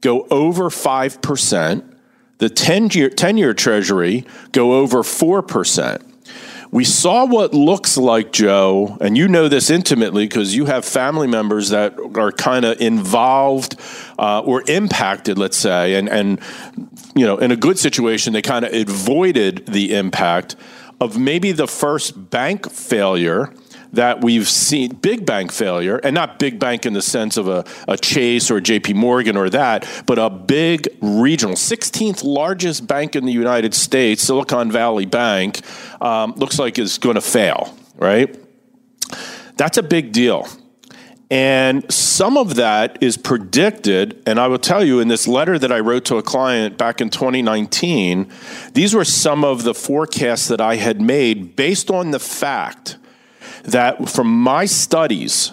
go 0.00 0.26
over 0.30 0.70
5% 0.70 1.94
the 2.38 2.48
10 2.48 2.90
year, 2.90 3.10
10 3.10 3.38
year 3.38 3.54
treasury 3.54 4.26
go 4.52 4.74
over 4.74 4.98
4%. 4.98 6.02
We 6.70 6.82
saw 6.82 7.24
what 7.24 7.54
looks 7.54 7.96
like, 7.96 8.32
Joe, 8.32 8.98
and 9.00 9.16
you 9.16 9.28
know 9.28 9.46
this 9.46 9.70
intimately 9.70 10.26
because 10.26 10.56
you 10.56 10.64
have 10.64 10.84
family 10.84 11.28
members 11.28 11.68
that 11.68 11.96
are 12.16 12.32
kind 12.32 12.64
of 12.64 12.80
involved 12.80 13.78
uh, 14.18 14.40
or 14.40 14.64
impacted, 14.66 15.38
let's 15.38 15.56
say, 15.56 15.94
and, 15.94 16.08
and, 16.08 16.40
you 17.14 17.24
know, 17.24 17.38
in 17.38 17.52
a 17.52 17.56
good 17.56 17.78
situation, 17.78 18.32
they 18.32 18.42
kind 18.42 18.64
of 18.64 18.74
avoided 18.74 19.66
the 19.66 19.94
impact 19.94 20.56
of 21.00 21.16
maybe 21.16 21.52
the 21.52 21.68
first 21.68 22.30
bank 22.30 22.68
failure 22.68 23.54
that 23.94 24.22
we've 24.22 24.48
seen 24.48 24.94
big 24.94 25.26
bank 25.26 25.52
failure, 25.52 25.96
and 25.98 26.14
not 26.14 26.38
big 26.38 26.58
bank 26.58 26.86
in 26.86 26.92
the 26.92 27.02
sense 27.02 27.36
of 27.36 27.48
a, 27.48 27.64
a 27.88 27.96
Chase 27.96 28.50
or 28.50 28.58
a 28.58 28.60
JP 28.60 28.94
Morgan 28.94 29.36
or 29.36 29.50
that, 29.50 29.86
but 30.06 30.18
a 30.18 30.30
big 30.30 30.88
regional, 31.00 31.54
16th 31.54 32.22
largest 32.24 32.86
bank 32.86 33.16
in 33.16 33.24
the 33.24 33.32
United 33.32 33.74
States, 33.74 34.22
Silicon 34.22 34.70
Valley 34.70 35.06
Bank, 35.06 35.60
um, 36.00 36.32
looks 36.36 36.58
like 36.58 36.78
is 36.78 36.98
going 36.98 37.16
to 37.16 37.20
fail, 37.20 37.76
right? 37.96 38.38
That's 39.56 39.78
a 39.78 39.82
big 39.82 40.12
deal. 40.12 40.48
And 41.30 41.90
some 41.92 42.36
of 42.36 42.56
that 42.56 43.02
is 43.02 43.16
predicted. 43.16 44.22
And 44.26 44.38
I 44.38 44.46
will 44.46 44.58
tell 44.58 44.84
you 44.84 45.00
in 45.00 45.08
this 45.08 45.26
letter 45.26 45.58
that 45.58 45.72
I 45.72 45.80
wrote 45.80 46.04
to 46.06 46.16
a 46.16 46.22
client 46.22 46.76
back 46.76 47.00
in 47.00 47.10
2019, 47.10 48.30
these 48.72 48.94
were 48.94 49.04
some 49.04 49.44
of 49.44 49.64
the 49.64 49.74
forecasts 49.74 50.48
that 50.48 50.60
I 50.60 50.76
had 50.76 51.00
made 51.00 51.56
based 51.56 51.90
on 51.90 52.10
the 52.10 52.20
fact 52.20 52.98
that 53.64 54.08
from 54.08 54.28
my 54.28 54.66
studies, 54.66 55.52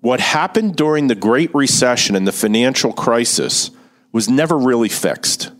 what 0.00 0.20
happened 0.20 0.76
during 0.76 1.06
the 1.06 1.14
Great 1.14 1.54
Recession 1.54 2.16
and 2.16 2.26
the 2.26 2.32
financial 2.32 2.92
crisis 2.92 3.70
was 4.10 4.28
never 4.28 4.58
really 4.58 4.88
fixed. 4.88 5.52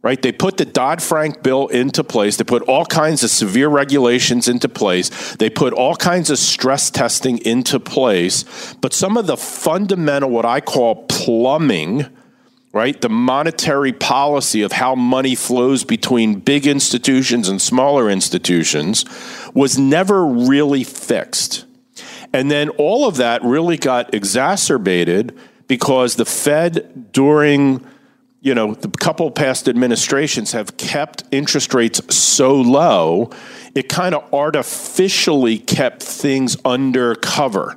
Right? 0.00 0.20
They 0.22 0.30
put 0.30 0.58
the 0.58 0.64
Dodd 0.64 1.02
Frank 1.02 1.42
bill 1.42 1.66
into 1.66 2.04
place. 2.04 2.36
They 2.36 2.44
put 2.44 2.62
all 2.62 2.86
kinds 2.86 3.24
of 3.24 3.30
severe 3.30 3.68
regulations 3.68 4.46
into 4.46 4.68
place. 4.68 5.36
They 5.36 5.50
put 5.50 5.72
all 5.72 5.96
kinds 5.96 6.30
of 6.30 6.38
stress 6.38 6.88
testing 6.90 7.38
into 7.38 7.80
place. 7.80 8.44
But 8.80 8.92
some 8.92 9.16
of 9.16 9.26
the 9.26 9.36
fundamental, 9.36 10.30
what 10.30 10.44
I 10.44 10.60
call 10.60 11.06
plumbing, 11.06 12.06
right? 12.72 13.00
The 13.00 13.08
monetary 13.08 13.92
policy 13.92 14.62
of 14.62 14.72
how 14.72 14.94
money 14.94 15.34
flows 15.34 15.84
between 15.84 16.40
big 16.40 16.66
institutions 16.66 17.48
and 17.48 17.60
smaller 17.60 18.10
institutions 18.10 19.04
was 19.54 19.78
never 19.78 20.24
really 20.24 20.84
fixed. 20.84 21.64
And 22.32 22.50
then 22.50 22.68
all 22.70 23.08
of 23.08 23.16
that 23.16 23.42
really 23.42 23.78
got 23.78 24.12
exacerbated 24.12 25.36
because 25.66 26.16
the 26.16 26.24
Fed 26.24 27.12
during 27.12 27.84
you 28.40 28.54
know 28.54 28.74
the 28.74 28.88
couple 28.88 29.30
past 29.30 29.68
administrations 29.68 30.52
have 30.52 30.76
kept 30.76 31.24
interest 31.32 31.74
rates 31.74 32.00
so 32.14 32.54
low 32.54 33.30
it 33.74 33.88
kind 33.88 34.14
of 34.14 34.32
artificially 34.32 35.58
kept 35.58 36.02
things 36.02 36.56
under 36.64 37.16
cover 37.16 37.76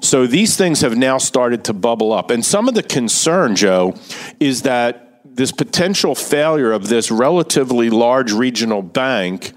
so 0.00 0.26
these 0.26 0.56
things 0.56 0.80
have 0.80 0.96
now 0.96 1.18
started 1.18 1.64
to 1.64 1.72
bubble 1.72 2.12
up. 2.12 2.30
And 2.30 2.44
some 2.44 2.68
of 2.68 2.74
the 2.74 2.82
concern, 2.82 3.56
Joe, 3.56 3.94
is 4.40 4.62
that 4.62 5.20
this 5.24 5.52
potential 5.52 6.14
failure 6.14 6.72
of 6.72 6.88
this 6.88 7.10
relatively 7.10 7.90
large 7.90 8.32
regional 8.32 8.82
bank 8.82 9.52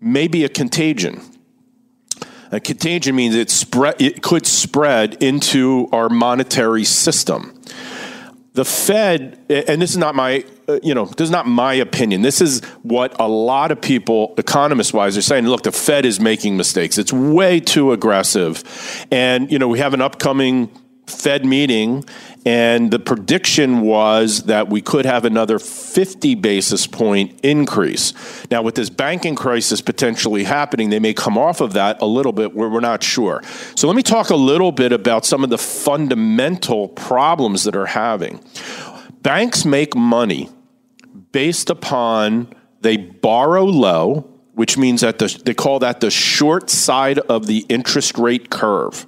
may 0.00 0.28
be 0.28 0.44
a 0.44 0.48
contagion. 0.48 1.20
A 2.50 2.60
contagion 2.60 3.16
means 3.16 3.34
it, 3.34 3.50
spread, 3.50 4.00
it 4.00 4.22
could 4.22 4.46
spread 4.46 5.22
into 5.22 5.88
our 5.92 6.08
monetary 6.08 6.84
system. 6.84 7.60
The 8.52 8.64
Fed, 8.64 9.38
and 9.48 9.82
this 9.82 9.90
is 9.90 9.96
not 9.96 10.14
my 10.14 10.44
uh, 10.68 10.80
you 10.82 10.94
know, 10.94 11.06
this 11.06 11.26
is 11.26 11.30
not 11.30 11.46
my 11.46 11.74
opinion. 11.74 12.22
This 12.22 12.40
is 12.40 12.62
what 12.82 13.18
a 13.20 13.28
lot 13.28 13.70
of 13.70 13.80
people, 13.80 14.34
economist 14.38 14.94
wise, 14.94 15.16
are 15.16 15.22
saying. 15.22 15.46
Look, 15.46 15.62
the 15.62 15.72
Fed 15.72 16.04
is 16.04 16.20
making 16.20 16.56
mistakes. 16.56 16.98
It's 16.98 17.12
way 17.12 17.60
too 17.60 17.92
aggressive. 17.92 18.62
And, 19.10 19.50
you 19.52 19.58
know, 19.58 19.68
we 19.68 19.78
have 19.78 19.94
an 19.94 20.00
upcoming 20.00 20.70
Fed 21.06 21.44
meeting, 21.44 22.02
and 22.46 22.90
the 22.90 22.98
prediction 22.98 23.82
was 23.82 24.44
that 24.44 24.70
we 24.70 24.80
could 24.80 25.04
have 25.04 25.26
another 25.26 25.58
50 25.58 26.34
basis 26.36 26.86
point 26.86 27.38
increase. 27.42 28.14
Now, 28.50 28.62
with 28.62 28.74
this 28.74 28.88
banking 28.88 29.34
crisis 29.34 29.82
potentially 29.82 30.44
happening, 30.44 30.88
they 30.88 30.98
may 30.98 31.12
come 31.12 31.36
off 31.36 31.60
of 31.60 31.74
that 31.74 32.00
a 32.00 32.06
little 32.06 32.32
bit 32.32 32.54
where 32.54 32.70
we're 32.70 32.80
not 32.80 33.02
sure. 33.02 33.42
So, 33.76 33.86
let 33.86 33.96
me 33.96 34.02
talk 34.02 34.30
a 34.30 34.36
little 34.36 34.72
bit 34.72 34.92
about 34.92 35.26
some 35.26 35.44
of 35.44 35.50
the 35.50 35.58
fundamental 35.58 36.88
problems 36.88 37.64
that 37.64 37.76
are 37.76 37.86
having. 37.86 38.40
Banks 39.22 39.66
make 39.66 39.94
money 39.94 40.48
based 41.34 41.68
upon 41.68 42.46
they 42.80 42.96
borrow 42.96 43.64
low, 43.64 44.20
which 44.52 44.78
means 44.78 45.00
that 45.00 45.18
the, 45.18 45.42
they 45.44 45.52
call 45.52 45.80
that 45.80 45.98
the 45.98 46.08
short 46.08 46.70
side 46.70 47.18
of 47.18 47.48
the 47.48 47.66
interest 47.68 48.16
rate 48.16 48.50
curve. 48.50 49.04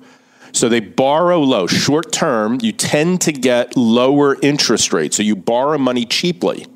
So 0.51 0.69
they 0.69 0.81
borrow 0.81 1.39
low. 1.39 1.69
Short 1.69 2.11
term, 2.11 2.59
you 2.61 2.73
tend 2.73 3.21
to 3.23 3.33
get 3.33 3.77
lower 3.77 4.37
interest 4.43 4.93
rates. 4.93 5.17
So 5.17 5.23
you 5.23 5.37
borrow 5.37 5.79
money 5.79 6.05
cheaply. 6.05 6.67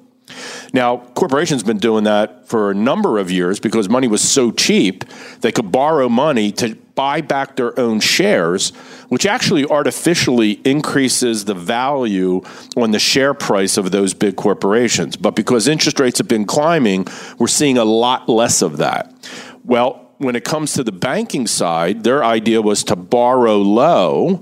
Now, 0.72 0.98
corporations 0.98 1.62
have 1.62 1.66
been 1.66 1.78
doing 1.78 2.04
that 2.04 2.46
for 2.46 2.70
a 2.70 2.74
number 2.74 3.18
of 3.18 3.28
years 3.32 3.58
because 3.58 3.88
money 3.88 4.06
was 4.06 4.22
so 4.22 4.52
cheap, 4.52 5.04
they 5.40 5.50
could 5.50 5.72
borrow 5.72 6.08
money 6.08 6.52
to 6.52 6.76
buy 7.00 7.22
back 7.22 7.56
their 7.56 7.72
own 7.80 7.98
shares, 7.98 8.74
which 9.08 9.24
actually 9.24 9.64
artificially 9.64 10.60
increases 10.66 11.46
the 11.46 11.54
value 11.54 12.42
on 12.76 12.90
the 12.90 12.98
share 12.98 13.32
price 13.32 13.78
of 13.78 13.90
those 13.90 14.12
big 14.12 14.36
corporations. 14.36 15.16
But 15.16 15.34
because 15.34 15.66
interest 15.66 15.98
rates 15.98 16.18
have 16.18 16.28
been 16.28 16.44
climbing, 16.44 17.06
we're 17.38 17.46
seeing 17.46 17.78
a 17.78 17.86
lot 17.86 18.28
less 18.28 18.60
of 18.60 18.76
that. 18.76 19.14
Well, 19.64 20.10
when 20.18 20.36
it 20.36 20.44
comes 20.44 20.74
to 20.74 20.84
the 20.84 20.92
banking 20.92 21.46
side, 21.46 22.04
their 22.04 22.22
idea 22.22 22.60
was 22.60 22.84
to 22.84 22.96
borrow 22.96 23.56
low 23.56 24.40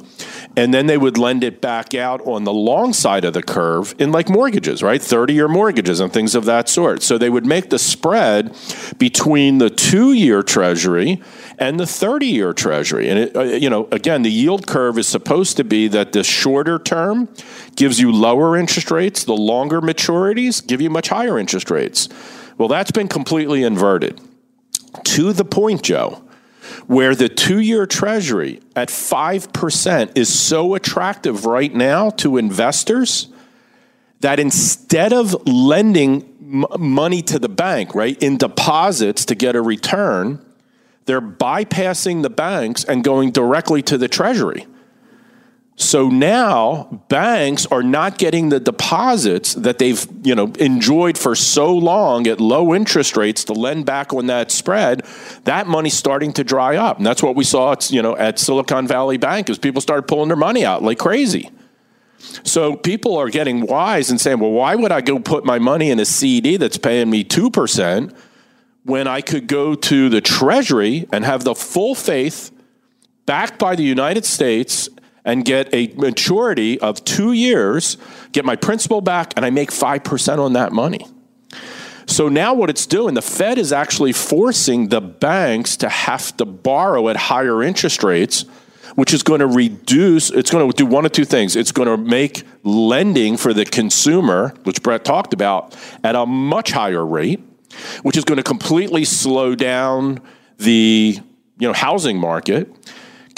and 0.59 0.75
then 0.75 0.87
they 0.87 0.99
would 0.99 1.17
lend 1.17 1.45
it 1.45 1.61
back 1.61 1.95
out 1.95 2.21
on 2.27 2.43
the 2.43 2.53
long 2.53 2.93
side 2.93 3.25
of 3.25 3.33
the 3.33 3.45
curve 3.45 3.95
in 4.01 4.11
like 4.11 4.29
mortgages, 4.29 4.83
right? 4.83 5.01
30 5.01 5.33
year 5.33 5.47
mortgages 5.47 6.01
and 6.01 6.13
things 6.13 6.35
of 6.35 6.47
that 6.47 6.69
sort. 6.69 7.01
So 7.01 7.17
they 7.17 7.31
would 7.31 7.47
make 7.47 7.71
the 7.71 7.79
spread 7.79 8.57
between 8.99 9.59
the 9.59 9.71
two 9.71 10.13
year 10.13 10.43
treasury 10.43 11.23
and 11.61 11.79
the 11.79 11.87
30 11.87 12.27
year 12.27 12.53
treasury. 12.53 13.09
And, 13.09 13.19
it, 13.21 13.37
uh, 13.37 13.43
you 13.43 13.71
know, 13.71 13.87
again, 13.93 14.23
the 14.23 14.33
yield 14.33 14.67
curve 14.67 14.99
is 14.99 15.07
supposed 15.07 15.57
to 15.59 15.65
be 15.65 15.87
that 15.89 16.11
the 16.11 16.25
shorter 16.25 16.81
term 16.81 17.29
gives 17.77 18.01
you 18.01 18.11
lower 18.11 18.57
interest 18.57 18.91
rates, 18.91 19.23
the 19.23 19.37
longer 19.37 19.81
maturities 19.81 20.67
give 20.67 20.81
you 20.81 20.91
much 20.91 21.09
higher 21.09 21.39
interest 21.39 21.71
rates. 21.71 22.09
Well, 22.59 22.67
that's 22.67 22.91
been 22.91 23.07
completely 23.07 23.63
inverted 23.63 24.21
to 25.05 25.33
the 25.33 25.45
point, 25.45 25.85
Joe, 25.85 26.28
where 26.87 27.15
the 27.15 27.29
two 27.29 27.59
year 27.59 27.87
treasury 27.87 28.61
at 28.77 28.89
5% 28.89 30.17
is 30.17 30.33
so 30.33 30.75
attractive 30.75 31.45
right 31.45 31.75
now 31.75 32.11
to 32.11 32.37
investors 32.37 33.29
that 34.21 34.41
instead 34.41 35.13
of 35.13 35.47
lending 35.47 36.23
m- 36.41 36.65
money 36.79 37.23
to 37.23 37.39
the 37.39 37.49
bank, 37.49 37.95
right, 37.95 38.21
in 38.23 38.37
deposits 38.37 39.25
to 39.27 39.35
get 39.35 39.55
a 39.55 39.63
return, 39.63 40.45
they're 41.05 41.21
bypassing 41.21 42.23
the 42.23 42.31
banks 42.31 42.85
and 42.85 43.03
going 43.03 43.31
directly 43.31 43.83
to 43.83 43.97
the 43.97 44.09
Treasury. 44.09 44.67
So 45.81 46.09
now 46.09 47.05
banks 47.07 47.65
are 47.67 47.85
not 47.85 48.19
getting 48.19 48.49
the 48.49 48.59
deposits 48.59 49.55
that 49.55 49.79
they've, 49.79 50.05
you 50.25 50.35
know, 50.35 50.53
enjoyed 50.59 51.17
for 51.17 51.37
so 51.37 51.73
long 51.73 52.27
at 52.27 52.41
low 52.41 52.75
interest 52.75 53.17
rates 53.17 53.45
to 53.45 53.53
lend 53.53 53.87
back 53.87 54.13
on 54.13 54.27
that 54.27 54.51
spread. 54.51 55.07
That 55.45 55.69
money's 55.69 55.95
starting 55.95 56.33
to 56.33 56.43
dry 56.43 56.77
up. 56.77 56.97
And 56.97 57.07
that's 57.07 57.23
what 57.23 57.37
we 57.37 57.45
saw 57.45 57.73
at, 57.73 57.93
you 57.93 58.03
know, 58.03 58.17
at 58.17 58.41
Silicon 58.41 58.89
Valley 58.89 59.19
Bank 59.19 59.49
as 59.49 59.57
people 59.57 59.81
started 59.81 60.09
pulling 60.09 60.27
their 60.27 60.37
money 60.37 60.65
out 60.65 60.83
like 60.83 60.99
crazy. 60.99 61.49
So 62.43 62.75
people 62.75 63.17
are 63.17 63.31
getting 63.31 63.65
wise 63.65 64.11
and 64.11 64.21
saying, 64.21 64.41
well, 64.41 64.51
why 64.51 64.75
would 64.75 64.91
I 64.91 65.01
go 65.01 65.21
put 65.21 65.45
my 65.45 65.61
money 65.61 65.91
in 65.91 66.01
a 66.01 66.05
CD 66.05 66.57
that's 66.57 66.77
paying 66.77 67.09
me 67.09 67.23
2% 67.23 68.17
when 68.83 69.07
I 69.07 69.21
could 69.21 69.47
go 69.47 69.77
to 69.77 70.09
the 70.09 70.21
Treasury 70.21 71.07
and 71.13 71.25
have 71.25 71.45
the 71.45 71.55
full 71.55 71.95
faith 71.95 72.51
backed 73.27 73.61
by 73.61 73.77
the 73.77 73.85
United 73.85 74.25
States 74.25 74.89
and 75.29 75.45
get 75.45 75.69
a 75.75 75.89
maturity 75.89 76.81
of 76.81 77.05
two 77.05 77.33
years, 77.33 77.99
get 78.33 78.47
my 78.47 78.57
principal 78.57 79.03
back, 79.03 79.35
and 79.37 79.45
I 79.45 79.51
make 79.51 79.71
5% 79.71 80.39
on 80.39 80.55
that 80.55 80.73
money. 80.73 81.07
So 82.07 82.31
now 82.31 82.55
what 82.55 82.71
it's 82.71 82.87
doing, 82.87 83.13
the 83.13 83.21
Fed 83.21 83.59
is 83.59 83.71
actually 83.71 84.15
forcing 84.15 84.89
the 84.89 85.03
banks 85.03 85.77
to 85.77 85.91
have 85.91 86.35
to 86.39 86.47
borrow 86.47 87.11
at 87.11 87.17
higher 87.17 87.63
interest 87.63 88.03
rates, 88.03 88.47
which 88.95 89.13
is 89.13 89.23
going 89.23 89.41
to 89.41 89.47
reduce, 89.47 90.31
it's 90.31 90.51
going 90.51 90.67
to 90.67 90.75
do 90.75 90.87
one 90.87 91.05
of 91.05 91.13
two 91.13 91.27
things. 91.27 91.57
It's 91.57 91.73
going 91.73 91.89
to 91.89 91.99
make 91.99 92.45
lending 92.63 93.37
for 93.37 93.53
the 93.53 93.67
consumer, 93.67 94.55
which 94.65 94.83
Brett 94.83 95.05
talked 95.05 95.35
about, 95.35 95.77
at 96.03 96.17
a 96.17 96.25
much 96.25 96.73
higher 96.73 97.05
rate, 97.05 97.41
which 98.03 98.17
is 98.17 98.25
going 98.25 98.39
to 98.39 98.43
completely 98.43 99.05
slow 99.05 99.55
down 99.55 100.23
the 100.57 101.19
you 101.59 101.69
know 101.69 101.75
housing 101.75 102.19
market 102.19 102.75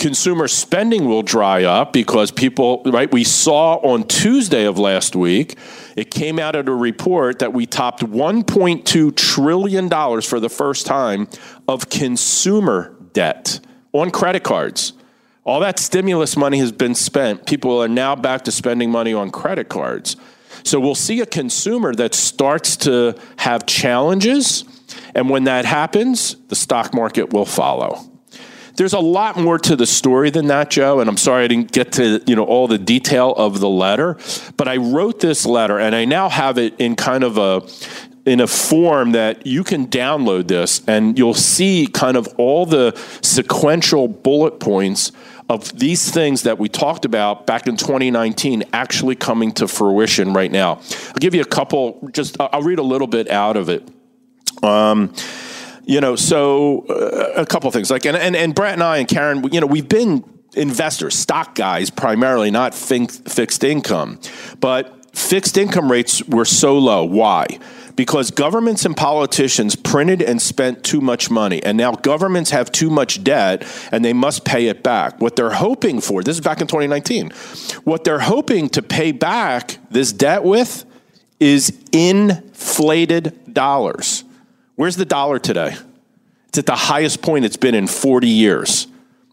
consumer 0.01 0.49
spending 0.49 1.07
will 1.07 1.23
dry 1.23 1.63
up 1.63 1.93
because 1.93 2.33
people, 2.33 2.83
right? 2.87 3.13
We 3.13 3.23
saw 3.23 3.77
on 3.77 4.09
Tuesday 4.09 4.65
of 4.65 4.79
last 4.79 5.15
week, 5.15 5.57
it 5.95 6.11
came 6.11 6.39
out 6.39 6.57
of 6.57 6.67
a 6.67 6.75
report 6.75 7.39
that 7.39 7.53
we 7.53 7.67
topped 7.67 8.01
$1.2 8.01 9.17
trillion 9.17 9.89
for 10.23 10.41
the 10.41 10.49
first 10.49 10.87
time 10.87 11.29
of 11.69 11.91
consumer 11.91 12.97
debt 13.13 13.61
on 13.93 14.11
credit 14.11 14.43
cards. 14.43 14.95
All 15.45 15.61
that 15.61 15.79
stimulus 15.79 16.37
money 16.37 16.59
has 16.59 16.73
been 16.73 16.95
spent. 16.95 17.47
People 17.47 17.83
are 17.83 17.89
now 17.89 18.17
back 18.17 18.45
to 18.45 18.53
spending 18.53 18.91
money 18.91 19.13
on 19.13 19.31
credit 19.31 19.69
cards. 19.69 20.17
So 20.65 20.81
we'll 20.81 20.95
see 20.95 21.21
a 21.21 21.27
consumer 21.27 21.95
that 21.95 22.15
starts 22.15 22.77
to 22.79 23.19
have 23.37 23.67
challenges. 23.67 24.65
And 25.15 25.31
when 25.31 25.45
that 25.45 25.65
happens, 25.65 26.37
the 26.49 26.57
stock 26.57 26.95
market 26.95 27.33
will 27.33 27.47
follow 27.47 28.10
there's 28.81 28.95
a 28.95 28.99
lot 28.99 29.37
more 29.37 29.59
to 29.59 29.77
the 29.77 29.85
story 29.85 30.31
than 30.31 30.47
that, 30.47 30.71
Joe. 30.71 31.01
And 31.01 31.11
I'm 31.11 31.19
sorry 31.19 31.45
I 31.45 31.49
didn't 31.49 31.71
get 31.71 31.93
to 31.93 32.23
you 32.27 32.35
know 32.35 32.45
all 32.45 32.67
the 32.67 32.79
detail 32.79 33.35
of 33.37 33.61
the 33.61 33.69
letter, 33.69 34.17
but 34.57 34.69
I 34.69 34.79
wrote 34.79 35.21
this 35.21 35.45
letter, 35.45 35.79
and 35.79 35.95
I 35.95 36.07
now 36.07 36.31
have 36.31 36.57
it 36.57 36.77
in 36.79 36.97
kind 36.97 37.23
of 37.23 37.37
a 37.37 37.61
in 38.25 38.41
a 38.41 38.47
form 38.47 39.13
that 39.13 39.47
you 39.47 39.65
can 39.65 39.87
download 39.87 40.49
this, 40.49 40.81
and 40.87 41.19
you'll 41.19 41.35
see 41.35 41.89
kind 41.93 42.17
of 42.17 42.27
all 42.39 42.65
the 42.65 42.99
sequential 43.21 44.09
bullet 44.09 44.61
points 44.61 45.13
of 45.51 45.79
these 45.79 46.11
things 46.11 46.45
that 46.45 46.59
we 46.59 46.71
talked 46.71 47.05
about 47.05 47.47
back 47.47 47.67
in 47.67 47.77
2019 47.77 48.63
actually 48.73 49.15
coming 49.15 49.53
to 49.53 49.69
fruition 49.69 50.33
right 50.33 50.51
now. 50.51 50.81
I'll 51.09 51.21
give 51.21 51.35
you 51.35 51.43
a 51.43 51.53
couple. 51.59 52.09
Just 52.13 52.39
I'll 52.41 52.63
read 52.63 52.79
a 52.79 52.83
little 52.83 53.09
bit 53.09 53.29
out 53.29 53.59
of 53.59 53.69
it. 53.69 53.87
Um, 54.63 55.13
you 55.91 56.01
know, 56.01 56.15
so 56.15 56.87
uh, 56.89 57.33
a 57.43 57.45
couple 57.45 57.67
of 57.67 57.75
things 57.75 57.91
like, 57.91 58.07
and, 58.07 58.17
and, 58.17 58.37
and 58.37 58.55
Brett 58.55 58.75
and 58.75 58.83
I 58.83 58.99
and 58.99 59.09
Karen, 59.09 59.43
you 59.53 59.61
know, 59.61 59.67
we've 59.67 59.89
been 59.89 60.23
investors, 60.55 61.17
stock 61.17 61.57
guys 61.57 61.91
primarily, 61.91 62.53
not 62.53 62.77
fin- 62.77 63.09
fixed 63.09 63.65
income. 63.65 64.21
But 64.61 65.17
fixed 65.17 65.59
income 65.59 65.91
rates 65.91 66.23
were 66.29 66.45
so 66.45 66.79
low. 66.79 67.05
Why? 67.05 67.47
Because 67.97 68.31
governments 68.31 68.85
and 68.85 68.97
politicians 68.97 69.75
printed 69.75 70.23
and 70.23 70.41
spent 70.41 70.85
too 70.85 71.01
much 71.01 71.29
money. 71.29 71.61
And 71.61 71.77
now 71.77 71.91
governments 71.91 72.51
have 72.51 72.71
too 72.71 72.89
much 72.89 73.25
debt 73.25 73.67
and 73.91 74.05
they 74.05 74.13
must 74.13 74.45
pay 74.45 74.69
it 74.69 74.85
back. 74.85 75.21
What 75.21 75.35
they're 75.35 75.51
hoping 75.51 76.01
for, 76.01 76.23
this 76.23 76.37
is 76.37 76.41
back 76.41 76.61
in 76.61 76.69
2019, 76.69 77.31
what 77.83 78.05
they're 78.05 78.21
hoping 78.21 78.69
to 78.71 78.83
pay 78.83 79.11
back 79.11 79.79
this 79.91 80.13
debt 80.13 80.45
with 80.45 80.85
is 81.41 81.77
inflated 81.91 83.53
dollars. 83.53 84.23
Where's 84.81 84.97
the 84.97 85.05
dollar 85.05 85.39
today? 85.39 85.77
It's 86.49 86.57
at 86.57 86.65
the 86.65 86.75
highest 86.75 87.21
point 87.21 87.45
it's 87.45 87.59
been 87.59 87.75
in 87.75 87.87
40 87.87 88.27
years. 88.27 88.87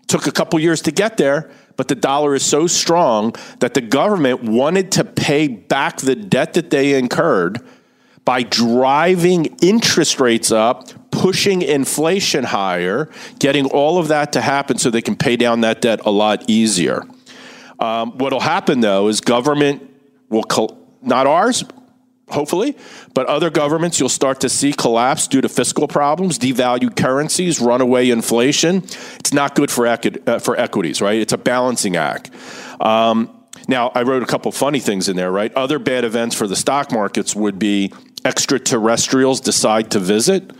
Took 0.08 0.28
a 0.28 0.32
couple 0.34 0.60
years 0.60 0.82
to 0.82 0.92
get 0.92 1.16
there, 1.16 1.50
but 1.78 1.88
the 1.88 1.96
dollar 1.96 2.36
is 2.36 2.44
so 2.44 2.68
strong 2.68 3.34
that 3.60 3.74
the 3.74 3.80
government 3.80 4.44
wanted 4.44 4.92
to 4.92 5.06
pay 5.06 5.48
back 5.48 6.00
the 6.00 6.16
debt 6.16 6.56
that 6.56 6.70
they 6.70 7.00
incurred 7.00 7.66
by 8.26 8.44
driving 8.44 9.46
interest 9.62 10.20
rates 10.20 10.52
up, 10.52 10.90
pushing 11.12 11.62
inflation 11.62 12.44
higher, 12.44 13.10
getting 13.40 13.68
all 13.68 14.00
of 14.00 14.10
that 14.10 14.34
to 14.34 14.42
happen 14.42 14.78
so 14.78 14.90
they 14.90 15.02
can 15.02 15.16
pay 15.16 15.38
down 15.38 15.62
that 15.62 15.80
debt 15.80 16.02
a 16.06 16.12
lot 16.12 16.44
easier. 16.50 17.06
Um, 17.80 18.18
what 18.18 18.34
will 18.34 18.42
happen 18.42 18.82
though 18.82 19.08
is 19.08 19.22
government 19.22 19.90
will, 20.28 20.44
not 21.02 21.26
ours, 21.26 21.64
hopefully. 22.30 22.76
But 23.14 23.28
other 23.28 23.50
governments 23.50 24.00
you'll 24.00 24.10
start 24.10 24.42
to 24.42 24.50
see 24.50 24.74
collapse 24.74 25.28
due 25.28 25.42
to 25.42 25.50
fiscal 25.50 25.88
problems, 25.88 26.38
devalued 26.38 26.96
currencies, 26.96 27.60
runaway 27.60 28.10
inflation. 28.10 28.78
It's 29.20 29.34
not 29.34 29.56
good 29.56 29.72
for, 29.72 29.88
equi- 29.88 30.22
uh, 30.28 30.40
for 30.40 30.60
equities, 30.60 31.02
right? 31.02 31.20
It's 31.20 31.34
a 31.34 31.38
balancing 31.38 31.96
act. 31.96 32.32
Um, 32.80 33.34
now, 33.68 33.92
I 33.94 34.04
wrote 34.04 34.24
a 34.24 34.26
couple 34.26 34.52
funny 34.52 34.80
things 34.80 35.10
in 35.10 35.16
there, 35.16 35.32
right? 35.32 35.54
Other 35.54 35.80
bad 35.80 36.06
events 36.06 36.36
for 36.36 36.48
the 36.48 36.56
stock 36.56 36.92
markets 36.92 37.36
would 37.36 37.60
be 37.60 37.92
extraterrestrials 38.24 39.42
decide 39.42 39.92
to 39.92 40.00
visit. 40.00 40.52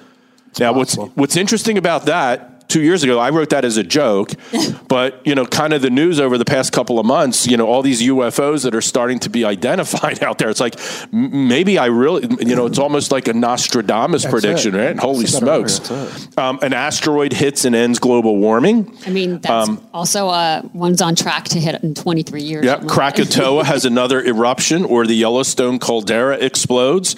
It's 0.50 0.60
now, 0.60 0.74
what's, 0.74 0.96
what's 0.96 1.36
interesting 1.36 1.78
about 1.78 2.06
that 2.06 2.57
two 2.68 2.82
years 2.82 3.04
ago. 3.04 3.20
I 3.20 3.30
wrote 3.30 3.50
that 3.50 3.66
as 3.66 3.78
a 3.78 3.84
joke, 3.84 4.32
but 4.88 5.26
you 5.26 5.36
know, 5.36 5.46
kind 5.46 5.74
of 5.74 5.82
the 5.82 5.90
news 5.90 6.20
over 6.20 6.38
the 6.38 6.46
past 6.46 6.72
couple 6.72 7.00
of 7.00 7.06
months. 7.06 7.48
You 7.48 7.58
know, 7.58 7.68
all 7.68 7.82
these 7.82 8.02
UFOs 8.02 8.64
that 8.64 8.76
are 8.76 8.82
starting 8.82 9.20
to 9.20 9.30
be 9.30 9.46
identified 9.58 10.24
out 10.24 10.38
there. 10.38 10.50
It's 10.50 10.60
like 10.60 10.76
maybe 11.12 11.78
I 11.78 11.86
really, 11.88 12.28
you 12.46 12.56
know, 12.56 12.66
it's 12.66 12.80
almost 12.80 13.12
like 13.12 13.28
a 13.28 13.34
Nostradamus 13.34 14.24
that's 14.24 14.32
prediction, 14.32 14.76
it. 14.76 14.86
right? 14.86 15.00
Holy 15.00 15.26
smokes! 15.26 15.90
Um, 16.38 16.60
an 16.62 16.74
asteroid 16.74 17.34
hits 17.34 17.66
and 17.66 17.76
ends 17.76 18.00
global 18.00 18.38
warming. 18.38 18.96
I 19.06 19.10
mean, 19.10 19.40
that's 19.40 19.70
um, 19.70 19.88
also 19.94 20.30
uh, 20.30 20.62
one's 20.74 21.02
on 21.02 21.16
track 21.16 21.46
to 21.46 21.60
hit 21.60 21.84
in 21.84 21.94
23 21.94 22.42
years. 22.42 22.66
Yeah, 22.66 22.84
Krakatoa 22.86 23.64
has 23.64 23.86
another 23.86 24.22
eruption, 24.26 24.86
or 24.86 25.06
the 25.06 25.16
Yellowstone 25.16 25.80
caldera 25.80 26.38
explodes, 26.38 27.16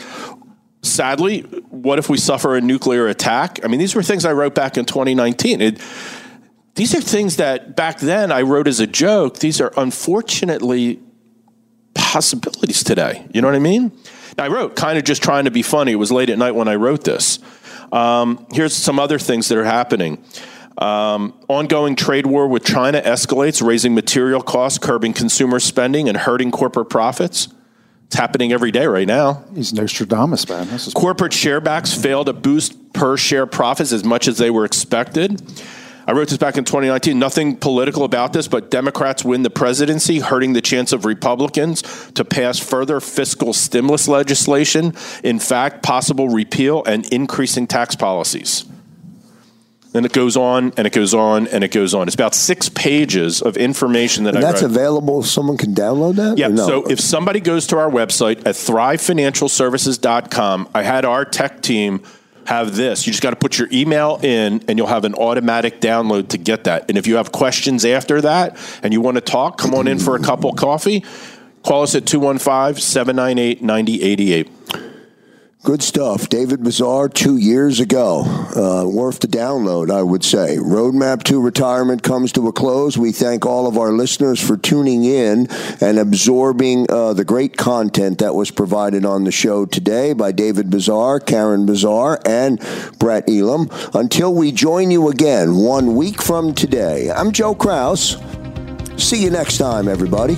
sadly, 0.81 1.41
what 1.69 1.99
if 1.99 2.09
we 2.09 2.17
suffer 2.17 2.55
a 2.55 2.61
nuclear 2.61 3.07
attack? 3.07 3.59
I 3.63 3.67
mean, 3.67 3.79
these 3.79 3.95
were 3.95 4.03
things 4.03 4.25
I 4.25 4.33
wrote 4.33 4.55
back 4.55 4.77
in 4.77 4.85
2019. 4.85 5.61
It, 5.61 5.81
these 6.75 6.95
are 6.95 7.01
things 7.01 7.37
that 7.37 7.75
back 7.75 7.99
then 7.99 8.31
I 8.31 8.43
wrote 8.43 8.67
as 8.67 8.79
a 8.79 8.87
joke. 8.87 9.39
These 9.39 9.59
are 9.59 9.73
unfortunately 9.75 10.99
possibilities 11.93 12.83
today. 12.83 13.27
You 13.33 13.41
know 13.41 13.47
what 13.47 13.55
I 13.55 13.59
mean? 13.59 13.91
I 14.37 14.47
wrote 14.47 14.75
kind 14.75 14.97
of 14.97 15.03
just 15.03 15.21
trying 15.21 15.45
to 15.45 15.51
be 15.51 15.61
funny. 15.61 15.91
It 15.91 15.95
was 15.95 16.11
late 16.11 16.29
at 16.29 16.37
night 16.37 16.55
when 16.55 16.67
I 16.67 16.75
wrote 16.75 17.03
this. 17.03 17.39
Um, 17.91 18.45
here's 18.53 18.73
some 18.73 18.99
other 18.99 19.19
things 19.19 19.49
that 19.49 19.57
are 19.57 19.65
happening. 19.65 20.23
Um, 20.77 21.37
ongoing 21.49 21.95
trade 21.95 22.25
war 22.25 22.47
with 22.47 22.63
China 22.63 23.01
escalates, 23.01 23.65
raising 23.65 23.93
material 23.93 24.41
costs, 24.41 24.79
curbing 24.79 25.13
consumer 25.13 25.59
spending, 25.59 26.07
and 26.07 26.17
hurting 26.17 26.51
corporate 26.51 26.89
profits. 26.89 27.49
It's 28.09 28.15
happening 28.15 28.51
every 28.51 28.71
day 28.71 28.87
right 28.87 29.05
now. 29.05 29.43
He's 29.53 29.71
Nostradamus, 29.71 30.49
man. 30.49 30.67
Corporate 30.95 31.31
sharebacks 31.31 31.95
failed 31.95 32.25
to 32.25 32.33
boost 32.33 32.91
per 32.91 33.15
share 33.17 33.45
profits 33.45 33.91
as 33.91 34.03
much 34.03 34.27
as 34.27 34.39
they 34.39 34.49
were 34.49 34.65
expected. 34.65 35.39
I 36.07 36.13
wrote 36.13 36.29
this 36.29 36.39
back 36.39 36.57
in 36.57 36.65
2019. 36.65 37.19
Nothing 37.19 37.55
political 37.55 38.03
about 38.03 38.33
this, 38.33 38.47
but 38.47 38.71
Democrats 38.71 39.23
win 39.23 39.43
the 39.43 39.51
presidency, 39.51 40.21
hurting 40.21 40.53
the 40.53 40.61
chance 40.61 40.91
of 40.91 41.05
Republicans 41.05 41.83
to 42.13 42.25
pass 42.25 42.57
further 42.57 42.99
fiscal 42.99 43.53
stimulus 43.53 44.07
legislation. 44.07 44.95
In 45.23 45.37
fact, 45.37 45.83
possible 45.83 46.29
repeal 46.29 46.83
and 46.85 47.05
increasing 47.13 47.67
tax 47.67 47.95
policies. 47.95 48.65
Then 49.91 50.05
it 50.05 50.13
goes 50.13 50.37
on 50.37 50.71
and 50.77 50.85
it 50.85 50.93
goes 50.93 51.15
on 51.15 51.47
and 51.47 51.63
it 51.63 51.71
goes 51.71 51.95
on. 51.95 52.07
It's 52.07 52.13
about 52.13 52.35
six 52.35 52.69
pages 52.69 53.41
of 53.41 53.57
information 53.57 54.25
that 54.25 54.35
and 54.35 54.45
I 54.45 54.51
That's 54.51 54.61
read. 54.61 54.69
available. 54.71 55.23
Someone 55.23 55.57
can 55.57 55.73
download 55.73 56.15
that? 56.17 56.37
Yeah. 56.37 56.49
No? 56.49 56.67
So 56.67 56.85
if 56.85 56.99
somebody 56.99 57.39
goes 57.39 57.65
to 57.67 57.77
our 57.79 57.89
website 57.89 58.39
at 58.45 58.53
thrivefinancialservices.com, 58.53 60.69
I 60.75 60.83
had 60.83 61.05
our 61.05 61.25
tech 61.25 61.61
team 61.61 62.03
have 62.45 62.75
this. 62.75 63.07
You 63.07 63.13
just 63.13 63.23
got 63.23 63.31
to 63.31 63.35
put 63.35 63.57
your 63.57 63.67
email 63.71 64.19
in 64.21 64.63
and 64.67 64.77
you'll 64.77 64.87
have 64.87 65.05
an 65.05 65.15
automatic 65.15 65.81
download 65.81 66.29
to 66.29 66.37
get 66.37 66.65
that. 66.65 66.85
And 66.89 66.97
if 66.97 67.07
you 67.07 67.15
have 67.15 67.31
questions 67.31 67.83
after 67.83 68.21
that 68.21 68.57
and 68.83 68.93
you 68.93 69.01
want 69.01 69.15
to 69.15 69.21
talk, 69.21 69.57
come 69.57 69.73
on 69.73 69.87
in 69.87 69.97
for 69.99 70.15
a 70.15 70.19
cup 70.19 70.43
of 70.43 70.55
coffee. 70.55 71.03
Call 71.63 71.83
us 71.83 71.95
at 71.95 72.05
215 72.05 72.81
798 72.81 73.61
9088. 73.61 74.49
Good 75.61 75.83
stuff. 75.83 76.29
David 76.29 76.63
Bazaar, 76.63 77.09
two 77.09 77.35
years 77.35 77.81
ago. 77.81 78.21
Uh, 78.55 78.87
worth 78.87 79.19
the 79.19 79.27
download, 79.27 79.91
I 79.91 80.01
would 80.01 80.23
say. 80.23 80.55
Roadmap 80.55 81.23
to 81.23 81.41
Retirement 81.41 82.01
comes 82.01 82.31
to 82.31 82.47
a 82.47 82.53
close. 82.53 82.97
We 82.97 83.11
thank 83.11 83.45
all 83.45 83.67
of 83.67 83.77
our 83.77 83.91
listeners 83.91 84.39
for 84.39 84.55
tuning 84.55 85.03
in 85.03 85.47
and 85.81 85.99
absorbing 85.99 86.89
uh, 86.89 87.11
the 87.11 87.25
great 87.25 87.57
content 87.57 88.19
that 88.19 88.35
was 88.35 88.51
provided 88.51 89.03
on 89.03 89.25
the 89.25 89.33
show 89.33 89.65
today 89.65 90.13
by 90.13 90.31
David 90.31 90.69
Bazaar, 90.69 91.19
Karen 91.19 91.65
Bazaar, 91.65 92.21
and 92.25 92.65
Brett 92.97 93.29
Elam. 93.29 93.69
Until 93.93 94.33
we 94.33 94.53
join 94.53 94.91
you 94.91 95.09
again 95.09 95.57
one 95.57 95.93
week 95.93 96.21
from 96.21 96.55
today, 96.55 97.11
I'm 97.11 97.33
Joe 97.33 97.53
Kraus. 97.53 98.15
See 98.95 99.21
you 99.21 99.29
next 99.29 99.57
time, 99.57 99.89
everybody. 99.89 100.37